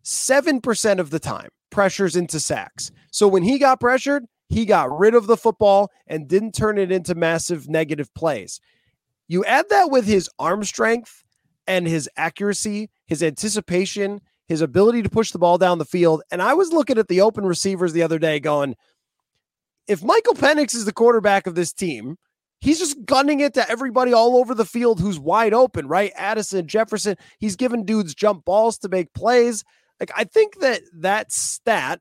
7% 0.09 0.99
of 0.99 1.11
the 1.11 1.19
time 1.19 1.51
pressures 1.71 2.17
into 2.17 2.41
sacks. 2.41 2.91
So 3.13 3.29
when 3.29 3.43
he 3.43 3.59
got 3.59 3.79
pressured, 3.79 4.25
he 4.49 4.65
got 4.65 4.97
rid 4.99 5.15
of 5.15 5.27
the 5.27 5.37
football 5.37 5.91
and 6.07 6.27
didn't 6.27 6.53
turn 6.53 6.79
it 6.79 6.91
into 6.91 7.15
massive 7.15 7.69
negative 7.69 8.13
plays. 8.15 8.59
You 9.29 9.45
add 9.45 9.67
that 9.69 9.91
with 9.91 10.07
his 10.07 10.31
arm 10.39 10.65
strength 10.65 11.23
and 11.67 11.87
his 11.87 12.09
accuracy, 12.17 12.89
his 13.07 13.23
anticipation, 13.23 14.23
his 14.47 14.63
ability 14.63 15.03
to 15.03 15.11
push 15.11 15.31
the 15.33 15.39
ball 15.39 15.59
down 15.59 15.77
the 15.77 15.85
field. 15.85 16.23
And 16.31 16.41
I 16.41 16.55
was 16.55 16.73
looking 16.73 16.97
at 16.97 17.09
the 17.09 17.21
open 17.21 17.45
receivers 17.45 17.93
the 17.93 18.03
other 18.03 18.19
day 18.19 18.41
going, 18.41 18.77
if 19.87 20.03
Michael 20.03 20.35
Penix 20.35 20.75
is 20.75 20.87
the 20.87 20.93
quarterback 20.93 21.47
of 21.47 21.55
this 21.55 21.75
team, 21.75 22.17
he's 22.61 22.79
just 22.79 23.05
gunning 23.05 23.41
it 23.41 23.53
to 23.55 23.71
everybody 23.71 24.15
all 24.15 24.39
over 24.39 24.55
the 24.55 24.65
field 24.65 25.01
who's 25.01 25.19
wide 25.19 25.53
open, 25.53 25.87
right? 25.87 26.13
Addison, 26.17 26.67
Jefferson, 26.67 27.17
he's 27.39 27.57
giving 27.57 27.85
dudes 27.85 28.15
jump 28.15 28.47
balls 28.47 28.79
to 28.79 28.89
make 28.89 29.13
plays. 29.13 29.65
Like 30.01 30.11
I 30.17 30.25
think 30.25 30.61
that 30.61 30.83
that 30.95 31.33
stat 31.33 32.01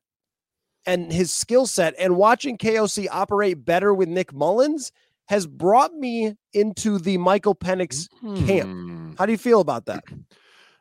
and 0.85 1.11
his 1.11 1.31
skill 1.31 1.65
set 1.65 1.93
and 1.99 2.15
watching 2.15 2.57
KOC 2.57 3.07
operate 3.11 3.65
better 3.65 3.93
with 3.93 4.07
Nick 4.07 4.33
Mullens 4.33 4.91
has 5.27 5.45
brought 5.45 5.93
me 5.93 6.35
into 6.53 6.97
the 6.97 7.17
Michael 7.17 7.55
Penix 7.55 8.07
hmm. 8.21 8.47
camp. 8.47 9.19
How 9.19 9.25
do 9.25 9.31
you 9.31 9.37
feel 9.37 9.59
about 9.59 9.85
that? 9.85 10.03
I 10.09 10.15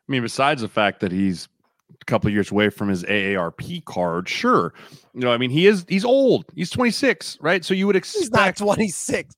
mean, 0.08 0.22
besides 0.22 0.62
the 0.62 0.68
fact 0.68 1.00
that 1.00 1.10
he's 1.10 1.48
a 2.00 2.04
couple 2.04 2.30
years 2.30 2.52
away 2.52 2.70
from 2.70 2.88
his 2.88 3.02
AARP 3.04 3.84
card, 3.86 4.28
sure. 4.28 4.72
You 5.14 5.20
know, 5.22 5.32
I 5.32 5.38
mean, 5.38 5.50
he 5.50 5.66
is 5.66 5.84
he's 5.88 6.04
old. 6.04 6.44
He's 6.54 6.70
26, 6.70 7.38
right? 7.40 7.64
So 7.64 7.74
you 7.74 7.86
would 7.88 7.96
expect 7.96 8.22
he's 8.22 8.30
not 8.30 8.56
26. 8.56 9.34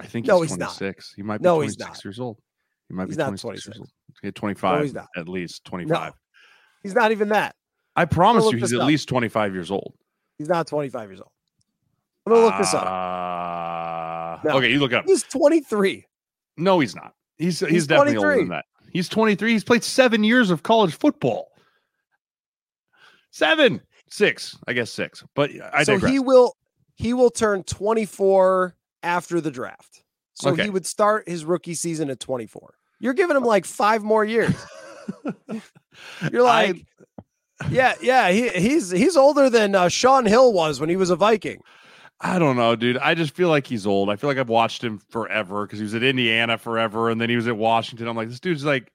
I 0.00 0.06
think 0.06 0.26
no, 0.26 0.40
he's, 0.40 0.50
he's 0.50 0.58
26. 0.58 0.80
Not. 0.80 1.16
He 1.16 1.22
might 1.22 1.38
be 1.38 1.44
no, 1.44 1.56
26 1.56 1.76
he's 1.76 1.88
not. 1.88 2.04
years 2.04 2.18
old. 2.18 2.38
He 2.88 2.94
might 2.94 3.06
he's 3.06 3.16
be 3.16 3.22
26, 3.22 3.42
26 3.42 3.66
years 3.66 3.78
old. 3.78 3.90
He 4.20 4.32
25 4.32 4.76
no, 4.76 4.82
he's 4.82 4.94
not. 4.94 5.08
at 5.16 5.28
least 5.28 5.64
25. 5.64 6.12
He's 6.82 6.94
not 6.94 7.12
even 7.12 7.28
that. 7.28 7.54
I 7.94 8.04
promise 8.04 8.50
you, 8.50 8.58
he's 8.58 8.72
at 8.72 8.80
up. 8.80 8.86
least 8.86 9.08
25 9.08 9.54
years 9.54 9.70
old. 9.70 9.94
He's 10.38 10.48
not 10.48 10.66
25 10.66 11.10
years 11.10 11.20
old. 11.20 11.30
I'm 12.26 12.32
gonna 12.32 12.44
look 12.44 12.54
uh, 12.54 12.58
this 12.58 12.74
up. 12.74 12.86
Uh, 12.86 14.48
no. 14.48 14.56
Okay, 14.58 14.70
you 14.70 14.78
look 14.78 14.92
up. 14.92 15.04
He's 15.06 15.22
23. 15.24 16.06
No, 16.56 16.80
he's 16.80 16.94
not. 16.94 17.14
He's 17.38 17.60
he's, 17.60 17.68
he's 17.68 17.86
definitely 17.86 18.16
older 18.16 18.36
than 18.36 18.48
that. 18.48 18.64
He's 18.92 19.08
23. 19.08 19.52
He's 19.52 19.64
played 19.64 19.82
seven 19.82 20.22
years 20.22 20.50
of 20.50 20.62
college 20.62 20.94
football. 20.94 21.48
Seven, 23.30 23.80
six, 24.10 24.56
I 24.68 24.74
guess 24.74 24.90
six. 24.90 25.24
But 25.34 25.50
I 25.72 25.84
so 25.84 25.94
digress. 25.94 26.12
he 26.12 26.18
will 26.18 26.56
he 26.94 27.14
will 27.14 27.30
turn 27.30 27.64
24 27.64 28.76
after 29.02 29.40
the 29.40 29.50
draft. 29.50 30.04
So 30.34 30.50
okay. 30.50 30.64
he 30.64 30.70
would 30.70 30.86
start 30.86 31.28
his 31.28 31.44
rookie 31.44 31.74
season 31.74 32.10
at 32.10 32.20
24. 32.20 32.74
You're 33.00 33.14
giving 33.14 33.36
him 33.36 33.42
like 33.42 33.64
five 33.64 34.02
more 34.02 34.24
years. 34.24 34.54
You're 36.32 36.42
like, 36.42 36.84
I, 37.60 37.68
yeah, 37.70 37.94
yeah. 38.00 38.30
He, 38.30 38.48
he's 38.48 38.90
he's 38.90 39.16
older 39.16 39.48
than 39.50 39.74
uh, 39.74 39.88
Shaun 39.88 40.26
Hill 40.26 40.52
was 40.52 40.80
when 40.80 40.88
he 40.88 40.96
was 40.96 41.10
a 41.10 41.16
Viking. 41.16 41.60
I 42.24 42.38
don't 42.38 42.56
know, 42.56 42.76
dude. 42.76 42.98
I 42.98 43.14
just 43.14 43.34
feel 43.34 43.48
like 43.48 43.66
he's 43.66 43.84
old. 43.84 44.08
I 44.08 44.14
feel 44.14 44.30
like 44.30 44.38
I've 44.38 44.48
watched 44.48 44.82
him 44.82 44.98
forever 45.10 45.66
because 45.66 45.80
he 45.80 45.82
was 45.82 45.94
at 45.94 46.04
Indiana 46.04 46.56
forever, 46.56 47.10
and 47.10 47.20
then 47.20 47.28
he 47.28 47.34
was 47.34 47.48
at 47.48 47.56
Washington. 47.56 48.06
I'm 48.06 48.16
like, 48.16 48.28
this 48.28 48.38
dude's 48.38 48.64
like, 48.64 48.92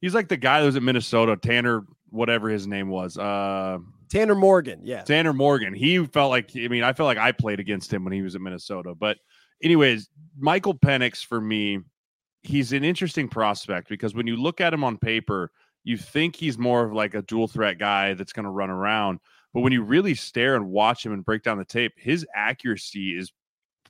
he's 0.00 0.14
like 0.14 0.28
the 0.28 0.36
guy 0.36 0.60
that 0.60 0.66
was 0.66 0.76
at 0.76 0.82
Minnesota, 0.84 1.36
Tanner, 1.36 1.84
whatever 2.10 2.48
his 2.48 2.68
name 2.68 2.88
was. 2.88 3.18
Uh, 3.18 3.78
Tanner 4.08 4.36
Morgan, 4.36 4.80
yeah. 4.84 5.02
Tanner 5.02 5.32
Morgan. 5.32 5.74
He 5.74 6.06
felt 6.06 6.30
like, 6.30 6.52
I 6.56 6.68
mean, 6.68 6.84
I 6.84 6.92
felt 6.92 7.08
like 7.08 7.18
I 7.18 7.32
played 7.32 7.58
against 7.58 7.92
him 7.92 8.04
when 8.04 8.12
he 8.12 8.22
was 8.22 8.36
at 8.36 8.40
Minnesota. 8.40 8.94
But, 8.94 9.18
anyways, 9.60 10.08
Michael 10.38 10.74
Penix 10.74 11.26
for 11.26 11.40
me, 11.40 11.80
he's 12.42 12.72
an 12.72 12.84
interesting 12.84 13.28
prospect 13.28 13.88
because 13.88 14.14
when 14.14 14.26
you 14.26 14.36
look 14.36 14.60
at 14.60 14.72
him 14.72 14.84
on 14.84 14.98
paper, 14.98 15.50
you 15.84 15.96
think 15.96 16.36
he's 16.36 16.58
more 16.58 16.84
of 16.84 16.92
like 16.92 17.14
a 17.14 17.22
dual 17.22 17.48
threat 17.48 17.78
guy 17.78 18.14
that's 18.14 18.32
going 18.32 18.44
to 18.44 18.50
run 18.50 18.70
around. 18.70 19.20
But 19.54 19.60
when 19.60 19.72
you 19.72 19.82
really 19.82 20.14
stare 20.14 20.54
and 20.54 20.68
watch 20.68 21.04
him 21.04 21.12
and 21.12 21.24
break 21.24 21.42
down 21.42 21.58
the 21.58 21.64
tape, 21.64 21.92
his 21.96 22.26
accuracy 22.34 23.16
is 23.16 23.32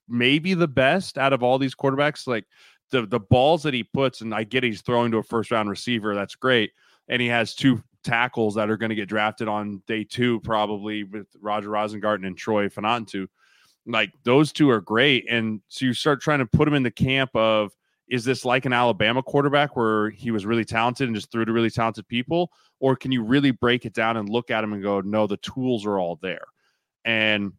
maybe 0.08 0.54
the 0.54 0.68
best 0.68 1.18
out 1.18 1.32
of 1.32 1.42
all 1.42 1.58
these 1.58 1.74
quarterbacks. 1.74 2.26
Like 2.26 2.44
the 2.90 3.06
the 3.06 3.20
balls 3.20 3.62
that 3.64 3.74
he 3.74 3.82
puts, 3.84 4.20
and 4.20 4.34
I 4.34 4.44
get 4.44 4.62
he's 4.62 4.82
throwing 4.82 5.10
to 5.12 5.18
a 5.18 5.22
first 5.22 5.50
round 5.50 5.68
receiver, 5.68 6.14
that's 6.14 6.36
great. 6.36 6.72
And 7.08 7.20
he 7.20 7.28
has 7.28 7.54
two 7.54 7.82
tackles 8.04 8.54
that 8.54 8.70
are 8.70 8.76
going 8.76 8.90
to 8.90 8.96
get 8.96 9.08
drafted 9.08 9.48
on 9.48 9.82
day 9.86 10.04
two, 10.04 10.40
probably 10.40 11.04
with 11.04 11.26
Roger 11.40 11.68
Rosengarten 11.68 12.26
and 12.26 12.36
Troy 12.36 12.68
Fautanu. 12.68 13.26
Like 13.86 14.12
those 14.24 14.52
two 14.52 14.70
are 14.70 14.80
great. 14.80 15.26
And 15.30 15.60
so 15.68 15.86
you 15.86 15.94
start 15.94 16.20
trying 16.20 16.40
to 16.40 16.46
put 16.46 16.68
him 16.68 16.74
in 16.74 16.82
the 16.82 16.90
camp 16.90 17.30
of 17.34 17.72
is 18.10 18.24
this 18.24 18.44
like 18.44 18.64
an 18.64 18.72
Alabama 18.72 19.22
quarterback 19.22 19.76
where 19.76 20.10
he 20.10 20.30
was 20.30 20.46
really 20.46 20.64
talented 20.64 21.08
and 21.08 21.14
just 21.14 21.30
threw 21.30 21.44
to 21.44 21.52
really 21.52 21.70
talented 21.70 22.08
people? 22.08 22.50
Or 22.80 22.96
can 22.96 23.12
you 23.12 23.22
really 23.22 23.50
break 23.50 23.84
it 23.84 23.92
down 23.92 24.16
and 24.16 24.28
look 24.28 24.50
at 24.50 24.64
him 24.64 24.72
and 24.72 24.82
go, 24.82 25.00
no, 25.00 25.26
the 25.26 25.36
tools 25.38 25.84
are 25.84 25.98
all 25.98 26.18
there? 26.22 26.44
And 27.04 27.52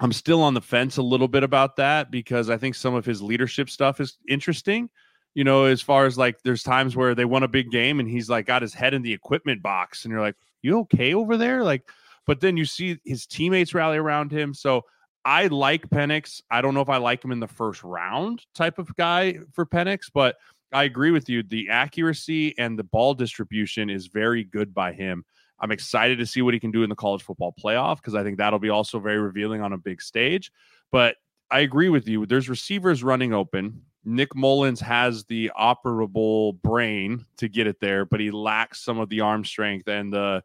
I'm 0.00 0.12
still 0.12 0.42
on 0.42 0.54
the 0.54 0.60
fence 0.60 0.96
a 0.96 1.02
little 1.02 1.28
bit 1.28 1.42
about 1.42 1.76
that 1.76 2.10
because 2.10 2.48
I 2.48 2.56
think 2.56 2.74
some 2.74 2.94
of 2.94 3.04
his 3.04 3.20
leadership 3.20 3.68
stuff 3.68 4.00
is 4.00 4.16
interesting. 4.28 4.88
You 5.34 5.44
know, 5.44 5.64
as 5.64 5.82
far 5.82 6.06
as 6.06 6.18
like 6.18 6.42
there's 6.42 6.62
times 6.62 6.96
where 6.96 7.14
they 7.14 7.24
won 7.24 7.42
a 7.42 7.48
big 7.48 7.70
game 7.70 8.00
and 8.00 8.08
he's 8.08 8.28
like 8.28 8.46
got 8.46 8.62
his 8.62 8.74
head 8.74 8.94
in 8.94 9.02
the 9.02 9.12
equipment 9.12 9.62
box 9.62 10.04
and 10.04 10.10
you're 10.10 10.20
like, 10.20 10.36
you 10.62 10.80
okay 10.80 11.14
over 11.14 11.36
there? 11.36 11.62
Like, 11.62 11.88
but 12.26 12.40
then 12.40 12.56
you 12.56 12.64
see 12.64 12.98
his 13.04 13.26
teammates 13.26 13.74
rally 13.74 13.98
around 13.98 14.32
him. 14.32 14.54
So 14.54 14.84
I 15.24 15.48
like 15.48 15.88
Penix. 15.88 16.42
I 16.50 16.62
don't 16.62 16.74
know 16.74 16.80
if 16.80 16.88
I 16.88 16.96
like 16.96 17.24
him 17.24 17.32
in 17.32 17.40
the 17.40 17.48
first 17.48 17.84
round 17.84 18.44
type 18.54 18.78
of 18.78 18.94
guy 18.96 19.38
for 19.52 19.66
Penix, 19.66 20.10
but 20.12 20.36
I 20.72 20.84
agree 20.84 21.10
with 21.10 21.28
you. 21.28 21.42
The 21.42 21.68
accuracy 21.68 22.56
and 22.58 22.78
the 22.78 22.84
ball 22.84 23.14
distribution 23.14 23.90
is 23.90 24.06
very 24.06 24.44
good 24.44 24.72
by 24.72 24.92
him. 24.92 25.24
I'm 25.60 25.72
excited 25.72 26.18
to 26.18 26.26
see 26.26 26.42
what 26.42 26.54
he 26.54 26.60
can 26.60 26.70
do 26.70 26.82
in 26.82 26.88
the 26.88 26.96
college 26.96 27.22
football 27.22 27.54
playoff 27.62 27.96
because 27.96 28.14
I 28.14 28.22
think 28.22 28.38
that'll 28.38 28.58
be 28.58 28.70
also 28.70 28.98
very 28.98 29.18
revealing 29.18 29.60
on 29.60 29.72
a 29.72 29.78
big 29.78 30.00
stage. 30.00 30.50
But 30.90 31.16
I 31.50 31.60
agree 31.60 31.88
with 31.90 32.08
you. 32.08 32.24
There's 32.24 32.48
receivers 32.48 33.02
running 33.02 33.34
open. 33.34 33.82
Nick 34.04 34.34
Mullens 34.34 34.80
has 34.80 35.24
the 35.24 35.50
operable 35.58 36.60
brain 36.62 37.26
to 37.36 37.48
get 37.48 37.66
it 37.66 37.80
there, 37.80 38.06
but 38.06 38.20
he 38.20 38.30
lacks 38.30 38.82
some 38.82 38.98
of 38.98 39.10
the 39.10 39.20
arm 39.20 39.44
strength 39.44 39.88
and 39.88 40.10
the 40.10 40.42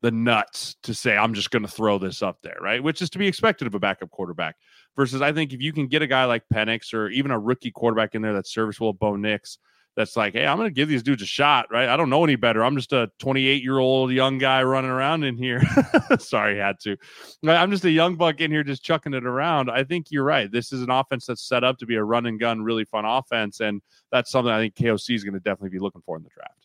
the 0.00 0.10
nuts 0.10 0.76
to 0.82 0.94
say 0.94 1.16
I'm 1.16 1.34
just 1.34 1.50
going 1.50 1.62
to 1.62 1.68
throw 1.68 1.98
this 1.98 2.22
up 2.22 2.38
there, 2.42 2.56
right? 2.60 2.82
Which 2.82 3.02
is 3.02 3.10
to 3.10 3.18
be 3.18 3.26
expected 3.26 3.66
of 3.66 3.74
a 3.74 3.80
backup 3.80 4.10
quarterback. 4.10 4.56
Versus, 4.96 5.22
I 5.22 5.32
think 5.32 5.52
if 5.52 5.60
you 5.60 5.72
can 5.72 5.86
get 5.86 6.02
a 6.02 6.06
guy 6.06 6.24
like 6.24 6.42
Penix 6.52 6.92
or 6.92 7.08
even 7.10 7.30
a 7.30 7.38
rookie 7.38 7.70
quarterback 7.70 8.14
in 8.14 8.22
there 8.22 8.32
that's 8.32 8.52
serviceable, 8.52 8.92
Bo 8.92 9.14
Nix, 9.14 9.58
that's 9.98 10.16
like, 10.16 10.34
hey, 10.34 10.46
I'm 10.46 10.56
going 10.56 10.68
to 10.68 10.74
give 10.74 10.88
these 10.88 11.02
dudes 11.02 11.22
a 11.22 11.26
shot, 11.26 11.66
right? 11.72 11.88
I 11.88 11.96
don't 11.96 12.08
know 12.08 12.22
any 12.22 12.36
better. 12.36 12.64
I'm 12.64 12.76
just 12.76 12.92
a 12.92 13.10
28 13.18 13.62
year 13.62 13.78
old 13.78 14.12
young 14.12 14.38
guy 14.38 14.62
running 14.62 14.90
around 14.90 15.24
in 15.24 15.36
here. 15.36 15.60
Sorry, 16.20 16.56
had 16.56 16.78
to. 16.80 16.96
I'm 17.44 17.72
just 17.72 17.84
a 17.84 17.90
young 17.90 18.14
buck 18.14 18.40
in 18.40 18.52
here 18.52 18.62
just 18.62 18.84
chucking 18.84 19.12
it 19.12 19.26
around. 19.26 19.70
I 19.70 19.82
think 19.82 20.06
you're 20.10 20.24
right. 20.24 20.50
This 20.50 20.72
is 20.72 20.82
an 20.82 20.90
offense 20.90 21.26
that's 21.26 21.42
set 21.42 21.64
up 21.64 21.78
to 21.78 21.86
be 21.86 21.96
a 21.96 22.04
run 22.04 22.26
and 22.26 22.38
gun, 22.38 22.62
really 22.62 22.84
fun 22.84 23.04
offense. 23.04 23.58
And 23.58 23.82
that's 24.12 24.30
something 24.30 24.52
I 24.52 24.60
think 24.60 24.76
KOC 24.76 25.16
is 25.16 25.24
going 25.24 25.34
to 25.34 25.40
definitely 25.40 25.70
be 25.70 25.80
looking 25.80 26.02
for 26.02 26.16
in 26.16 26.22
the 26.22 26.30
draft. 26.30 26.57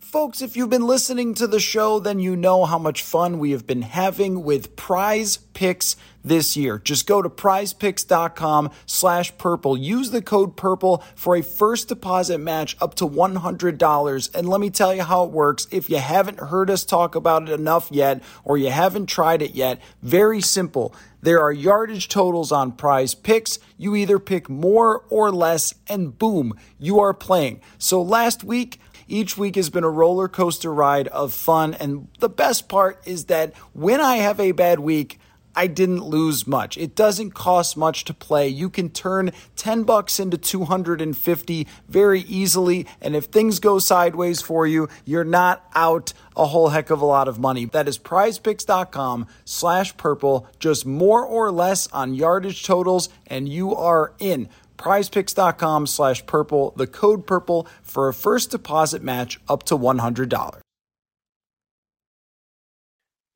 Folks, 0.00 0.40
if 0.40 0.56
you've 0.56 0.70
been 0.70 0.86
listening 0.86 1.34
to 1.34 1.46
the 1.46 1.60
show, 1.60 2.00
then 2.00 2.18
you 2.18 2.34
know 2.34 2.64
how 2.64 2.78
much 2.78 3.02
fun 3.02 3.38
we 3.38 3.50
have 3.50 3.66
been 3.66 3.82
having 3.82 4.42
with 4.42 4.74
prize 4.74 5.36
picks 5.36 5.94
this 6.24 6.56
year. 6.56 6.78
Just 6.78 7.06
go 7.06 7.20
to 7.20 7.28
prizepicks.com 7.28 8.70
slash 8.86 9.36
purple. 9.36 9.76
Use 9.76 10.10
the 10.10 10.22
code 10.22 10.56
purple 10.56 11.04
for 11.14 11.36
a 11.36 11.42
first 11.42 11.88
deposit 11.88 12.38
match 12.38 12.76
up 12.80 12.94
to 12.96 13.06
$100. 13.06 14.34
And 14.34 14.48
let 14.48 14.60
me 14.60 14.70
tell 14.70 14.94
you 14.94 15.02
how 15.02 15.24
it 15.24 15.30
works. 15.30 15.68
If 15.70 15.90
you 15.90 15.98
haven't 15.98 16.40
heard 16.40 16.70
us 16.70 16.84
talk 16.84 17.14
about 17.14 17.48
it 17.48 17.52
enough 17.52 17.88
yet, 17.92 18.22
or 18.42 18.56
you 18.56 18.70
haven't 18.70 19.06
tried 19.06 19.42
it 19.42 19.54
yet, 19.54 19.80
very 20.02 20.40
simple. 20.40 20.94
There 21.22 21.40
are 21.40 21.52
yardage 21.52 22.08
totals 22.08 22.50
on 22.50 22.72
prize 22.72 23.14
picks. 23.14 23.58
You 23.76 23.94
either 23.94 24.18
pick 24.18 24.48
more 24.48 25.04
or 25.10 25.30
less, 25.30 25.74
and 25.88 26.18
boom, 26.18 26.58
you 26.78 26.98
are 26.98 27.12
playing. 27.12 27.60
So 27.78 28.00
last 28.00 28.42
week, 28.42 28.80
each 29.10 29.36
week 29.36 29.56
has 29.56 29.70
been 29.70 29.84
a 29.84 29.90
roller 29.90 30.28
coaster 30.28 30.72
ride 30.72 31.08
of 31.08 31.32
fun. 31.32 31.74
And 31.74 32.08
the 32.18 32.28
best 32.28 32.68
part 32.68 33.00
is 33.06 33.26
that 33.26 33.54
when 33.72 34.00
I 34.00 34.16
have 34.16 34.40
a 34.40 34.52
bad 34.52 34.80
week, 34.80 35.18
I 35.54 35.66
didn't 35.66 36.04
lose 36.04 36.46
much. 36.46 36.78
It 36.78 36.94
doesn't 36.94 37.32
cost 37.32 37.76
much 37.76 38.04
to 38.04 38.14
play. 38.14 38.48
You 38.48 38.70
can 38.70 38.88
turn 38.88 39.32
10 39.56 39.82
bucks 39.82 40.20
into 40.20 40.38
250 40.38 41.66
very 41.88 42.20
easily. 42.20 42.86
And 43.00 43.16
if 43.16 43.24
things 43.24 43.58
go 43.58 43.78
sideways 43.78 44.40
for 44.40 44.66
you, 44.66 44.88
you're 45.04 45.24
not 45.24 45.68
out 45.74 46.12
a 46.36 46.46
whole 46.46 46.68
heck 46.68 46.90
of 46.90 47.00
a 47.00 47.06
lot 47.06 47.26
of 47.26 47.38
money. 47.38 47.64
That 47.64 47.88
is 47.88 47.98
prizepicks.com 47.98 49.26
slash 49.44 49.96
purple. 49.96 50.46
Just 50.60 50.86
more 50.86 51.24
or 51.24 51.50
less 51.50 51.88
on 51.88 52.14
yardage 52.14 52.62
totals 52.62 53.08
and 53.26 53.48
you 53.48 53.74
are 53.74 54.14
in 54.20 54.48
prizepicks.com 54.80 55.86
slash 55.86 56.24
purple, 56.26 56.72
the 56.76 56.86
code 56.86 57.26
purple 57.26 57.68
for 57.82 58.08
a 58.08 58.14
first 58.14 58.50
deposit 58.50 59.02
match 59.02 59.38
up 59.48 59.62
to 59.64 59.76
$100. 59.76 60.60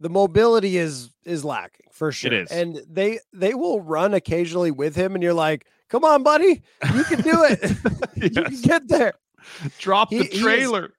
The 0.01 0.09
mobility 0.11 0.77
is 0.77 1.11
is 1.25 1.45
lacking 1.45 1.87
for 1.93 2.11
sure. 2.13 2.33
It 2.33 2.43
is. 2.43 2.51
And 2.51 2.81
they 2.89 3.21
they 3.33 3.55
will 3.55 3.81
run 3.81 4.13
occasionally 4.13 4.71
with 4.71 4.97
him 4.97 5.15
and 5.15 5.23
you're 5.23 5.33
like, 5.33 5.67
"Come 5.89 6.05
on, 6.05 6.23
buddy. 6.23 6.63
You 6.95 7.05
can 7.05 7.21
do 7.23 7.45
it. 7.45 7.61
you 8.17 8.31
can 8.31 8.61
get 8.61 8.89
there." 8.89 9.15
Drop 9.79 10.11
the 10.11 10.17
He- 10.19 10.23
he 10.25 10.29
is- 10.37 10.41
trailer. 10.43 10.91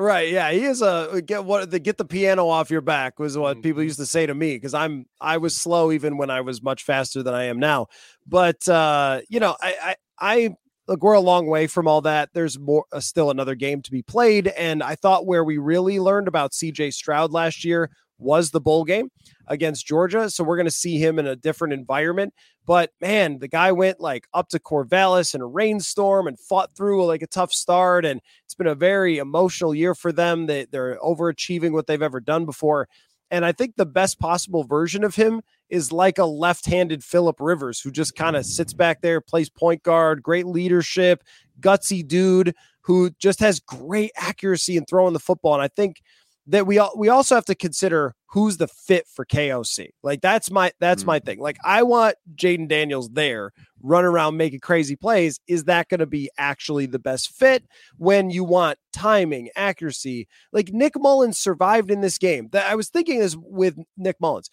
Right. 0.00 0.28
Yeah. 0.28 0.52
He 0.52 0.62
is 0.64 0.80
a 0.80 1.20
get 1.26 1.44
what 1.44 1.72
the 1.72 1.80
get 1.80 1.98
the 1.98 2.04
piano 2.04 2.46
off 2.46 2.70
your 2.70 2.80
back 2.80 3.18
was 3.18 3.36
what 3.36 3.60
people 3.62 3.82
used 3.82 3.98
to 3.98 4.06
say 4.06 4.26
to 4.26 4.34
me 4.34 4.54
because 4.54 4.72
I'm 4.72 5.06
I 5.20 5.38
was 5.38 5.56
slow 5.56 5.90
even 5.90 6.16
when 6.16 6.30
I 6.30 6.40
was 6.40 6.62
much 6.62 6.84
faster 6.84 7.20
than 7.24 7.34
I 7.34 7.46
am 7.46 7.58
now. 7.58 7.88
But 8.24 8.68
uh, 8.68 9.22
you 9.28 9.40
know, 9.40 9.56
I 9.60 9.74
I, 9.82 9.96
I 10.20 10.56
look 10.86 11.02
we're 11.02 11.14
a 11.14 11.20
long 11.20 11.48
way 11.48 11.66
from 11.66 11.88
all 11.88 12.00
that. 12.02 12.30
There's 12.32 12.60
more 12.60 12.84
uh, 12.92 13.00
still 13.00 13.32
another 13.32 13.56
game 13.56 13.82
to 13.82 13.90
be 13.90 14.02
played, 14.02 14.46
and 14.46 14.84
I 14.84 14.94
thought 14.94 15.26
where 15.26 15.42
we 15.42 15.58
really 15.58 15.98
learned 15.98 16.28
about 16.28 16.54
C.J. 16.54 16.92
Stroud 16.92 17.32
last 17.32 17.64
year 17.64 17.90
was 18.18 18.50
the 18.50 18.60
bowl 18.60 18.84
game 18.84 19.10
against 19.46 19.86
Georgia. 19.86 20.30
So 20.30 20.44
we're 20.44 20.56
going 20.56 20.66
to 20.66 20.70
see 20.70 20.98
him 20.98 21.18
in 21.18 21.26
a 21.26 21.36
different 21.36 21.74
environment. 21.74 22.34
But 22.66 22.90
man, 23.00 23.38
the 23.38 23.48
guy 23.48 23.72
went 23.72 24.00
like 24.00 24.26
up 24.34 24.48
to 24.50 24.58
Corvallis 24.58 25.34
in 25.34 25.40
a 25.40 25.46
rainstorm 25.46 26.26
and 26.26 26.38
fought 26.38 26.74
through 26.76 27.06
like 27.06 27.22
a 27.22 27.26
tough 27.26 27.52
start. 27.52 28.04
And 28.04 28.20
it's 28.44 28.54
been 28.54 28.66
a 28.66 28.74
very 28.74 29.18
emotional 29.18 29.74
year 29.74 29.94
for 29.94 30.12
them. 30.12 30.46
They, 30.46 30.66
they're 30.66 30.98
overachieving 30.98 31.72
what 31.72 31.86
they've 31.86 32.02
ever 32.02 32.20
done 32.20 32.44
before. 32.44 32.88
And 33.30 33.44
I 33.44 33.52
think 33.52 33.76
the 33.76 33.86
best 33.86 34.18
possible 34.18 34.64
version 34.64 35.04
of 35.04 35.14
him 35.14 35.42
is 35.68 35.92
like 35.92 36.18
a 36.18 36.24
left 36.24 36.64
handed 36.64 37.04
Philip 37.04 37.36
Rivers, 37.40 37.80
who 37.80 37.90
just 37.90 38.16
kind 38.16 38.36
of 38.36 38.46
sits 38.46 38.72
back 38.72 39.02
there, 39.02 39.20
plays 39.20 39.50
point 39.50 39.82
guard, 39.82 40.22
great 40.22 40.46
leadership, 40.46 41.22
gutsy 41.60 42.06
dude 42.06 42.54
who 42.88 43.10
just 43.18 43.38
has 43.40 43.60
great 43.60 44.10
accuracy 44.16 44.78
in 44.78 44.86
throwing 44.86 45.12
the 45.12 45.18
football. 45.18 45.52
And 45.52 45.62
I 45.62 45.68
think 45.68 46.02
that 46.48 46.66
we 46.66 46.78
all 46.78 46.92
we 46.96 47.08
also 47.08 47.34
have 47.34 47.44
to 47.44 47.54
consider 47.54 48.14
who's 48.30 48.56
the 48.56 48.68
fit 48.68 49.06
for 49.06 49.24
KOC. 49.24 49.90
Like 50.02 50.20
that's 50.20 50.50
my 50.50 50.72
that's 50.80 51.04
my 51.04 51.18
thing. 51.18 51.38
Like 51.38 51.58
I 51.64 51.82
want 51.82 52.16
Jayden 52.34 52.68
Daniels 52.68 53.10
there, 53.10 53.52
run 53.82 54.04
around 54.04 54.36
making 54.36 54.60
crazy 54.60 54.96
plays. 54.96 55.38
Is 55.46 55.64
that 55.64 55.88
going 55.88 56.00
to 56.00 56.06
be 56.06 56.30
actually 56.38 56.86
the 56.86 56.98
best 56.98 57.34
fit 57.34 57.64
when 57.96 58.30
you 58.30 58.44
want 58.44 58.78
timing, 58.92 59.50
accuracy? 59.56 60.26
Like 60.52 60.70
Nick 60.72 60.94
Mullens 60.96 61.38
survived 61.38 61.90
in 61.90 62.00
this 62.00 62.18
game. 62.18 62.48
That 62.52 62.66
I 62.66 62.74
was 62.74 62.88
thinking 62.88 63.20
this 63.20 63.36
with 63.36 63.76
Nick 63.96 64.16
Mullens. 64.20 64.48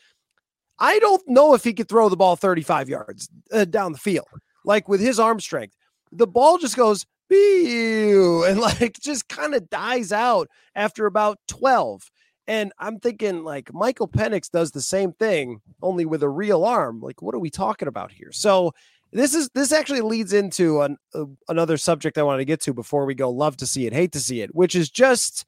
I 0.78 1.00
don't 1.00 1.24
know 1.28 1.54
if 1.54 1.64
he 1.64 1.74
could 1.74 1.88
throw 1.88 2.10
the 2.10 2.18
ball 2.18 2.36
35 2.36 2.90
yards 2.90 3.30
uh, 3.54 3.64
down 3.64 3.94
the 3.94 3.98
field. 3.98 4.28
Like 4.66 4.90
with 4.90 5.00
his 5.00 5.20
arm 5.20 5.40
strength, 5.40 5.76
the 6.12 6.28
ball 6.28 6.58
just 6.58 6.76
goes 6.76 7.06
Pew, 7.30 8.44
and 8.46 8.60
like 8.60 9.00
just 9.00 9.28
kind 9.28 9.56
of 9.56 9.70
dies 9.70 10.12
out 10.12 10.50
after 10.76 11.06
about 11.06 11.40
12. 11.48 12.10
And 12.48 12.72
I'm 12.78 13.00
thinking 13.00 13.44
like 13.44 13.74
Michael 13.74 14.08
Penix 14.08 14.50
does 14.52 14.72
the 14.72 14.82
same 14.82 15.14
thing, 15.14 15.62
only 15.82 16.06
with 16.06 16.22
a 16.22 16.30
real 16.30 16.64
arm. 16.64 17.02
Like, 17.02 17.22
what 17.22 17.34
are 17.34 17.40
we 17.40 17.50
talking 17.50 17.88
about 17.88 18.12
here? 18.12 18.32
So 18.32 18.72
this 19.12 19.34
is 19.34 19.50
this 19.56 19.72
actually 19.72 20.02
leads 20.02 20.34
into 20.34 20.82
an, 20.82 20.98
uh, 21.14 21.26
another 21.48 21.78
subject 21.78 22.18
I 22.18 22.24
wanted 22.24 22.40
to 22.40 22.46
get 22.46 22.62
to 22.62 22.74
before 22.74 23.06
we 23.06 23.16
go. 23.16 23.32
Love 23.32 23.58
to 23.58 23.66
see 23.66 23.88
it, 23.88 23.94
hate 23.94 24.12
to 24.12 24.20
see 24.20 24.42
it, 24.42 24.54
which 24.54 24.76
is 24.76 24.90
just 24.90 25.46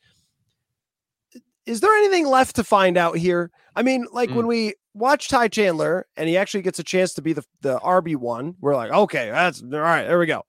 is 1.68 1.82
there 1.82 1.94
anything 1.98 2.26
left 2.26 2.56
to 2.56 2.64
find 2.64 2.98
out 2.98 3.18
here? 3.18 3.52
I 3.76 3.84
mean, 3.84 4.08
like 4.12 4.32
when 4.32 4.48
we 4.48 4.74
watch 4.94 5.28
Ty 5.28 5.50
Chandler 5.50 6.08
and 6.16 6.30
he 6.30 6.38
actually 6.38 6.64
gets 6.64 6.80
a 6.80 6.84
chance 6.84 7.14
to 7.16 7.22
be 7.22 7.34
the, 7.34 7.44
the 7.62 7.78
RB 7.80 8.16
one, 8.16 8.56
we're 8.62 8.76
like, 8.76 8.90
okay, 8.90 9.30
that's 9.30 9.62
all 9.62 9.68
right, 9.68 10.06
there 10.06 10.18
we 10.18 10.26
go. 10.26 10.44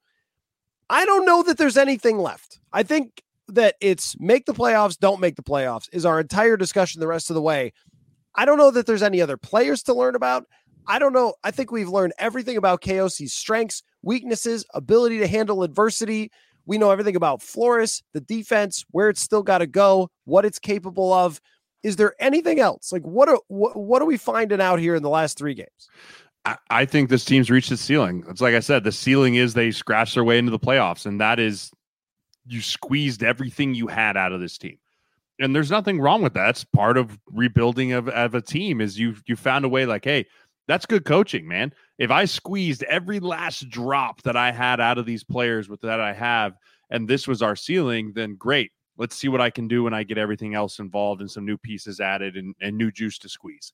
I 0.91 1.05
don't 1.05 1.27
know 1.27 1.43
that 1.43 1.59
there's 1.59 1.77
anything 1.77 2.19
left. 2.19 2.61
I 2.73 2.83
think 2.83 3.23
that 3.49 3.77
it's 3.81 4.19
make 4.21 4.47
the 4.47 4.55
playoffs, 4.55 4.99
don't 4.99 5.21
make 5.21 5.37
the 5.37 5.43
playoffs 5.43 5.89
is 5.93 6.05
our 6.05 6.21
entire 6.21 6.57
discussion 6.57 7.01
the 7.01 7.07
rest 7.07 7.31
of 7.31 7.35
the 7.35 7.43
way. 7.43 7.73
I 8.35 8.45
don't 8.45 8.59
know 8.59 8.71
that 8.71 8.87
there's 8.87 9.03
any 9.03 9.21
other 9.21 9.37
players 9.37 9.83
to 9.85 9.95
learn 9.95 10.15
about. 10.15 10.45
I 10.87 10.99
don't 10.99 11.13
know. 11.13 11.35
I 11.45 11.51
think 11.51 11.71
we've 11.71 11.89
learned 11.89 12.15
everything 12.19 12.57
about 12.57 12.83
KOC's 12.83 13.33
strengths, 13.33 13.83
weaknesses, 14.03 14.65
ability 14.75 15.19
to 15.19 15.27
handle 15.27 15.63
adversity. 15.63 16.31
We 16.65 16.79
know 16.79 16.91
everything 16.91 17.17
about 17.17 17.43
Flores, 17.43 18.03
the 18.13 18.21
defense, 18.21 18.85
where 18.91 19.09
it's 19.09 19.21
still 19.21 19.43
got 19.43 19.59
to 19.59 19.67
go, 19.67 20.11
what 20.25 20.45
it's 20.45 20.59
capable 20.59 21.13
of. 21.13 21.41
Is 21.83 21.97
there 21.97 22.15
anything 22.19 22.59
else? 22.59 22.93
Like 22.93 23.03
what 23.03 23.29
are 23.29 23.39
what, 23.49 23.77
what 23.77 24.03
are 24.03 24.07
we 24.07 24.17
finding 24.17 24.61
out 24.61 24.79
here 24.79 24.95
in 24.95 25.03
the 25.03 25.09
last 25.09 25.39
three 25.39 25.55
games? 25.55 25.89
I, 26.71 26.85
think 26.85 27.11
this 27.11 27.25
team's 27.25 27.51
reached 27.51 27.73
its 27.73 27.83
ceiling. 27.83 28.25
It's 28.29 28.41
like 28.41 28.55
I 28.55 28.61
said, 28.61 28.85
the 28.85 28.93
ceiling 28.93 29.35
is 29.35 29.55
they 29.55 29.71
scratch 29.71 30.15
their 30.15 30.25
way 30.25 30.39
into 30.39 30.51
the 30.51 30.59
playoffs, 30.59 31.07
and 31.07 31.21
that 31.21 31.39
is 31.39 31.71
you 32.47 32.61
squeezed 32.61 33.23
everything 33.23 33.75
you 33.75 33.89
had 33.89 34.17
out 34.17 34.33
of 34.33 34.41
this 34.41 34.57
team. 34.59 34.79
And 35.41 35.55
there's 35.55 35.71
nothing 35.71 36.01
wrong 36.01 36.23
with 36.23 36.35
that. 36.35 36.51
It's 36.51 36.65
part 36.65 36.97
of 36.97 37.19
rebuilding 37.31 37.93
of, 37.93 38.09
of 38.09 38.35
a 38.35 38.41
team 38.41 38.81
is 38.81 38.99
you 38.99 39.17
you 39.27 39.37
found 39.37 39.65
a 39.65 39.69
way 39.69 39.87
like, 39.87 40.05
hey, 40.05 40.27
That's 40.69 40.85
good 40.85 41.05
coaching, 41.07 41.49
man. 41.49 41.73
If 41.99 42.11
I 42.11 42.27
squeezed 42.27 42.83
every 42.85 43.21
last 43.21 43.69
drop 43.71 44.23
that 44.23 44.37
I 44.37 44.53
had 44.53 44.81
out 44.81 44.99
of 44.99 45.07
these 45.07 45.25
players 45.25 45.69
with 45.69 45.81
that 45.81 45.99
I 46.01 46.13
have, 46.13 46.55
and 46.91 47.09
this 47.09 47.27
was 47.27 47.43
our 47.43 47.57
ceiling, 47.57 48.13
then 48.15 48.37
great. 48.37 48.71
Let's 48.99 49.17
see 49.17 49.29
what 49.29 49.41
I 49.41 49.51
can 49.51 49.67
do 49.67 49.85
when 49.85 49.95
I 49.95 50.03
get 50.03 50.19
everything 50.19 50.55
else 50.55 50.79
involved 50.79 51.21
and 51.23 51.31
some 51.31 51.47
new 51.47 51.57
pieces 51.57 52.01
added 52.01 52.37
and, 52.37 52.55
and 52.61 52.77
new 52.77 52.91
juice 52.91 53.19
to 53.21 53.29
squeeze. 53.29 53.73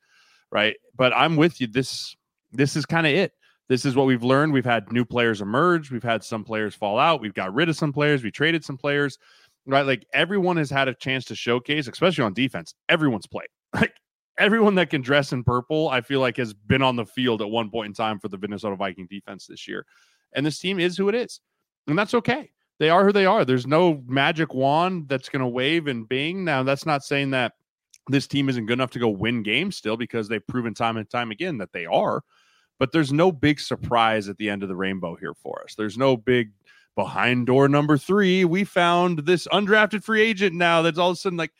Right. 0.53 0.77
But 0.95 1.12
I'm 1.16 1.37
with 1.37 1.61
you. 1.61 1.66
This 1.66 2.14
this 2.55 2.76
is 2.76 2.86
kind 2.86 3.07
of 3.07 3.12
it. 3.12 3.32
This 3.68 3.84
is 3.84 3.96
what 3.96 4.07
we've 4.07 4.22
learned. 4.22 4.52
We've 4.52 4.64
had 4.64 4.92
new 4.92 5.05
players 5.05 5.40
emerge. 5.40 5.90
We've 5.90 6.02
had 6.02 6.22
some 6.22 6.44
players 6.44 6.74
fall 6.74 6.98
out. 6.98 7.20
We've 7.20 7.34
got 7.34 7.55
rid 7.55 7.68
of 7.68 7.76
some 7.76 7.92
players. 7.92 8.22
We 8.22 8.30
traded 8.30 8.64
some 8.64 8.76
players. 8.76 9.18
Right. 9.66 9.86
Like 9.86 10.07
everyone 10.12 10.59
has 10.59 10.70
had 10.70 10.88
a 10.88 10.94
chance 10.94 11.24
to 11.26 11.34
showcase, 11.34 11.88
especially 11.88 12.24
on 12.24 12.34
defense. 12.34 12.74
Everyone's 12.88 13.26
played. 13.26 13.48
Like 13.74 13.94
everyone 14.38 14.76
that 14.76 14.90
can 14.90 15.00
dress 15.00 15.32
in 15.32 15.42
purple, 15.42 15.88
I 15.88 16.00
feel 16.00 16.20
like 16.20 16.36
has 16.36 16.55
been 16.55 16.82
on 16.82 16.94
the 16.94 17.07
field 17.07 17.42
at 17.42 17.50
one 17.50 17.70
point 17.70 17.88
in 17.88 17.92
time 17.92 18.20
for 18.20 18.28
the 18.28 18.38
Minnesota 18.38 18.76
Viking 18.76 19.09
defense 19.09 19.46
this 19.46 19.66
year. 19.66 19.84
And 20.32 20.46
this 20.46 20.61
team 20.61 20.78
is 20.78 20.96
who 20.96 21.09
it 21.09 21.14
is. 21.14 21.40
And 21.88 21.98
that's 21.98 22.14
okay. 22.14 22.50
They 22.78 22.90
are 22.90 23.05
who 23.05 23.12
they 23.12 23.26
are. 23.26 23.44
There's 23.44 23.66
no 23.66 24.02
magic 24.07 24.55
wand 24.55 25.09
that's 25.09 25.28
going 25.28 25.42
to 25.42 25.48
wave 25.48 25.86
and 25.86 26.09
bing. 26.09 26.44
Now, 26.44 26.62
that's 26.62 26.86
not 26.86 27.05
saying 27.05 27.30
that 27.30 27.52
this 28.09 28.26
team 28.26 28.48
isn't 28.48 28.66
good 28.66 28.74
enough 28.74 28.90
to 28.92 28.98
go 28.98 29.09
win 29.09 29.42
games 29.42 29.76
still 29.76 29.96
because 29.96 30.28
they've 30.28 30.46
proven 30.46 30.74
time 30.74 30.96
and 30.96 31.09
time 31.09 31.30
again 31.30 31.59
that 31.59 31.72
they 31.72 31.86
are. 31.86 32.22
But 32.79 32.93
there's 32.93 33.12
no 33.12 33.31
big 33.31 33.61
surprise 33.61 34.29
at 34.29 34.37
the 34.37 34.51
end 34.51 34.62
of 34.62 34.68
the 34.68 34.77
rainbow 34.77 35.14
here 35.14 35.35
for 35.35 35.62
us. 35.64 35.75
There's 35.75 35.97
no 35.97 36.16
big 36.16 36.51
behind 36.97 37.47
door 37.47 37.68
number 37.68 37.99
three. 37.99 38.45
We 38.45 38.64
found 38.64 39.20
this 39.20 39.47
undrafted 39.49 40.03
free 40.03 40.22
agent 40.22 40.55
now 40.55 40.83
that's 40.83 40.99
all 40.99 41.11
of 41.11 41.14
a 41.14 41.16
sudden 41.16 41.37
like, 41.37 41.53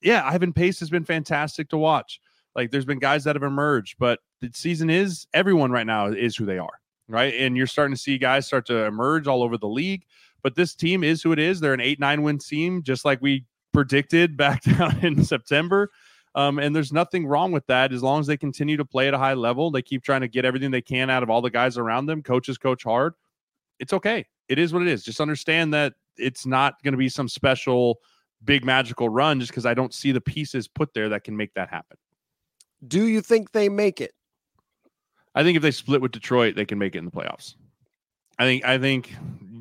yeah, 0.00 0.22
Ivan 0.24 0.52
Pace 0.52 0.78
has 0.80 0.90
been 0.90 1.04
fantastic 1.04 1.68
to 1.70 1.78
watch. 1.78 2.20
Like 2.54 2.70
there's 2.70 2.84
been 2.84 2.98
guys 2.98 3.24
that 3.24 3.36
have 3.36 3.42
emerged, 3.42 3.96
but 3.98 4.20
the 4.40 4.50
season 4.52 4.90
is 4.90 5.26
everyone 5.34 5.70
right 5.70 5.86
now 5.86 6.06
is 6.08 6.36
who 6.36 6.44
they 6.44 6.58
are, 6.58 6.80
right? 7.08 7.34
And 7.34 7.56
you're 7.56 7.66
starting 7.66 7.94
to 7.94 8.00
see 8.00 8.18
guys 8.18 8.46
start 8.46 8.66
to 8.66 8.84
emerge 8.84 9.26
all 9.26 9.42
over 9.42 9.56
the 9.56 9.68
league. 9.68 10.04
But 10.42 10.54
this 10.54 10.74
team 10.74 11.02
is 11.02 11.22
who 11.22 11.32
it 11.32 11.38
is. 11.38 11.60
They're 11.60 11.74
an 11.74 11.80
eight 11.80 11.98
nine 11.98 12.22
win 12.22 12.38
team, 12.38 12.82
just 12.82 13.04
like 13.04 13.20
we 13.20 13.44
predicted 13.72 14.36
back 14.36 14.62
down 14.78 14.98
in 15.04 15.24
September. 15.24 15.90
Um, 16.38 16.60
and 16.60 16.74
there's 16.74 16.92
nothing 16.92 17.26
wrong 17.26 17.50
with 17.50 17.66
that 17.66 17.92
as 17.92 18.00
long 18.00 18.20
as 18.20 18.28
they 18.28 18.36
continue 18.36 18.76
to 18.76 18.84
play 18.84 19.08
at 19.08 19.14
a 19.14 19.18
high 19.18 19.34
level. 19.34 19.72
They 19.72 19.82
keep 19.82 20.04
trying 20.04 20.20
to 20.20 20.28
get 20.28 20.44
everything 20.44 20.70
they 20.70 20.80
can 20.80 21.10
out 21.10 21.24
of 21.24 21.30
all 21.30 21.42
the 21.42 21.50
guys 21.50 21.76
around 21.76 22.06
them. 22.06 22.22
Coaches 22.22 22.56
coach 22.56 22.84
hard. 22.84 23.14
It's 23.80 23.92
okay. 23.92 24.24
It 24.48 24.56
is 24.56 24.72
what 24.72 24.82
it 24.82 24.86
is. 24.86 25.02
Just 25.02 25.20
understand 25.20 25.74
that 25.74 25.94
it's 26.16 26.46
not 26.46 26.80
going 26.84 26.92
to 26.92 26.98
be 26.98 27.08
some 27.08 27.28
special 27.28 27.98
big 28.44 28.64
magical 28.64 29.08
run 29.08 29.40
just 29.40 29.50
because 29.50 29.66
I 29.66 29.74
don't 29.74 29.92
see 29.92 30.12
the 30.12 30.20
pieces 30.20 30.68
put 30.68 30.94
there 30.94 31.08
that 31.08 31.24
can 31.24 31.36
make 31.36 31.54
that 31.54 31.70
happen. 31.70 31.96
Do 32.86 33.08
you 33.08 33.20
think 33.20 33.50
they 33.50 33.68
make 33.68 34.00
it? 34.00 34.12
I 35.34 35.42
think 35.42 35.56
if 35.56 35.62
they 35.62 35.72
split 35.72 36.00
with 36.00 36.12
Detroit, 36.12 36.54
they 36.54 36.64
can 36.64 36.78
make 36.78 36.94
it 36.94 36.98
in 36.98 37.04
the 37.04 37.10
playoffs. 37.10 37.56
I 38.38 38.44
think 38.44 38.64
I 38.64 38.78
think 38.78 39.12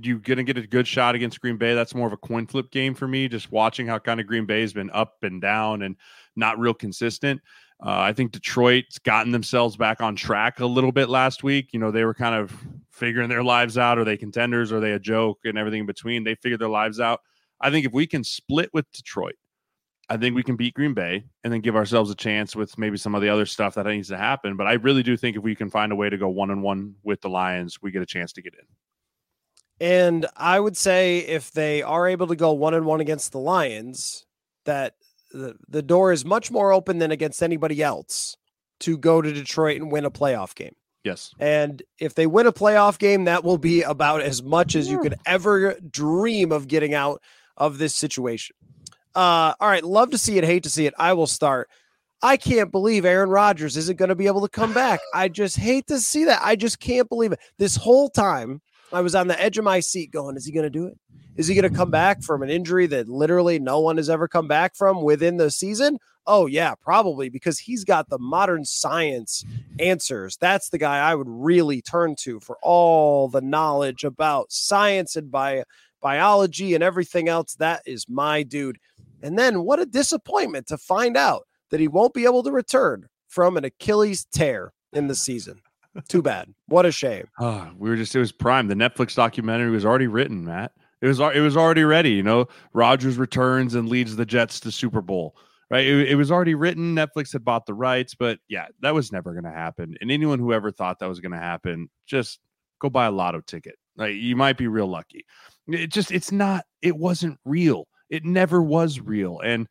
you're 0.08 0.20
gonna 0.20 0.44
get 0.44 0.58
a 0.58 0.66
good 0.66 0.88
shot 0.88 1.16
against 1.16 1.42
Green 1.42 1.58
Bay. 1.58 1.76
That's 1.76 1.94
more 1.94 2.08
of 2.08 2.14
a 2.14 2.18
coin 2.18 2.48
flip 2.48 2.72
game 2.72 2.96
for 2.96 3.08
me. 3.08 3.28
Just 3.28 3.52
watching 3.52 3.86
how 3.88 4.00
kind 4.00 4.20
of 4.20 4.28
Green 4.28 4.46
Bay 4.46 4.62
has 4.62 4.74
been 4.74 4.90
up 4.92 5.18
and 5.22 5.42
down 5.42 5.84
and 5.84 5.96
not 6.36 6.58
real 6.58 6.74
consistent. 6.74 7.42
Uh, 7.80 8.00
I 8.00 8.14
think 8.14 8.32
Detroit's 8.32 8.98
gotten 8.98 9.32
themselves 9.32 9.78
back 9.78 10.02
on 10.02 10.16
track 10.16 10.60
a 10.60 10.66
little 10.66 10.92
bit 10.92 11.10
last 11.10 11.44
week. 11.44 11.74
You 11.74 11.80
know, 11.80 11.92
they 11.92 12.06
were 12.06 12.16
kind 12.16 12.34
of 12.34 12.52
figuring 12.90 13.30
their 13.30 13.44
lives 13.44 13.78
out. 13.78 14.00
Are 14.00 14.04
they 14.04 14.18
contenders? 14.18 14.72
Are 14.72 14.80
they 14.80 14.94
a 14.94 15.00
joke? 15.00 15.40
And 15.44 15.58
everything 15.58 15.82
in 15.82 15.86
between. 15.86 16.24
They 16.24 16.36
figured 16.36 16.60
their 16.60 16.70
lives 16.70 17.00
out. 17.00 17.22
I 17.62 17.70
think 17.70 17.86
if 17.86 17.94
we 17.94 18.08
can 18.08 18.24
split 18.24 18.72
with 18.74 18.92
Detroit, 18.92 19.36
I 20.10 20.18
think 20.18 20.36
we 20.36 20.44
can 20.44 20.56
beat 20.56 20.74
Green 20.74 20.94
Bay 20.94 21.26
and 21.44 21.52
then 21.52 21.62
give 21.62 21.76
ourselves 21.76 22.10
a 22.10 22.16
chance 22.16 22.56
with 22.56 22.78
maybe 22.78 22.98
some 22.98 23.14
of 23.14 23.22
the 23.22 23.30
other 23.30 23.46
stuff 23.46 23.76
that 23.76 23.86
needs 23.86 24.08
to 24.08 24.18
happen. 24.18 24.56
But 24.56 24.68
I 24.68 24.74
really 24.74 25.04
do 25.04 25.18
think 25.18 25.36
if 25.36 25.44
we 25.44 25.54
can 25.54 25.70
find 25.70 25.92
a 25.92 25.96
way 25.96 26.10
to 26.10 26.18
go 26.18 26.30
one 26.30 26.50
on 26.50 26.62
one 26.62 26.96
with 27.04 27.22
the 27.22 27.30
Lions, 27.30 27.82
we 27.82 27.92
get 27.92 28.02
a 28.02 28.06
chance 28.06 28.32
to 28.34 28.42
get 28.42 28.54
in. 28.54 28.66
And 29.80 30.26
I 30.36 30.60
would 30.60 30.76
say 30.76 31.20
if 31.20 31.52
they 31.52 31.84
are 31.84 32.08
able 32.08 32.28
to 32.28 32.36
go 32.36 32.54
one 32.54 32.74
on 32.74 32.86
one 32.86 33.02
against 33.02 33.32
the 33.32 33.40
Lions, 33.40 34.26
that 34.66 34.96
the, 35.32 35.56
the 35.68 35.82
door 35.82 36.12
is 36.12 36.26
much 36.26 36.50
more 36.52 36.74
open 36.74 36.98
than 36.98 37.12
against 37.12 37.44
anybody 37.44 37.84
else 37.84 38.38
to 38.80 38.98
go 38.98 39.22
to 39.22 39.34
Detroit 39.34 39.82
and 39.82 39.92
win 39.92 40.06
a 40.06 40.12
playoff 40.12 40.56
game. 40.56 40.76
Yes. 41.04 41.32
And 41.40 41.82
if 42.00 42.16
they 42.16 42.28
win 42.28 42.48
a 42.48 42.52
playoff 42.52 43.00
game, 43.00 43.26
that 43.26 43.44
will 43.44 43.58
be 43.58 43.82
about 43.82 44.22
as 44.22 44.44
much 44.44 44.76
as 44.76 44.90
you 44.90 45.00
could 45.00 45.16
ever 45.26 45.76
dream 45.90 46.52
of 46.52 46.68
getting 46.68 46.94
out 46.94 47.22
of 47.56 47.78
this 47.78 47.96
situation. 47.96 48.56
Uh, 49.16 49.54
all 49.60 49.70
right, 49.70 49.84
love 49.84 50.12
to 50.12 50.18
see 50.18 50.38
it, 50.38 50.44
hate 50.44 50.64
to 50.64 50.70
see 50.70 50.86
it. 50.86 50.94
I 50.98 51.14
will 51.14 51.28
start. 51.28 51.70
I 52.22 52.36
can't 52.36 52.72
believe 52.72 53.06
Aaron 53.06 53.30
Rodgers 53.30 53.78
isn't 53.78 53.98
going 53.98 54.10
to 54.10 54.16
be 54.16 54.28
able 54.28 54.42
to 54.42 54.50
come 54.50 54.74
back. 54.74 55.00
I 55.14 55.28
just 55.30 55.56
hate 55.56 55.88
to 55.88 56.00
see 56.00 56.26
that. 56.26 56.42
I 56.44 56.56
just 56.56 56.80
can't 56.80 57.08
believe 57.08 57.32
it. 57.32 57.40
This 57.58 57.76
whole 57.76 58.10
time, 58.10 58.62
I 58.92 59.02
was 59.02 59.16
on 59.16 59.28
the 59.28 59.42
edge 59.42 59.58
of 59.58 59.64
my 59.64 59.80
seat 59.80 60.12
going, 60.12 60.38
is 60.38 60.46
he 60.46 60.52
going 60.52 60.64
to 60.64 60.70
do 60.70 60.88
it? 60.88 60.98
Is 61.36 61.48
he 61.48 61.56
going 61.56 61.72
to 61.72 61.78
come 61.78 61.92
back 61.92 62.24
from 62.24 62.42
an 62.42 62.50
injury 62.50 62.88
that 62.88 63.08
literally 63.08 63.60
no 63.60 63.80
one 63.80 63.98
has 63.98 64.10
ever 64.10 64.28
come 64.28 64.48
back 64.48 64.76
from 64.76 65.04
within 65.04 65.38
the 65.38 65.52
season? 65.52 66.00
Oh, 66.26 66.46
yeah, 66.46 66.74
probably 66.76 67.30
because 67.30 67.60
he's 67.60 67.84
got 67.84 68.10
the 68.10 68.18
modern 68.18 68.66
science 68.66 69.46
answers. 69.80 70.36
That's 70.38 70.70
the 70.70 70.78
guy 70.78 70.98
I 71.00 71.16
would 71.16 71.30
really 71.30 71.82
turn 71.82 72.16
to 72.22 72.40
for 72.40 72.58
all 72.62 73.30
the 73.30 73.42
knowledge 73.42 74.04
about 74.04 74.52
science 74.52 75.16
and 75.16 75.32
bio- 75.32 75.64
biology 76.02 76.74
and 76.74 76.84
everything 76.84 77.30
else. 77.30 77.56
That 77.56 77.82
is 77.86 78.10
my 78.10 78.44
dude. 78.44 78.80
And 79.22 79.38
then 79.38 79.64
what 79.64 79.80
a 79.80 79.86
disappointment 79.86 80.68
to 80.68 80.78
find 80.78 81.16
out 81.16 81.44
that 81.70 81.80
he 81.80 81.88
won't 81.88 82.14
be 82.14 82.26
able 82.26 82.44
to 82.44 82.52
return 82.52 83.08
from 83.28 83.58
an 83.58 83.66
Achilles 83.66 84.26
tear 84.26 84.74
in 84.94 85.08
the 85.08 85.16
season. 85.16 85.62
Too 86.08 86.22
bad. 86.22 86.54
What 86.68 86.86
a 86.86 86.92
shame. 86.92 87.28
Oh, 87.40 87.70
we 87.78 87.90
were 87.90 87.96
just 87.96 88.16
it 88.16 88.20
was 88.20 88.32
prime. 88.32 88.68
The 88.68 88.76
Netflix 88.76 89.16
documentary 89.16 89.72
was 89.72 89.86
already 89.86 90.08
written, 90.08 90.46
Matt. 90.46 90.72
It 91.02 91.08
was 91.08 91.20
it 91.20 91.42
was 91.42 91.58
already 91.58 91.84
ready. 91.84 92.12
You 92.12 92.24
know, 92.24 92.48
Rodgers 92.74 93.18
returns 93.18 93.76
and 93.76 93.90
leads 93.90 94.16
the 94.16 94.26
Jets 94.26 94.60
to 94.62 94.72
Super 94.72 95.02
Bowl. 95.02 95.36
Right? 95.70 95.86
It, 95.86 96.12
it 96.12 96.16
was 96.16 96.32
already 96.32 96.56
written. 96.56 96.96
Netflix 96.96 97.34
had 97.34 97.44
bought 97.44 97.66
the 97.66 97.74
rights, 97.74 98.16
but 98.16 98.40
yeah, 98.48 98.68
that 98.82 98.94
was 98.94 99.12
never 99.12 99.34
going 99.34 99.44
to 99.44 99.52
happen. 99.52 99.96
And 100.00 100.10
anyone 100.10 100.40
who 100.40 100.54
ever 100.54 100.72
thought 100.72 101.00
that 101.00 101.10
was 101.10 101.20
going 101.20 101.34
to 101.34 101.38
happen, 101.38 101.90
just 102.06 102.40
go 102.80 102.90
buy 102.90 103.08
a 103.08 103.12
lotto 103.12 103.42
ticket. 103.42 103.76
Like 103.98 104.16
you 104.16 104.36
might 104.36 104.58
be 104.58 104.68
real 104.68 104.88
lucky. 104.88 105.26
It 105.68 105.92
just 105.92 106.12
it's 106.12 106.32
not. 106.32 106.64
It 106.82 106.96
wasn't 106.96 107.38
real. 107.44 107.88
It 108.10 108.24
never 108.24 108.62
was 108.62 109.00
real. 109.00 109.40
And 109.44 109.68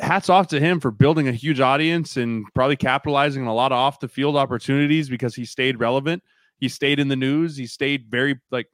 hats 0.00 0.28
off 0.28 0.48
to 0.48 0.60
him 0.60 0.80
for 0.80 0.90
building 0.90 1.28
a 1.28 1.32
huge 1.32 1.60
audience 1.60 2.16
and 2.16 2.44
probably 2.54 2.76
capitalizing 2.76 3.42
on 3.42 3.48
a 3.48 3.54
lot 3.54 3.72
of 3.72 3.78
off 3.78 4.00
the 4.00 4.08
field 4.08 4.36
opportunities 4.36 5.08
because 5.08 5.34
he 5.34 5.44
stayed 5.44 5.78
relevant. 5.78 6.22
He 6.58 6.68
stayed 6.68 6.98
in 6.98 7.08
the 7.08 7.16
news. 7.16 7.56
He 7.56 7.66
stayed 7.66 8.06
very 8.10 8.40
like, 8.50 8.68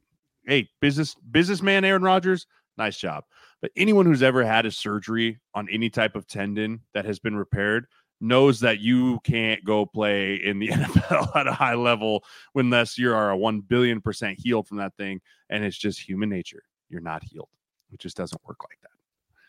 hey, 0.46 0.68
business 0.80 1.14
businessman 1.30 1.84
Aaron 1.84 2.02
Rodgers, 2.02 2.46
nice 2.78 2.98
job. 2.98 3.24
But 3.60 3.72
anyone 3.76 4.06
who's 4.06 4.22
ever 4.22 4.44
had 4.44 4.64
a 4.64 4.70
surgery 4.70 5.38
on 5.54 5.68
any 5.70 5.90
type 5.90 6.16
of 6.16 6.26
tendon 6.26 6.80
that 6.94 7.04
has 7.04 7.18
been 7.18 7.36
repaired 7.36 7.86
knows 8.22 8.60
that 8.60 8.80
you 8.80 9.18
can't 9.20 9.64
go 9.64 9.86
play 9.86 10.36
in 10.36 10.58
the 10.58 10.68
NFL 10.68 11.36
at 11.36 11.46
a 11.46 11.52
high 11.52 11.74
level 11.74 12.24
unless 12.54 12.98
you 12.98 13.12
are 13.12 13.30
a 13.30 13.36
1 13.36 13.60
billion 13.62 14.00
percent 14.00 14.38
healed 14.40 14.66
from 14.66 14.78
that 14.78 14.96
thing. 14.96 15.20
And 15.50 15.64
it's 15.64 15.76
just 15.76 16.00
human 16.00 16.28
nature. 16.28 16.62
You're 16.88 17.00
not 17.00 17.22
healed. 17.22 17.48
It 17.92 17.98
just 17.98 18.16
doesn't 18.16 18.40
work 18.46 18.62
like 18.64 18.78
that. 18.82 18.99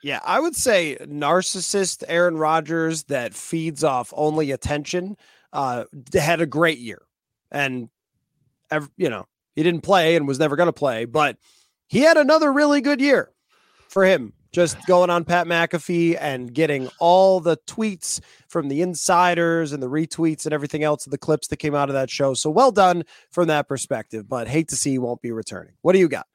Yeah, 0.03 0.19
I 0.25 0.39
would 0.39 0.55
say 0.55 0.97
narcissist 1.01 2.03
Aaron 2.07 2.37
Rodgers 2.37 3.03
that 3.03 3.33
feeds 3.33 3.83
off 3.83 4.11
only 4.15 4.51
attention 4.51 5.15
uh, 5.53 5.85
had 6.13 6.41
a 6.41 6.45
great 6.45 6.79
year, 6.79 7.03
and 7.51 7.89
you 8.97 9.09
know 9.09 9.25
he 9.55 9.63
didn't 9.63 9.81
play 9.81 10.15
and 10.15 10.27
was 10.27 10.39
never 10.39 10.55
going 10.55 10.67
to 10.67 10.73
play, 10.73 11.05
but 11.05 11.37
he 11.87 11.99
had 11.99 12.17
another 12.17 12.51
really 12.51 12.81
good 12.81 13.01
year 13.01 13.31
for 13.89 14.05
him. 14.05 14.33
Just 14.53 14.85
going 14.85 15.09
on 15.09 15.23
Pat 15.23 15.47
McAfee 15.47 16.17
and 16.19 16.53
getting 16.53 16.89
all 16.99 17.39
the 17.39 17.55
tweets 17.67 18.19
from 18.49 18.67
the 18.67 18.81
insiders 18.81 19.71
and 19.71 19.81
the 19.81 19.89
retweets 19.89 20.43
and 20.43 20.53
everything 20.53 20.83
else 20.83 21.05
of 21.05 21.11
the 21.11 21.17
clips 21.17 21.47
that 21.47 21.57
came 21.57 21.73
out 21.73 21.87
of 21.87 21.93
that 21.93 22.09
show. 22.09 22.33
So 22.33 22.49
well 22.49 22.73
done 22.73 23.03
from 23.29 23.47
that 23.47 23.69
perspective, 23.69 24.27
but 24.27 24.49
hate 24.49 24.67
to 24.69 24.75
see 24.75 24.91
he 24.91 24.99
won't 24.99 25.21
be 25.21 25.31
returning. 25.31 25.71
What 25.83 25.93
do 25.93 25.99
you 25.99 26.09
got? 26.09 26.27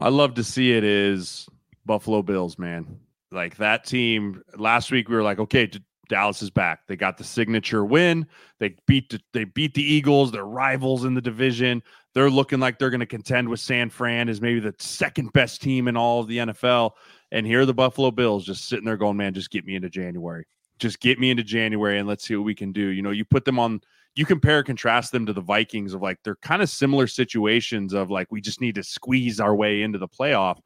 I 0.00 0.10
love 0.10 0.34
to 0.34 0.44
see 0.44 0.76
it 0.76 0.84
is 0.84 1.48
Buffalo 1.84 2.22
Bills, 2.22 2.56
man. 2.56 3.00
Like 3.32 3.56
that 3.56 3.84
team 3.84 4.42
last 4.56 4.90
week, 4.90 5.08
we 5.08 5.16
were 5.16 5.22
like, 5.22 5.38
okay, 5.38 5.70
Dallas 6.08 6.42
is 6.42 6.50
back. 6.50 6.86
They 6.86 6.96
got 6.96 7.18
the 7.18 7.24
signature 7.24 7.84
win. 7.84 8.26
They 8.60 8.76
beat 8.86 9.10
the, 9.10 9.20
they 9.32 9.44
beat 9.44 9.74
the 9.74 9.82
Eagles. 9.82 10.30
They're 10.30 10.44
rivals 10.44 11.04
in 11.04 11.14
the 11.14 11.20
division. 11.20 11.82
They're 12.14 12.30
looking 12.30 12.60
like 12.60 12.78
they're 12.78 12.90
going 12.90 13.00
to 13.00 13.06
contend 13.06 13.48
with 13.48 13.60
San 13.60 13.90
Fran 13.90 14.28
as 14.28 14.40
maybe 14.40 14.60
the 14.60 14.74
second 14.78 15.32
best 15.32 15.60
team 15.60 15.88
in 15.88 15.96
all 15.96 16.20
of 16.20 16.28
the 16.28 16.38
NFL. 16.38 16.92
And 17.32 17.46
here 17.46 17.62
are 17.62 17.66
the 17.66 17.74
Buffalo 17.74 18.10
Bills 18.10 18.46
just 18.46 18.68
sitting 18.68 18.84
there 18.84 18.96
going, 18.96 19.16
man, 19.16 19.34
just 19.34 19.50
get 19.50 19.66
me 19.66 19.74
into 19.74 19.90
January. 19.90 20.46
Just 20.78 21.00
get 21.00 21.18
me 21.18 21.30
into 21.30 21.42
January 21.42 21.98
and 21.98 22.08
let's 22.08 22.24
see 22.24 22.36
what 22.36 22.44
we 22.44 22.54
can 22.54 22.72
do. 22.72 22.88
You 22.88 23.02
know, 23.02 23.10
you 23.10 23.24
put 23.24 23.44
them 23.44 23.58
on 23.58 23.80
you 24.16 24.24
compare 24.24 24.62
contrast 24.62 25.12
them 25.12 25.26
to 25.26 25.34
the 25.34 25.42
Vikings 25.42 25.92
of 25.92 26.00
like 26.00 26.18
they're 26.24 26.36
kind 26.36 26.62
of 26.62 26.70
similar 26.70 27.06
situations 27.06 27.92
of 27.92 28.10
like 28.10 28.32
we 28.32 28.40
just 28.40 28.62
need 28.62 28.74
to 28.76 28.82
squeeze 28.82 29.38
our 29.40 29.54
way 29.54 29.82
into 29.82 29.98
the 29.98 30.08
playoff. 30.08 30.58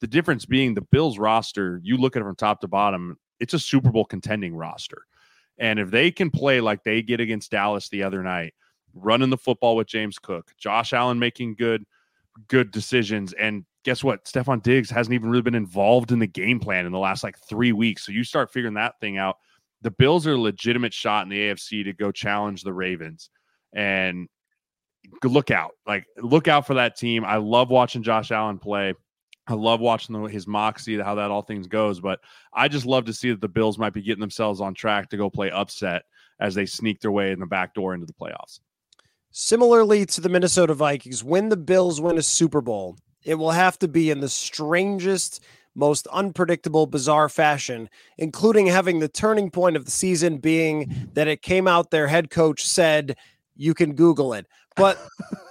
The 0.00 0.06
difference 0.06 0.46
being 0.46 0.74
the 0.74 0.82
Bills 0.82 1.18
roster, 1.18 1.80
you 1.82 1.96
look 1.96 2.16
at 2.16 2.20
it 2.20 2.24
from 2.24 2.36
top 2.36 2.60
to 2.60 2.68
bottom, 2.68 3.18
it's 3.40 3.54
a 3.54 3.58
Super 3.58 3.90
Bowl 3.90 4.04
contending 4.04 4.54
roster. 4.54 5.02
And 5.58 5.78
if 5.78 5.90
they 5.90 6.10
can 6.10 6.30
play 6.30 6.60
like 6.60 6.84
they 6.84 7.02
get 7.02 7.20
against 7.20 7.50
Dallas 7.50 7.88
the 7.88 8.04
other 8.04 8.22
night, 8.22 8.54
running 8.94 9.30
the 9.30 9.36
football 9.36 9.76
with 9.76 9.88
James 9.88 10.18
Cook, 10.18 10.52
Josh 10.56 10.92
Allen 10.92 11.18
making 11.18 11.56
good 11.56 11.84
good 12.46 12.70
decisions, 12.70 13.32
and 13.32 13.64
guess 13.84 14.04
what? 14.04 14.24
Stefon 14.24 14.62
Diggs 14.62 14.90
hasn't 14.90 15.14
even 15.14 15.30
really 15.30 15.42
been 15.42 15.56
involved 15.56 16.12
in 16.12 16.20
the 16.20 16.26
game 16.26 16.60
plan 16.60 16.86
in 16.86 16.92
the 16.92 16.98
last 16.98 17.24
like 17.24 17.36
three 17.48 17.72
weeks. 17.72 18.06
So 18.06 18.12
you 18.12 18.22
start 18.22 18.52
figuring 18.52 18.74
that 18.74 19.00
thing 19.00 19.18
out. 19.18 19.38
The 19.82 19.90
Bills 19.90 20.26
are 20.26 20.34
a 20.34 20.40
legitimate 20.40 20.94
shot 20.94 21.24
in 21.24 21.30
the 21.30 21.38
AFC 21.38 21.84
to 21.84 21.92
go 21.92 22.12
challenge 22.12 22.62
the 22.62 22.72
Ravens. 22.72 23.30
And 23.72 24.28
look 25.24 25.50
out. 25.50 25.72
Like, 25.86 26.06
look 26.16 26.48
out 26.48 26.66
for 26.66 26.74
that 26.74 26.96
team. 26.96 27.24
I 27.24 27.36
love 27.36 27.70
watching 27.70 28.02
Josh 28.02 28.30
Allen 28.30 28.58
play. 28.58 28.94
I 29.48 29.54
love 29.54 29.80
watching 29.80 30.20
the, 30.20 30.28
his 30.28 30.46
moxie, 30.46 30.98
how 31.00 31.14
that 31.14 31.30
all 31.30 31.42
things 31.42 31.66
goes. 31.66 32.00
But 32.00 32.20
I 32.52 32.68
just 32.68 32.86
love 32.86 33.06
to 33.06 33.12
see 33.12 33.30
that 33.30 33.40
the 33.40 33.48
Bills 33.48 33.78
might 33.78 33.94
be 33.94 34.02
getting 34.02 34.20
themselves 34.20 34.60
on 34.60 34.74
track 34.74 35.08
to 35.10 35.16
go 35.16 35.30
play 35.30 35.50
upset 35.50 36.02
as 36.38 36.54
they 36.54 36.66
sneak 36.66 37.00
their 37.00 37.10
way 37.10 37.32
in 37.32 37.40
the 37.40 37.46
back 37.46 37.74
door 37.74 37.94
into 37.94 38.06
the 38.06 38.12
playoffs. 38.12 38.60
Similarly 39.30 40.06
to 40.06 40.20
the 40.20 40.28
Minnesota 40.28 40.74
Vikings, 40.74 41.24
when 41.24 41.48
the 41.48 41.56
Bills 41.56 42.00
win 42.00 42.18
a 42.18 42.22
Super 42.22 42.60
Bowl, 42.60 42.98
it 43.24 43.34
will 43.34 43.50
have 43.50 43.78
to 43.80 43.88
be 43.88 44.10
in 44.10 44.20
the 44.20 44.28
strangest, 44.28 45.42
most 45.74 46.06
unpredictable, 46.08 46.86
bizarre 46.86 47.28
fashion, 47.28 47.88
including 48.16 48.66
having 48.66 48.98
the 48.98 49.08
turning 49.08 49.50
point 49.50 49.76
of 49.76 49.84
the 49.84 49.90
season 49.90 50.38
being 50.38 51.10
that 51.14 51.28
it 51.28 51.42
came 51.42 51.66
out 51.66 51.90
their 51.90 52.06
head 52.06 52.30
coach 52.30 52.66
said, 52.66 53.16
you 53.56 53.74
can 53.74 53.94
Google 53.94 54.32
it. 54.32 54.46
But 54.76 54.98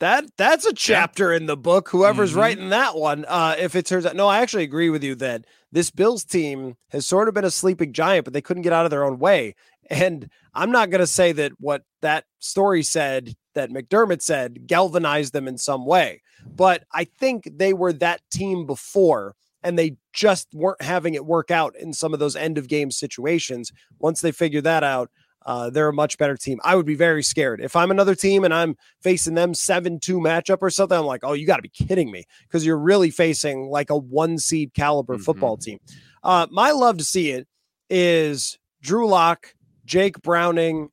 that 0.00 0.24
that's 0.36 0.66
a 0.66 0.72
chapter 0.72 1.32
in 1.32 1.46
the 1.46 1.56
book. 1.56 1.88
Whoever's 1.88 2.30
mm-hmm. 2.30 2.38
writing 2.38 2.68
that 2.70 2.96
one, 2.96 3.24
uh, 3.26 3.56
if 3.58 3.74
it 3.74 3.86
turns 3.86 4.06
out, 4.06 4.16
no, 4.16 4.28
I 4.28 4.40
actually 4.40 4.64
agree 4.64 4.90
with 4.90 5.02
you 5.02 5.14
that 5.16 5.44
this 5.72 5.90
Bills 5.90 6.24
team 6.24 6.76
has 6.90 7.06
sort 7.06 7.28
of 7.28 7.34
been 7.34 7.44
a 7.44 7.50
sleeping 7.50 7.92
giant, 7.92 8.24
but 8.24 8.32
they 8.32 8.40
couldn't 8.40 8.62
get 8.62 8.72
out 8.72 8.84
of 8.84 8.90
their 8.90 9.04
own 9.04 9.18
way. 9.18 9.54
And 9.90 10.30
I'm 10.54 10.70
not 10.70 10.90
going 10.90 11.00
to 11.00 11.06
say 11.06 11.32
that 11.32 11.52
what 11.58 11.82
that 12.02 12.24
story 12.38 12.82
said 12.82 13.34
that 13.54 13.70
McDermott 13.70 14.22
said 14.22 14.66
galvanized 14.66 15.32
them 15.32 15.48
in 15.48 15.58
some 15.58 15.86
way, 15.86 16.22
but 16.46 16.84
I 16.92 17.04
think 17.04 17.48
they 17.52 17.72
were 17.72 17.92
that 17.94 18.20
team 18.30 18.66
before 18.66 19.34
and 19.62 19.78
they 19.78 19.96
just 20.12 20.48
weren't 20.54 20.82
having 20.82 21.14
it 21.14 21.26
work 21.26 21.50
out 21.50 21.74
in 21.76 21.92
some 21.92 22.12
of 22.12 22.20
those 22.20 22.36
end 22.36 22.58
of 22.58 22.68
game 22.68 22.90
situations. 22.90 23.72
Once 23.98 24.20
they 24.20 24.30
figured 24.30 24.64
that 24.64 24.84
out, 24.84 25.10
uh, 25.46 25.70
they're 25.70 25.88
a 25.88 25.94
much 25.94 26.18
better 26.18 26.36
team. 26.36 26.60
I 26.62 26.76
would 26.76 26.86
be 26.86 26.94
very 26.94 27.22
scared 27.22 27.60
if 27.60 27.76
I'm 27.76 27.90
another 27.90 28.14
team 28.14 28.44
and 28.44 28.52
I'm 28.52 28.76
facing 29.00 29.34
them 29.34 29.54
seven 29.54 29.98
two 29.98 30.18
matchup 30.18 30.58
or 30.60 30.70
something. 30.70 30.98
I'm 30.98 31.06
like, 31.06 31.24
oh, 31.24 31.32
you 31.32 31.46
got 31.46 31.56
to 31.56 31.62
be 31.62 31.68
kidding 31.68 32.10
me 32.10 32.24
because 32.42 32.66
you're 32.66 32.78
really 32.78 33.10
facing 33.10 33.68
like 33.70 33.90
a 33.90 33.96
one 33.96 34.38
seed 34.38 34.74
caliber 34.74 35.14
mm-hmm. 35.14 35.22
football 35.22 35.56
team. 35.56 35.78
Uh, 36.22 36.46
my 36.50 36.72
love 36.72 36.98
to 36.98 37.04
see 37.04 37.30
it 37.30 37.46
is 37.88 38.58
Drew 38.82 39.08
Lock, 39.08 39.54
Jake 39.84 40.20
Browning. 40.22 40.90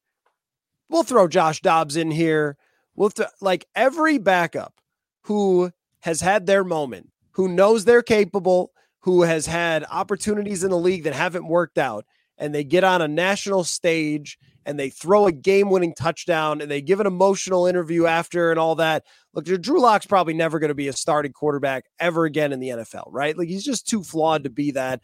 We'll 0.90 1.04
throw 1.04 1.28
Josh 1.28 1.62
Dobbs 1.62 1.98
in 1.98 2.12
here. 2.12 2.58
We'll 2.96 3.10
th- 3.10 3.30
like 3.42 3.66
every 3.76 4.18
backup 4.18 4.80
who 5.24 5.72
has 6.02 6.22
had 6.22 6.46
their 6.46 6.64
moment, 6.64 7.10
who 7.32 7.50
knows 7.50 7.84
they're 7.84 8.04
capable, 8.04 8.72
who 9.00 9.24
has 9.24 9.46
had 9.46 9.84
opportunities 9.92 10.64
in 10.64 10.70
the 10.70 10.78
league 10.78 11.04
that 11.04 11.14
haven't 11.14 11.48
worked 11.48 11.78
out 11.78 12.06
and 12.38 12.54
they 12.54 12.64
get 12.64 12.84
on 12.84 13.02
a 13.02 13.08
national 13.08 13.64
stage 13.64 14.38
and 14.66 14.80
they 14.80 14.90
throw 14.90 15.28
a 15.28 15.32
game 15.32 15.70
winning 15.70 15.94
touchdown 15.94 16.62
and 16.62 16.70
they 16.70 16.82
give 16.82 17.00
an 17.00 17.08
emotional 17.08 17.68
interview 17.68 18.08
after 18.08 18.50
and 18.50 18.60
all 18.60 18.76
that. 18.76 19.04
Look, 19.34 19.46
Drew 19.46 19.80
Lock's 19.80 20.06
probably 20.06 20.34
never 20.34 20.60
going 20.60 20.70
to 20.70 20.76
be 20.76 20.88
a 20.88 20.94
starting 20.94 21.34
quarterback 21.34 21.86
ever 22.00 22.26
again 22.26 22.52
in 22.52 22.60
the 22.60 22.70
NFL, 22.70 23.08
right? 23.10 23.38
Like 23.38 23.48
he's 23.48 23.64
just 23.64 23.88
too 23.88 24.04
flawed 24.04 24.44
to 24.44 24.50
be 24.50 24.72
that. 24.72 25.02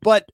But 0.00 0.28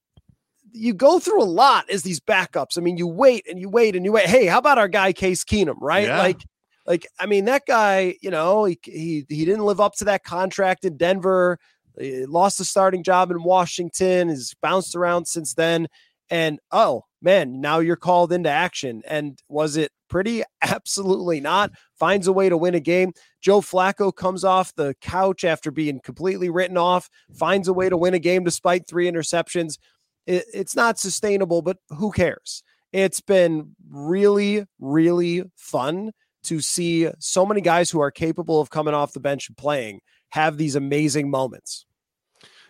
you 0.71 0.95
go 0.95 1.19
through 1.19 1.43
a 1.43 1.45
lot 1.45 1.91
as 1.91 2.03
these 2.03 2.21
backups. 2.21 2.79
I 2.79 2.81
mean, 2.81 2.97
you 2.97 3.07
wait 3.07 3.47
and 3.49 3.59
you 3.59 3.69
wait 3.69 3.97
and 3.97 4.05
you 4.05 4.13
wait. 4.13 4.27
Hey, 4.27 4.47
how 4.47 4.59
about 4.59 4.79
our 4.79 4.89
guy 4.89 5.13
Case 5.13 5.45
Keenum, 5.45 5.77
right? 5.81 6.07
Yeah. 6.07 6.19
Like, 6.19 6.41
like 6.87 7.07
I 7.19 7.27
mean, 7.27 7.45
that 7.47 7.63
guy, 7.67 8.17
you 8.23 8.31
know, 8.31 8.65
he, 8.65 8.79
he 8.85 9.27
he 9.29 9.45
didn't 9.45 9.65
live 9.65 9.81
up 9.81 9.95
to 9.97 10.05
that 10.07 10.25
contract 10.25 10.85
in 10.85 10.97
Denver. 10.97 11.59
He 11.99 12.27
lost 12.27 12.59
the 12.59 12.65
starting 12.65 13.03
job 13.03 13.31
in 13.31 13.43
Washington. 13.43 14.29
Has 14.29 14.55
bounced 14.63 14.97
around 14.97 15.27
since 15.27 15.55
then 15.55 15.89
and 16.33 16.59
oh 16.73 17.05
man, 17.21 17.61
now 17.61 17.79
you're 17.79 17.95
called 17.95 18.33
into 18.33 18.49
action. 18.49 19.03
And 19.07 19.39
was 19.49 19.77
it 19.77 19.93
pretty? 20.09 20.43
Absolutely 20.63 21.41
not. 21.41 21.73
Finds 21.99 22.27
a 22.27 22.33
way 22.33 22.49
to 22.49 22.57
win 22.57 22.75
a 22.75 22.81
game. 22.81 23.13
Joe 23.43 23.61
Flacco 23.61 24.15
comes 24.17 24.43
off 24.43 24.75
the 24.75 24.95
couch 25.03 25.45
after 25.45 25.71
being 25.71 26.01
completely 26.01 26.49
written 26.49 26.79
off, 26.79 27.11
finds 27.35 27.69
a 27.69 27.73
way 27.75 27.91
to 27.91 27.99
win 27.99 28.15
a 28.15 28.19
game 28.19 28.45
despite 28.45 28.89
three 28.89 29.11
interceptions. 29.11 29.79
It, 30.27 30.47
it's 30.55 30.75
not 30.75 30.99
sustainable, 30.99 31.61
but 31.61 31.77
who 31.91 32.11
cares? 32.11 32.63
It's 32.93 33.21
been 33.21 33.77
really, 33.91 34.65
really 34.81 35.45
fun 35.57 36.13
to 36.45 36.63
see 36.63 37.11
so 37.19 37.45
many 37.45 37.61
guys 37.61 37.91
who 37.91 38.01
are 38.01 38.11
capable 38.11 38.59
of 38.59 38.71
coming 38.71 38.95
off 38.95 39.13
the 39.13 39.21
bench 39.21 39.49
and 39.49 39.57
playing 39.57 40.01
have 40.31 40.57
these 40.57 40.77
amazing 40.77 41.31
moments. 41.31 41.85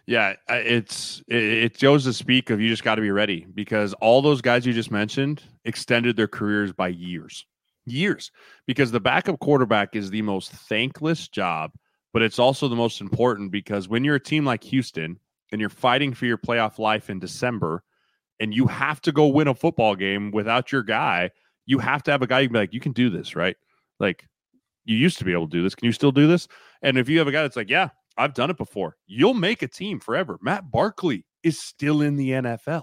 Yeah, 0.07 0.34
it's 0.48 1.22
it, 1.28 1.78
goes 1.78 2.05
to 2.05 2.12
speak 2.12 2.50
of 2.50 2.61
you 2.61 2.68
just 2.68 2.82
got 2.82 2.96
to 2.96 3.03
be 3.03 3.12
ready 3.12 3.46
because 3.55 3.92
all 3.94 4.20
those 4.20 4.40
guys 4.40 4.66
you 4.66 4.72
just 4.72 4.90
mentioned 4.90 5.42
extended 5.64 6.16
their 6.16 6.28
careers 6.28 6.72
by 6.72 6.88
years, 6.88 7.46
years. 7.86 8.32
Because 8.66 8.90
the 8.90 9.00
backup 9.00 9.38
quarterback 9.38 9.94
is 9.94 10.11
the 10.11 10.22
most 10.22 10.50
thankless 10.50 11.28
job, 11.28 11.72
but 12.12 12.22
it's 12.22 12.40
also 12.40 12.68
the 12.68 12.76
most 12.76 13.00
important 13.00 13.53
because 13.53 13.88
when 13.88 14.03
you're 14.03 14.16
a 14.16 14.20
team 14.20 14.44
like 14.44 14.64
Houston 14.64 15.20
and 15.53 15.61
you're 15.61 15.70
fighting 15.70 16.14
for 16.14 16.26
your 16.26 16.38
playoff 16.38 16.78
life 16.78 17.09
in 17.09 17.20
December, 17.20 17.84
and 18.40 18.53
you 18.53 18.66
have 18.66 19.00
to 19.03 19.12
go 19.12 19.28
win 19.28 19.46
a 19.46 19.55
football 19.55 19.94
game 19.94 20.32
without 20.32 20.72
your 20.72 20.82
guy, 20.82 21.30
you 21.64 21.78
have 21.78 22.03
to 22.03 22.11
have 22.11 22.22
a 22.22 22.26
guy 22.26 22.40
you 22.40 22.48
can 22.48 22.53
be 22.55 22.59
like, 22.59 22.74
you 22.74 22.80
can 22.80 22.90
do 22.90 23.09
this, 23.09 23.36
right? 23.36 23.57
Like 24.00 24.26
you 24.84 24.96
used 24.96 25.18
to 25.18 25.24
be 25.24 25.32
able 25.32 25.46
to 25.46 25.57
do 25.57 25.62
this. 25.62 25.76
Can 25.76 25.86
you 25.86 25.92
still 25.92 26.11
do 26.11 26.26
this? 26.26 26.48
And 26.82 26.98
if 26.98 27.09
you 27.09 27.20
have 27.20 27.28
a 27.28 27.32
guy 27.32 27.42
that's 27.42 27.55
like, 27.55 27.70
yeah, 27.70 27.90
I've 28.16 28.34
done 28.34 28.50
it 28.50 28.56
before. 28.56 28.96
You'll 29.06 29.34
make 29.34 29.62
a 29.62 29.68
team 29.68 30.00
forever. 30.00 30.38
Matt 30.42 30.70
Barkley 30.70 31.24
is 31.42 31.58
still 31.58 32.02
in 32.02 32.16
the 32.16 32.30
NFL, 32.30 32.82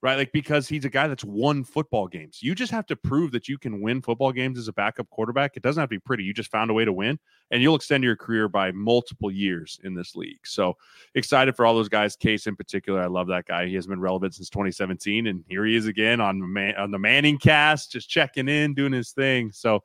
right? 0.00 0.16
Like 0.16 0.32
because 0.32 0.68
he's 0.68 0.84
a 0.84 0.90
guy 0.90 1.06
that's 1.06 1.24
won 1.24 1.64
football 1.64 2.08
games. 2.08 2.42
You 2.42 2.54
just 2.54 2.72
have 2.72 2.86
to 2.86 2.96
prove 2.96 3.32
that 3.32 3.48
you 3.48 3.58
can 3.58 3.80
win 3.80 4.02
football 4.02 4.32
games 4.32 4.58
as 4.58 4.68
a 4.68 4.72
backup 4.72 5.08
quarterback. 5.10 5.56
It 5.56 5.62
doesn't 5.62 5.80
have 5.80 5.88
to 5.90 5.96
be 5.96 6.00
pretty. 6.00 6.24
You 6.24 6.32
just 6.32 6.50
found 6.50 6.70
a 6.70 6.74
way 6.74 6.84
to 6.84 6.92
win, 6.92 7.18
and 7.50 7.62
you'll 7.62 7.76
extend 7.76 8.02
your 8.02 8.16
career 8.16 8.48
by 8.48 8.72
multiple 8.72 9.30
years 9.30 9.78
in 9.84 9.94
this 9.94 10.16
league. 10.16 10.40
So 10.44 10.76
excited 11.14 11.54
for 11.54 11.66
all 11.66 11.74
those 11.74 11.88
guys. 11.88 12.16
Case 12.16 12.46
in 12.46 12.56
particular, 12.56 13.00
I 13.00 13.06
love 13.06 13.28
that 13.28 13.46
guy. 13.46 13.66
He 13.66 13.74
has 13.74 13.86
been 13.86 14.00
relevant 14.00 14.34
since 14.34 14.50
2017, 14.50 15.26
and 15.26 15.44
here 15.48 15.64
he 15.64 15.76
is 15.76 15.86
again 15.86 16.20
on 16.20 16.52
Man- 16.52 16.76
on 16.76 16.90
the 16.90 16.98
Manning 16.98 17.38
cast, 17.38 17.92
just 17.92 18.08
checking 18.08 18.48
in, 18.48 18.74
doing 18.74 18.92
his 18.92 19.12
thing. 19.12 19.52
So 19.52 19.82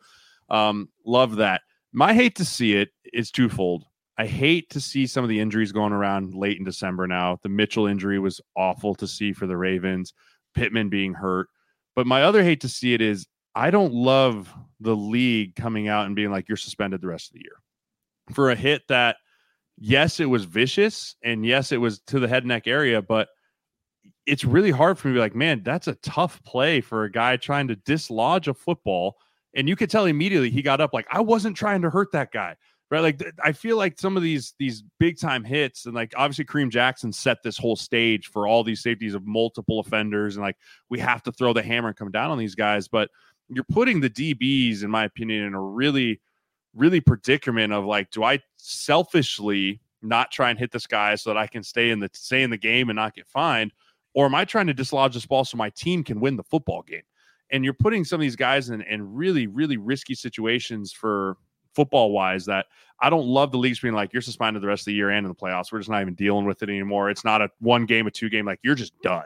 um, 0.49 0.89
love 1.05 1.38
that. 1.38 1.61
My 1.93 2.13
hate 2.13 2.35
to 2.35 2.45
see 2.45 2.75
it 2.75 2.89
is 3.13 3.31
twofold. 3.31 3.85
I 4.18 4.26
hate 4.26 4.70
to 4.72 4.82
see 4.82 5.05
some 5.05 5.24
of 5.24 5.30
the 5.30 5.39
injuries 5.39 5.72
going 5.72 5.93
around 5.93 6.34
late 6.34 6.57
in 6.57 6.63
December 6.63 7.05
now. 7.05 7.38
The 7.43 7.49
Mitchell 7.49 7.86
injury 7.86 8.18
was 8.20 8.41
awful 8.55 8.95
to 8.95 9.07
see 9.07 9.32
for 9.32 9.45
the 9.45 9.57
Ravens, 9.57 10.13
Pittman 10.55 10.89
being 10.89 11.13
hurt. 11.13 11.49
But 11.95 12.07
my 12.07 12.24
other 12.24 12.43
hate 12.43 12.61
to 12.61 12.70
see 12.70 12.93
it 12.93 13.01
is 13.01 13.28
I 13.53 13.70
don't 13.70 13.93
love 13.93 14.53
the 14.80 14.95
league 14.95 15.55
coming 15.55 15.88
out 15.88 16.07
and 16.07 16.15
being 16.15 16.32
like, 16.32 16.47
you're 16.47 16.57
suspended 16.57 17.01
the 17.01 17.07
rest 17.07 17.30
of 17.30 17.34
the 17.34 17.41
year 17.43 18.34
for 18.34 18.49
a 18.49 18.55
hit 18.55 18.84
that, 18.88 19.18
yes, 19.78 20.20
it 20.20 20.26
was 20.26 20.45
vicious 20.45 21.15
and 21.24 21.45
yes, 21.45 21.72
it 21.72 21.78
was 21.78 21.99
to 22.07 22.20
the 22.20 22.28
head 22.28 22.45
neck 22.45 22.68
area, 22.68 23.01
but 23.01 23.30
it's 24.26 24.43
really 24.43 24.72
hard 24.72 24.97
for 24.97 25.07
me 25.07 25.13
to 25.13 25.18
be 25.18 25.22
like, 25.22 25.36
man, 25.36 25.61
that's 25.63 25.88
a 25.88 25.95
tough 25.95 26.41
play 26.43 26.82
for 26.82 27.03
a 27.03 27.11
guy 27.11 27.38
trying 27.38 27.68
to 27.68 27.76
dislodge 27.76 28.47
a 28.47 28.53
football. 28.53 29.15
And 29.55 29.70
you 29.70 29.76
could 29.76 29.89
tell 29.89 30.05
immediately 30.05 30.49
he 30.49 30.61
got 30.61 30.82
up 30.82 30.93
like, 30.93 31.07
I 31.09 31.22
wasn't 31.22 31.55
trying 31.55 31.82
to 31.84 31.89
hurt 31.89 32.11
that 32.11 32.32
guy 32.32 32.55
right? 32.89 33.01
Like 33.01 33.23
I 33.43 33.51
feel 33.51 33.77
like 33.77 33.99
some 33.99 34.17
of 34.17 34.23
these 34.23 34.53
these 34.59 34.83
big 34.99 35.19
time 35.19 35.43
hits, 35.43 35.85
and 35.85 35.95
like 35.95 36.13
obviously 36.15 36.45
Kareem 36.45 36.69
Jackson 36.69 37.11
set 37.11 37.43
this 37.43 37.57
whole 37.57 37.75
stage 37.75 38.27
for 38.27 38.47
all 38.47 38.63
these 38.63 38.81
safeties 38.81 39.13
of 39.13 39.25
multiple 39.25 39.79
offenders, 39.79 40.35
and 40.35 40.45
like 40.45 40.57
we 40.89 40.99
have 40.99 41.23
to 41.23 41.31
throw 41.31 41.53
the 41.53 41.63
hammer 41.63 41.89
and 41.89 41.97
come 41.97 42.11
down 42.11 42.31
on 42.31 42.38
these 42.38 42.55
guys. 42.55 42.88
But 42.88 43.09
you're 43.49 43.65
putting 43.65 44.01
the 44.01 44.09
DBs, 44.09 44.83
in 44.83 44.91
my 44.91 45.05
opinion, 45.05 45.43
in 45.43 45.53
a 45.53 45.61
really, 45.61 46.21
really 46.75 47.01
predicament 47.01 47.73
of 47.73 47.85
like, 47.85 48.11
do 48.11 48.23
I 48.23 48.39
selfishly 48.57 49.81
not 50.01 50.31
try 50.31 50.49
and 50.49 50.59
hit 50.59 50.71
this 50.71 50.88
guy 50.88 51.15
so 51.15 51.29
that 51.31 51.38
I 51.38 51.47
can 51.47 51.63
stay 51.63 51.89
in 51.89 51.99
the 51.99 52.09
stay 52.13 52.43
in 52.43 52.49
the 52.49 52.57
game 52.57 52.89
and 52.89 52.95
not 52.95 53.15
get 53.15 53.27
fined, 53.27 53.73
or 54.13 54.25
am 54.25 54.35
I 54.35 54.45
trying 54.45 54.67
to 54.67 54.73
dislodge 54.73 55.13
this 55.13 55.25
ball 55.25 55.45
so 55.45 55.57
my 55.57 55.69
team 55.71 56.03
can 56.03 56.19
win 56.19 56.38
the 56.38 56.43
football 56.43 56.83
game? 56.83 57.03
And 57.49 57.63
you're 57.63 57.73
putting 57.73 58.03
some 58.03 58.19
of 58.19 58.21
these 58.21 58.35
guys 58.35 58.69
in, 58.69 58.81
in 58.81 59.13
really, 59.13 59.47
really 59.47 59.77
risky 59.77 60.15
situations 60.15 60.91
for 60.91 61.38
football 61.78 62.11
wise 62.11 62.45
that 62.45 62.65
I 62.99 63.11
don't 63.11 63.28
love 63.28 63.51
the 63.51 63.59
leagues 63.59 63.80
being 63.80 63.93
like 63.93 64.11
you're 64.11 64.23
suspended 64.23 64.63
the 64.63 64.67
rest 64.67 64.82
of 64.82 64.86
the 64.86 64.93
year 64.93 65.11
and 65.11 65.23
in 65.23 65.30
the 65.30 65.36
playoffs. 65.36 65.71
We're 65.71 65.78
just 65.78 65.91
not 65.91 66.01
even 66.01 66.15
dealing 66.15 66.45
with 66.45 66.63
it 66.63 66.69
anymore. 66.69 67.11
It's 67.11 67.23
not 67.23 67.43
a 67.43 67.51
one 67.59 67.86
game, 67.86 68.07
a 68.07 68.11
two 68.11 68.30
game, 68.30 68.47
like 68.47 68.59
you're 68.63 68.73
just 68.73 68.99
done. 69.03 69.25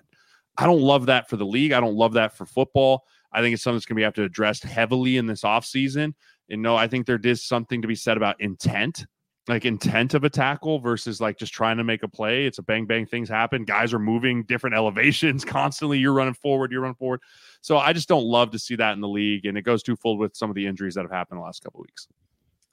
I 0.57 0.65
don't 0.65 0.81
love 0.81 1.05
that 1.05 1.29
for 1.29 1.37
the 1.37 1.45
league. 1.45 1.71
I 1.71 1.79
don't 1.79 1.95
love 1.95 2.13
that 2.13 2.35
for 2.35 2.45
football. 2.45 3.05
I 3.31 3.39
think 3.39 3.53
it's 3.53 3.63
something 3.63 3.77
that's 3.77 3.85
going 3.85 3.95
to 3.95 3.99
be 4.01 4.03
have 4.03 4.13
to 4.15 4.23
addressed 4.23 4.63
heavily 4.63 5.15
in 5.15 5.25
this 5.25 5.43
offseason. 5.43 6.13
And 6.49 6.61
no, 6.61 6.75
I 6.75 6.89
think 6.89 7.05
there 7.05 7.19
is 7.23 7.41
something 7.41 7.81
to 7.81 7.87
be 7.87 7.95
said 7.95 8.17
about 8.17 8.41
intent 8.41 9.05
like 9.47 9.65
intent 9.65 10.13
of 10.13 10.23
a 10.23 10.29
tackle 10.29 10.79
versus 10.79 11.19
like 11.19 11.37
just 11.37 11.53
trying 11.53 11.77
to 11.77 11.83
make 11.83 12.03
a 12.03 12.07
play. 12.07 12.45
It's 12.45 12.59
a 12.59 12.63
bang 12.63 12.85
bang 12.85 13.05
things 13.05 13.27
happen. 13.27 13.65
Guys 13.65 13.93
are 13.93 13.99
moving 13.99 14.43
different 14.43 14.75
elevations 14.77 15.43
constantly. 15.43 15.97
You're 15.97 16.13
running 16.13 16.33
forward, 16.33 16.71
you're 16.71 16.81
running 16.81 16.95
forward. 16.95 17.21
So 17.61 17.77
I 17.77 17.93
just 17.93 18.07
don't 18.07 18.23
love 18.23 18.51
to 18.51 18.59
see 18.59 18.75
that 18.75 18.93
in 18.93 19.01
the 19.01 19.07
league, 19.07 19.45
and 19.45 19.57
it 19.57 19.63
goes 19.63 19.83
twofold 19.83 20.19
with 20.19 20.35
some 20.35 20.49
of 20.49 20.55
the 20.55 20.65
injuries 20.67 20.95
that 20.95 21.01
have 21.01 21.11
happened 21.11 21.39
the 21.39 21.43
last 21.43 21.63
couple 21.63 21.81
weeks. 21.81 22.07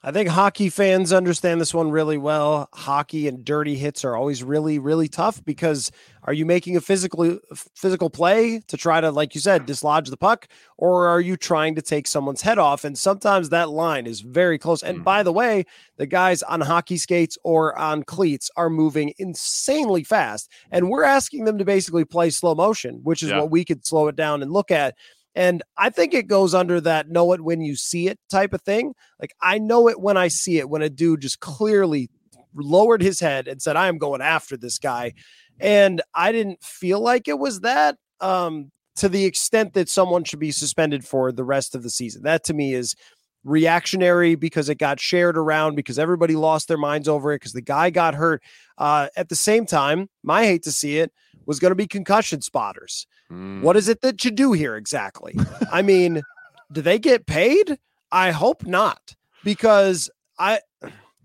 I 0.00 0.12
think 0.12 0.28
hockey 0.28 0.68
fans 0.68 1.12
understand 1.12 1.60
this 1.60 1.74
one 1.74 1.90
really 1.90 2.18
well. 2.18 2.68
Hockey 2.72 3.26
and 3.26 3.44
dirty 3.44 3.74
hits 3.74 4.04
are 4.04 4.14
always 4.14 4.44
really, 4.44 4.78
really 4.78 5.08
tough 5.08 5.44
because 5.44 5.90
are 6.22 6.32
you 6.32 6.46
making 6.46 6.76
a 6.76 6.80
physical 6.80 7.40
physical 7.74 8.08
play 8.08 8.60
to 8.68 8.76
try 8.76 9.00
to, 9.00 9.10
like 9.10 9.34
you 9.34 9.40
said, 9.40 9.66
dislodge 9.66 10.08
the 10.08 10.16
puck, 10.16 10.46
or 10.76 11.08
are 11.08 11.20
you 11.20 11.36
trying 11.36 11.74
to 11.74 11.82
take 11.82 12.06
someone's 12.06 12.42
head 12.42 12.58
off? 12.58 12.84
And 12.84 12.96
sometimes 12.96 13.48
that 13.48 13.70
line 13.70 14.06
is 14.06 14.20
very 14.20 14.56
close. 14.56 14.84
And 14.84 15.04
by 15.04 15.18
mm-hmm. 15.18 15.24
the 15.24 15.32
way, 15.32 15.64
the 15.96 16.06
guys 16.06 16.44
on 16.44 16.60
hockey 16.60 16.96
skates 16.96 17.36
or 17.42 17.76
on 17.76 18.04
cleats 18.04 18.52
are 18.56 18.70
moving 18.70 19.12
insanely 19.18 20.04
fast, 20.04 20.48
and 20.70 20.90
we're 20.90 21.02
asking 21.02 21.44
them 21.44 21.58
to 21.58 21.64
basically 21.64 22.04
play 22.04 22.30
slow 22.30 22.54
motion, 22.54 23.00
which 23.02 23.24
is 23.24 23.30
yeah. 23.30 23.40
what 23.40 23.50
we 23.50 23.64
could 23.64 23.84
slow 23.84 24.06
it 24.06 24.14
down 24.14 24.42
and 24.42 24.52
look 24.52 24.70
at. 24.70 24.94
And 25.38 25.62
I 25.76 25.88
think 25.88 26.14
it 26.14 26.26
goes 26.26 26.52
under 26.52 26.80
that 26.80 27.10
know 27.10 27.32
it 27.32 27.40
when 27.40 27.60
you 27.60 27.76
see 27.76 28.08
it 28.08 28.18
type 28.28 28.52
of 28.52 28.60
thing. 28.62 28.92
Like 29.20 29.32
I 29.40 29.58
know 29.58 29.88
it 29.88 30.00
when 30.00 30.16
I 30.16 30.26
see 30.26 30.58
it, 30.58 30.68
when 30.68 30.82
a 30.82 30.90
dude 30.90 31.20
just 31.20 31.38
clearly 31.38 32.10
lowered 32.56 33.00
his 33.00 33.20
head 33.20 33.46
and 33.46 33.62
said, 33.62 33.76
I 33.76 33.86
am 33.86 33.98
going 33.98 34.20
after 34.20 34.56
this 34.56 34.80
guy. 34.80 35.14
And 35.60 36.02
I 36.12 36.32
didn't 36.32 36.60
feel 36.64 36.98
like 37.00 37.28
it 37.28 37.38
was 37.38 37.60
that 37.60 37.98
um, 38.20 38.72
to 38.96 39.08
the 39.08 39.26
extent 39.26 39.74
that 39.74 39.88
someone 39.88 40.24
should 40.24 40.40
be 40.40 40.50
suspended 40.50 41.04
for 41.04 41.30
the 41.30 41.44
rest 41.44 41.76
of 41.76 41.84
the 41.84 41.90
season. 41.90 42.24
That 42.24 42.42
to 42.46 42.52
me 42.52 42.74
is 42.74 42.96
reactionary 43.44 44.34
because 44.34 44.68
it 44.68 44.74
got 44.74 44.98
shared 44.98 45.38
around 45.38 45.76
because 45.76 46.00
everybody 46.00 46.34
lost 46.34 46.66
their 46.66 46.76
minds 46.76 47.06
over 47.06 47.32
it 47.32 47.36
because 47.36 47.52
the 47.52 47.62
guy 47.62 47.90
got 47.90 48.16
hurt. 48.16 48.42
Uh, 48.76 49.06
at 49.16 49.28
the 49.28 49.36
same 49.36 49.66
time, 49.66 50.08
my 50.24 50.44
hate 50.44 50.64
to 50.64 50.72
see 50.72 50.98
it 50.98 51.12
was 51.48 51.58
going 51.58 51.70
to 51.70 51.74
be 51.74 51.86
concussion 51.86 52.42
spotters. 52.42 53.06
Mm. 53.32 53.62
What 53.62 53.76
is 53.76 53.88
it 53.88 54.02
that 54.02 54.22
you 54.22 54.30
do 54.30 54.52
here 54.52 54.76
exactly? 54.76 55.34
I 55.72 55.80
mean, 55.82 56.22
do 56.70 56.82
they 56.82 56.98
get 56.98 57.26
paid? 57.26 57.78
I 58.12 58.30
hope 58.30 58.64
not, 58.64 59.16
because 59.42 60.10
I 60.38 60.60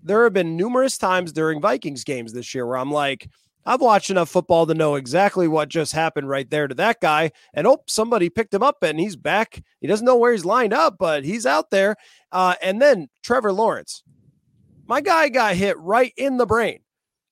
there 0.02 0.24
have 0.24 0.34
been 0.34 0.58
numerous 0.58 0.98
times 0.98 1.32
during 1.32 1.62
Vikings 1.62 2.04
games 2.04 2.34
this 2.34 2.56
year 2.56 2.66
where 2.66 2.78
I'm 2.78 2.92
like, 2.92 3.30
I've 3.66 3.82
watched 3.82 4.10
enough 4.10 4.30
football 4.30 4.66
to 4.66 4.74
know 4.74 4.96
exactly 4.96 5.48
what 5.48 5.70
just 5.70 5.94
happened 5.94 6.28
right 6.28 6.50
there 6.50 6.68
to 6.68 6.76
that 6.76 7.00
guy. 7.00 7.32
And 7.54 7.68
oh, 7.68 7.84
somebody 7.88 8.30
picked 8.30 8.54
him 8.54 8.64
up 8.64 8.82
and 8.82 9.00
he's 9.00 9.16
back. 9.16 9.62
He 9.80 9.88
doesn't 9.88 10.06
know 10.06 10.18
where 10.18 10.34
he's 10.34 10.46
lined 10.46 10.74
up, 10.74 10.98
but 10.98 11.24
he's 11.24 11.46
out 11.46 11.70
there. 11.70 11.96
Uh, 12.32 12.56
and 12.62 12.82
then 12.82 13.08
Trevor 13.24 13.54
Lawrence, 13.54 14.04
my 14.88 15.00
guy 15.00 15.30
got 15.30 15.56
hit 15.56 15.78
right 15.80 16.14
in 16.18 16.38
the 16.38 16.46
brain 16.46 16.80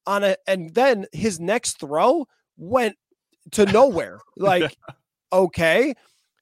on 0.05 0.23
a, 0.23 0.37
and 0.47 0.73
then 0.73 1.05
his 1.11 1.39
next 1.39 1.79
throw 1.79 2.27
went 2.61 2.95
to 3.51 3.65
nowhere. 3.65 4.19
Like, 4.37 4.75
okay, 5.31 5.93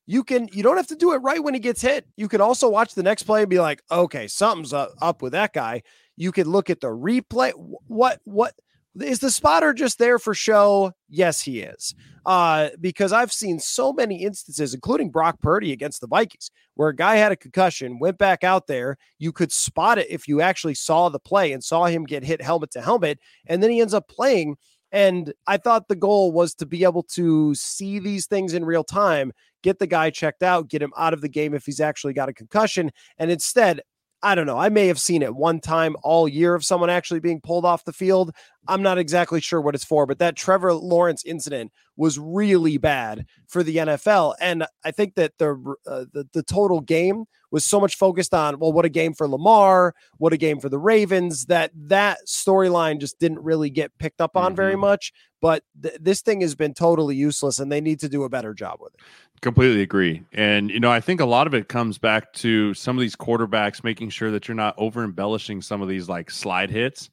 you 0.06 0.24
can 0.24 0.48
you 0.54 0.64
don't 0.64 0.78
have 0.78 0.88
to 0.88 0.96
do 0.96 1.12
it 1.12 1.18
right 1.18 1.44
when 1.44 1.54
he 1.54 1.60
gets 1.60 1.82
hit. 1.82 2.06
You 2.16 2.30
can 2.30 2.40
also 2.40 2.70
watch 2.70 2.94
the 2.94 3.04
next 3.04 3.24
play 3.24 3.42
and 3.42 3.50
be 3.50 3.60
like, 3.60 3.84
okay, 3.92 4.28
something's 4.28 4.74
up 4.74 5.22
with 5.22 5.34
that 5.34 5.52
guy. 5.52 5.84
You 6.16 6.32
can 6.32 6.50
look 6.50 6.70
at 6.70 6.80
the 6.80 6.88
replay. 6.88 7.52
What 7.88 8.22
what 8.24 8.54
is 9.02 9.20
the 9.20 9.32
spotter 9.32 9.74
just 9.74 10.00
there 10.00 10.18
for 10.18 10.34
show? 10.34 10.94
Yes, 11.10 11.42
he 11.42 11.60
is. 11.60 11.94
Uh, 12.26 12.70
because 12.80 13.12
I've 13.12 13.32
seen 13.32 13.60
so 13.60 13.92
many 13.92 14.24
instances, 14.24 14.74
including 14.74 15.10
Brock 15.10 15.42
Purdy 15.42 15.72
against 15.74 16.00
the 16.02 16.08
Vikings, 16.08 16.52
where 16.76 16.90
a 16.90 16.96
guy 16.96 17.16
had 17.16 17.32
a 17.32 17.36
concussion, 17.36 18.00
went 18.00 18.18
back 18.18 18.44
out 18.44 18.68
there. 18.68 18.98
You 19.18 19.32
could 19.32 19.52
spot 19.52 19.98
it 19.98 20.08
if 20.10 20.28
you 20.28 20.42
actually 20.42 20.76
saw 20.76 21.10
the 21.10 21.20
play 21.20 21.52
and 21.52 21.64
saw 21.64 21.86
him 21.86 22.04
get 22.06 22.24
hit 22.24 22.42
helmet 22.42 22.72
to 22.72 22.82
helmet, 22.82 23.20
and 23.48 23.62
then 23.62 23.72
he 23.72 23.82
ends 23.82 23.94
up 23.94 24.08
playing 24.08 24.58
and 24.92 25.34
I 25.48 25.58
thought 25.58 25.88
the 25.88 25.96
goal 25.96 26.32
was 26.32 26.54
to 26.56 26.66
be 26.66 26.84
able 26.84 27.04
to 27.14 27.54
see 27.56 28.00
these 28.00 28.26
things 28.26 28.54
in 28.54 28.66
real 28.66 28.84
time, 28.84 29.32
get 29.64 29.80
the 29.80 29.88
guy 29.88 30.10
checked 30.10 30.44
out, 30.44 30.70
get 30.70 30.82
him 30.82 30.94
out 30.98 31.14
of 31.14 31.22
the 31.22 31.30
game 31.30 31.54
if 31.54 31.66
he's 31.66 31.80
actually 31.80 32.14
got 32.14 32.30
a 32.30 32.34
concussion. 32.34 32.92
And 33.18 33.30
instead, 33.30 33.82
I 34.22 34.36
don't 34.36 34.46
know. 34.46 34.58
I 34.58 34.70
may 34.70 34.88
have 34.88 35.00
seen 35.00 35.22
it 35.22 35.36
one 35.36 35.62
time 35.62 35.96
all 36.04 36.28
year 36.28 36.54
of 36.54 36.66
someone 36.66 36.90
actually 36.90 37.22
being 37.22 37.40
pulled 37.40 37.64
off 37.64 37.86
the 37.86 37.94
field. 37.94 38.32
I'm 38.68 38.82
not 38.82 38.98
exactly 38.98 39.40
sure 39.40 39.62
what 39.62 39.76
it's 39.76 39.86
for, 39.86 40.06
but 40.06 40.20
that 40.20 40.36
Trevor 40.36 40.74
Lawrence 40.74 41.24
incident 41.24 41.72
was 41.96 42.20
really 42.20 42.78
bad 42.78 43.26
for 43.48 43.64
the 43.64 43.78
NFL, 43.78 44.36
and 44.42 44.66
I 44.84 44.92
think 44.92 45.16
that 45.16 45.38
the 45.38 45.52
uh, 45.88 46.06
the, 46.12 46.28
the 46.34 46.44
total 46.44 46.82
game 46.82 47.26
was 47.52 47.66
so 47.66 47.80
much 47.80 47.96
focused 47.96 48.34
on 48.34 48.60
well, 48.60 48.72
what 48.72 48.86
a 48.86 48.90
game 48.90 49.14
for 49.14 49.28
Lamar, 49.28 49.96
what 50.18 50.34
a 50.34 50.38
game 50.38 50.60
for 50.60 50.70
the 50.70 50.80
Ravens 50.80 51.46
that 51.46 51.72
that 51.76 52.20
storyline 52.28 53.00
just 53.00 53.20
didn't 53.20 53.44
really 53.44 53.70
get 53.70 53.98
picked 53.98 54.22
up 54.22 54.36
on 54.36 54.52
mm-hmm. 54.52 54.56
very 54.56 54.76
much. 54.76 55.14
But 55.42 55.64
th- 55.82 55.98
this 56.02 56.22
thing 56.22 56.42
has 56.42 56.56
been 56.56 56.74
totally 56.74 57.16
useless, 57.16 57.60
and 57.60 57.72
they 57.72 57.82
need 57.82 58.00
to 58.02 58.10
do 58.10 58.24
a 58.24 58.30
better 58.30 58.54
job 58.54 58.80
with 58.82 58.94
it. 58.94 59.00
Completely 59.42 59.82
agree. 59.82 60.24
And, 60.34 60.70
you 60.70 60.82
know, 60.82 60.92
I 60.92 61.00
think 61.00 61.22
a 61.22 61.26
lot 61.26 61.48
of 61.48 61.54
it 61.54 61.70
comes 61.70 61.98
back 61.98 62.34
to 62.34 62.74
some 62.74 62.98
of 62.98 63.02
these 63.02 63.16
quarterbacks 63.16 63.84
making 63.84 64.10
sure 64.10 64.32
that 64.32 64.48
you're 64.48 64.56
not 64.56 64.76
over 64.78 65.04
embellishing 65.04 65.62
some 65.62 65.82
of 65.82 65.88
these 65.88 66.10
like 66.10 66.30
slide 66.30 66.70
hits. 66.70 67.10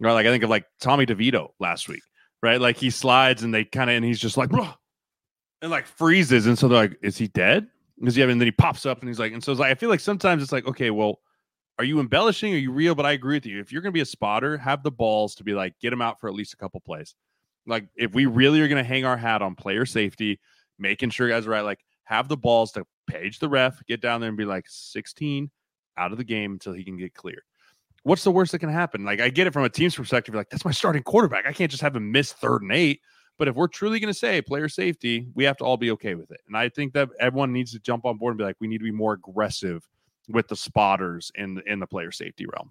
You 0.00 0.06
know, 0.06 0.14
like 0.14 0.26
I 0.26 0.30
think 0.30 0.42
of 0.42 0.50
like 0.50 0.64
Tommy 0.80 1.06
DeVito 1.06 1.50
last 1.60 1.88
week, 1.88 2.02
right? 2.42 2.60
Like 2.60 2.76
he 2.76 2.90
slides 2.90 3.44
and 3.44 3.54
they 3.54 3.64
kind 3.64 3.88
of, 3.88 3.96
and 3.96 4.04
he's 4.04 4.18
just 4.18 4.36
like, 4.36 4.50
and 5.62 5.70
like 5.70 5.86
freezes. 5.86 6.46
And 6.46 6.58
so 6.58 6.66
they're 6.66 6.78
like, 6.88 6.98
is 7.02 7.16
he 7.18 7.28
dead? 7.28 7.68
Because 8.00 8.16
he, 8.16 8.22
and 8.22 8.40
then 8.40 8.46
he 8.46 8.52
pops 8.52 8.86
up 8.86 9.00
and 9.00 9.08
he's 9.08 9.18
like, 9.18 9.32
and 9.32 9.44
so 9.44 9.52
it's 9.52 9.60
like, 9.60 9.70
I 9.70 9.74
feel 9.74 9.90
like 9.90 10.00
sometimes 10.00 10.42
it's 10.42 10.52
like, 10.52 10.66
okay, 10.66 10.90
well, 10.90 11.20
are 11.78 11.84
you 11.84 12.00
embellishing? 12.00 12.54
Are 12.54 12.58
you 12.58 12.72
real? 12.72 12.94
But 12.94 13.06
I 13.06 13.12
agree 13.12 13.36
with 13.36 13.46
you. 13.46 13.60
If 13.60 13.72
you're 13.72 13.82
going 13.82 13.92
to 13.92 13.96
be 13.96 14.00
a 14.00 14.06
spotter, 14.06 14.58
have 14.58 14.82
the 14.82 14.90
balls 14.90 15.34
to 15.36 15.44
be 15.44 15.52
like, 15.52 15.78
get 15.80 15.92
him 15.92 16.02
out 16.02 16.20
for 16.20 16.28
at 16.28 16.34
least 16.34 16.54
a 16.54 16.56
couple 16.56 16.80
plays. 16.80 17.14
Like 17.66 17.86
if 17.96 18.12
we 18.14 18.26
really 18.26 18.60
are 18.60 18.68
going 18.68 18.82
to 18.82 18.88
hang 18.88 19.04
our 19.04 19.16
hat 19.16 19.42
on 19.42 19.54
player 19.54 19.86
safety, 19.86 20.40
making 20.78 21.10
sure 21.10 21.28
guys 21.28 21.46
are 21.46 21.50
right. 21.50 21.60
Like 21.60 21.80
have 22.04 22.28
the 22.28 22.36
balls 22.36 22.72
to 22.72 22.84
page 23.06 23.38
the 23.38 23.48
ref, 23.48 23.80
get 23.86 24.00
down 24.00 24.20
there 24.20 24.28
and 24.28 24.36
be 24.36 24.44
like 24.44 24.64
16 24.68 25.50
out 25.96 26.12
of 26.12 26.18
the 26.18 26.24
game 26.24 26.52
until 26.52 26.72
he 26.72 26.84
can 26.84 26.96
get 26.96 27.14
cleared. 27.14 27.42
What's 28.02 28.24
the 28.24 28.30
worst 28.30 28.52
that 28.52 28.60
can 28.60 28.70
happen? 28.70 29.04
Like 29.04 29.20
I 29.20 29.28
get 29.28 29.46
it 29.46 29.52
from 29.52 29.64
a 29.64 29.68
team's 29.68 29.94
perspective. 29.94 30.34
Like 30.34 30.48
that's 30.50 30.64
my 30.64 30.70
starting 30.70 31.02
quarterback. 31.02 31.46
I 31.46 31.52
can't 31.52 31.70
just 31.70 31.82
have 31.82 31.94
him 31.94 32.10
miss 32.10 32.32
third 32.32 32.62
and 32.62 32.72
eight. 32.72 33.00
But 33.40 33.48
if 33.48 33.56
we're 33.56 33.68
truly 33.68 33.98
going 34.00 34.12
to 34.12 34.18
say 34.18 34.42
player 34.42 34.68
safety, 34.68 35.26
we 35.34 35.44
have 35.44 35.56
to 35.56 35.64
all 35.64 35.78
be 35.78 35.90
okay 35.92 36.14
with 36.14 36.30
it. 36.30 36.42
And 36.46 36.54
I 36.54 36.68
think 36.68 36.92
that 36.92 37.08
everyone 37.18 37.54
needs 37.54 37.72
to 37.72 37.78
jump 37.78 38.04
on 38.04 38.18
board 38.18 38.32
and 38.32 38.38
be 38.38 38.44
like, 38.44 38.56
we 38.60 38.68
need 38.68 38.78
to 38.78 38.84
be 38.84 38.92
more 38.92 39.14
aggressive 39.14 39.82
with 40.28 40.46
the 40.48 40.56
spotters 40.56 41.32
in 41.36 41.62
in 41.66 41.80
the 41.80 41.86
player 41.86 42.12
safety 42.12 42.44
realm. 42.44 42.70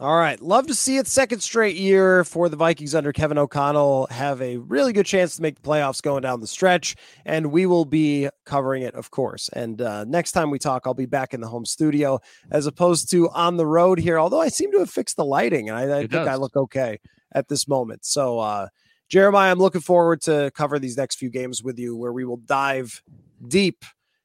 All 0.00 0.16
right. 0.16 0.40
Love 0.42 0.66
to 0.66 0.74
see 0.74 0.96
it 0.96 1.06
second 1.06 1.42
straight 1.42 1.76
year 1.76 2.24
for 2.24 2.48
the 2.48 2.56
Vikings 2.56 2.92
under 2.92 3.12
Kevin 3.12 3.38
O'Connell 3.38 4.08
have 4.10 4.42
a 4.42 4.56
really 4.56 4.92
good 4.92 5.06
chance 5.06 5.36
to 5.36 5.42
make 5.42 5.54
the 5.54 5.68
playoffs 5.68 6.02
going 6.02 6.22
down 6.22 6.40
the 6.40 6.48
stretch. 6.48 6.96
And 7.24 7.52
we 7.52 7.64
will 7.66 7.84
be 7.84 8.28
covering 8.44 8.82
it, 8.82 8.96
of 8.96 9.12
course. 9.12 9.48
And 9.50 9.80
uh, 9.80 10.04
next 10.06 10.32
time 10.32 10.50
we 10.50 10.58
talk, 10.58 10.86
I'll 10.86 10.94
be 10.94 11.06
back 11.06 11.34
in 11.34 11.40
the 11.40 11.48
home 11.48 11.64
studio 11.64 12.18
as 12.50 12.66
opposed 12.66 13.12
to 13.12 13.28
on 13.30 13.56
the 13.56 13.66
road 13.66 14.00
here. 14.00 14.18
Although 14.18 14.40
I 14.40 14.48
seem 14.48 14.72
to 14.72 14.80
have 14.80 14.90
fixed 14.90 15.16
the 15.16 15.24
lighting 15.24 15.68
and 15.68 15.78
I, 15.78 15.82
I 15.82 16.00
think 16.00 16.10
does. 16.10 16.26
I 16.26 16.34
look 16.34 16.56
okay 16.56 16.98
at 17.30 17.46
this 17.46 17.68
moment. 17.68 18.04
So, 18.04 18.40
uh, 18.40 18.68
Jeremiah, 19.08 19.50
I'm 19.50 19.58
looking 19.58 19.80
forward 19.80 20.20
to 20.22 20.50
cover 20.54 20.78
these 20.78 20.96
next 20.96 21.16
few 21.16 21.30
games 21.30 21.62
with 21.62 21.78
you 21.78 21.96
where 21.96 22.12
we 22.12 22.24
will 22.24 22.36
dive 22.36 23.02
deep 23.46 23.84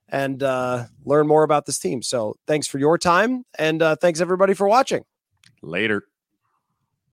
and 0.09 0.43
uh, 0.43 0.85
learn 1.05 1.27
more 1.27 1.43
about 1.43 1.65
this 1.65 1.79
team. 1.79 2.01
So, 2.01 2.35
thanks 2.47 2.67
for 2.67 2.79
your 2.79 2.97
time. 2.97 3.45
And 3.57 3.81
uh, 3.81 3.95
thanks 3.95 4.19
everybody 4.19 4.53
for 4.53 4.67
watching. 4.67 5.03
Later. 5.61 6.03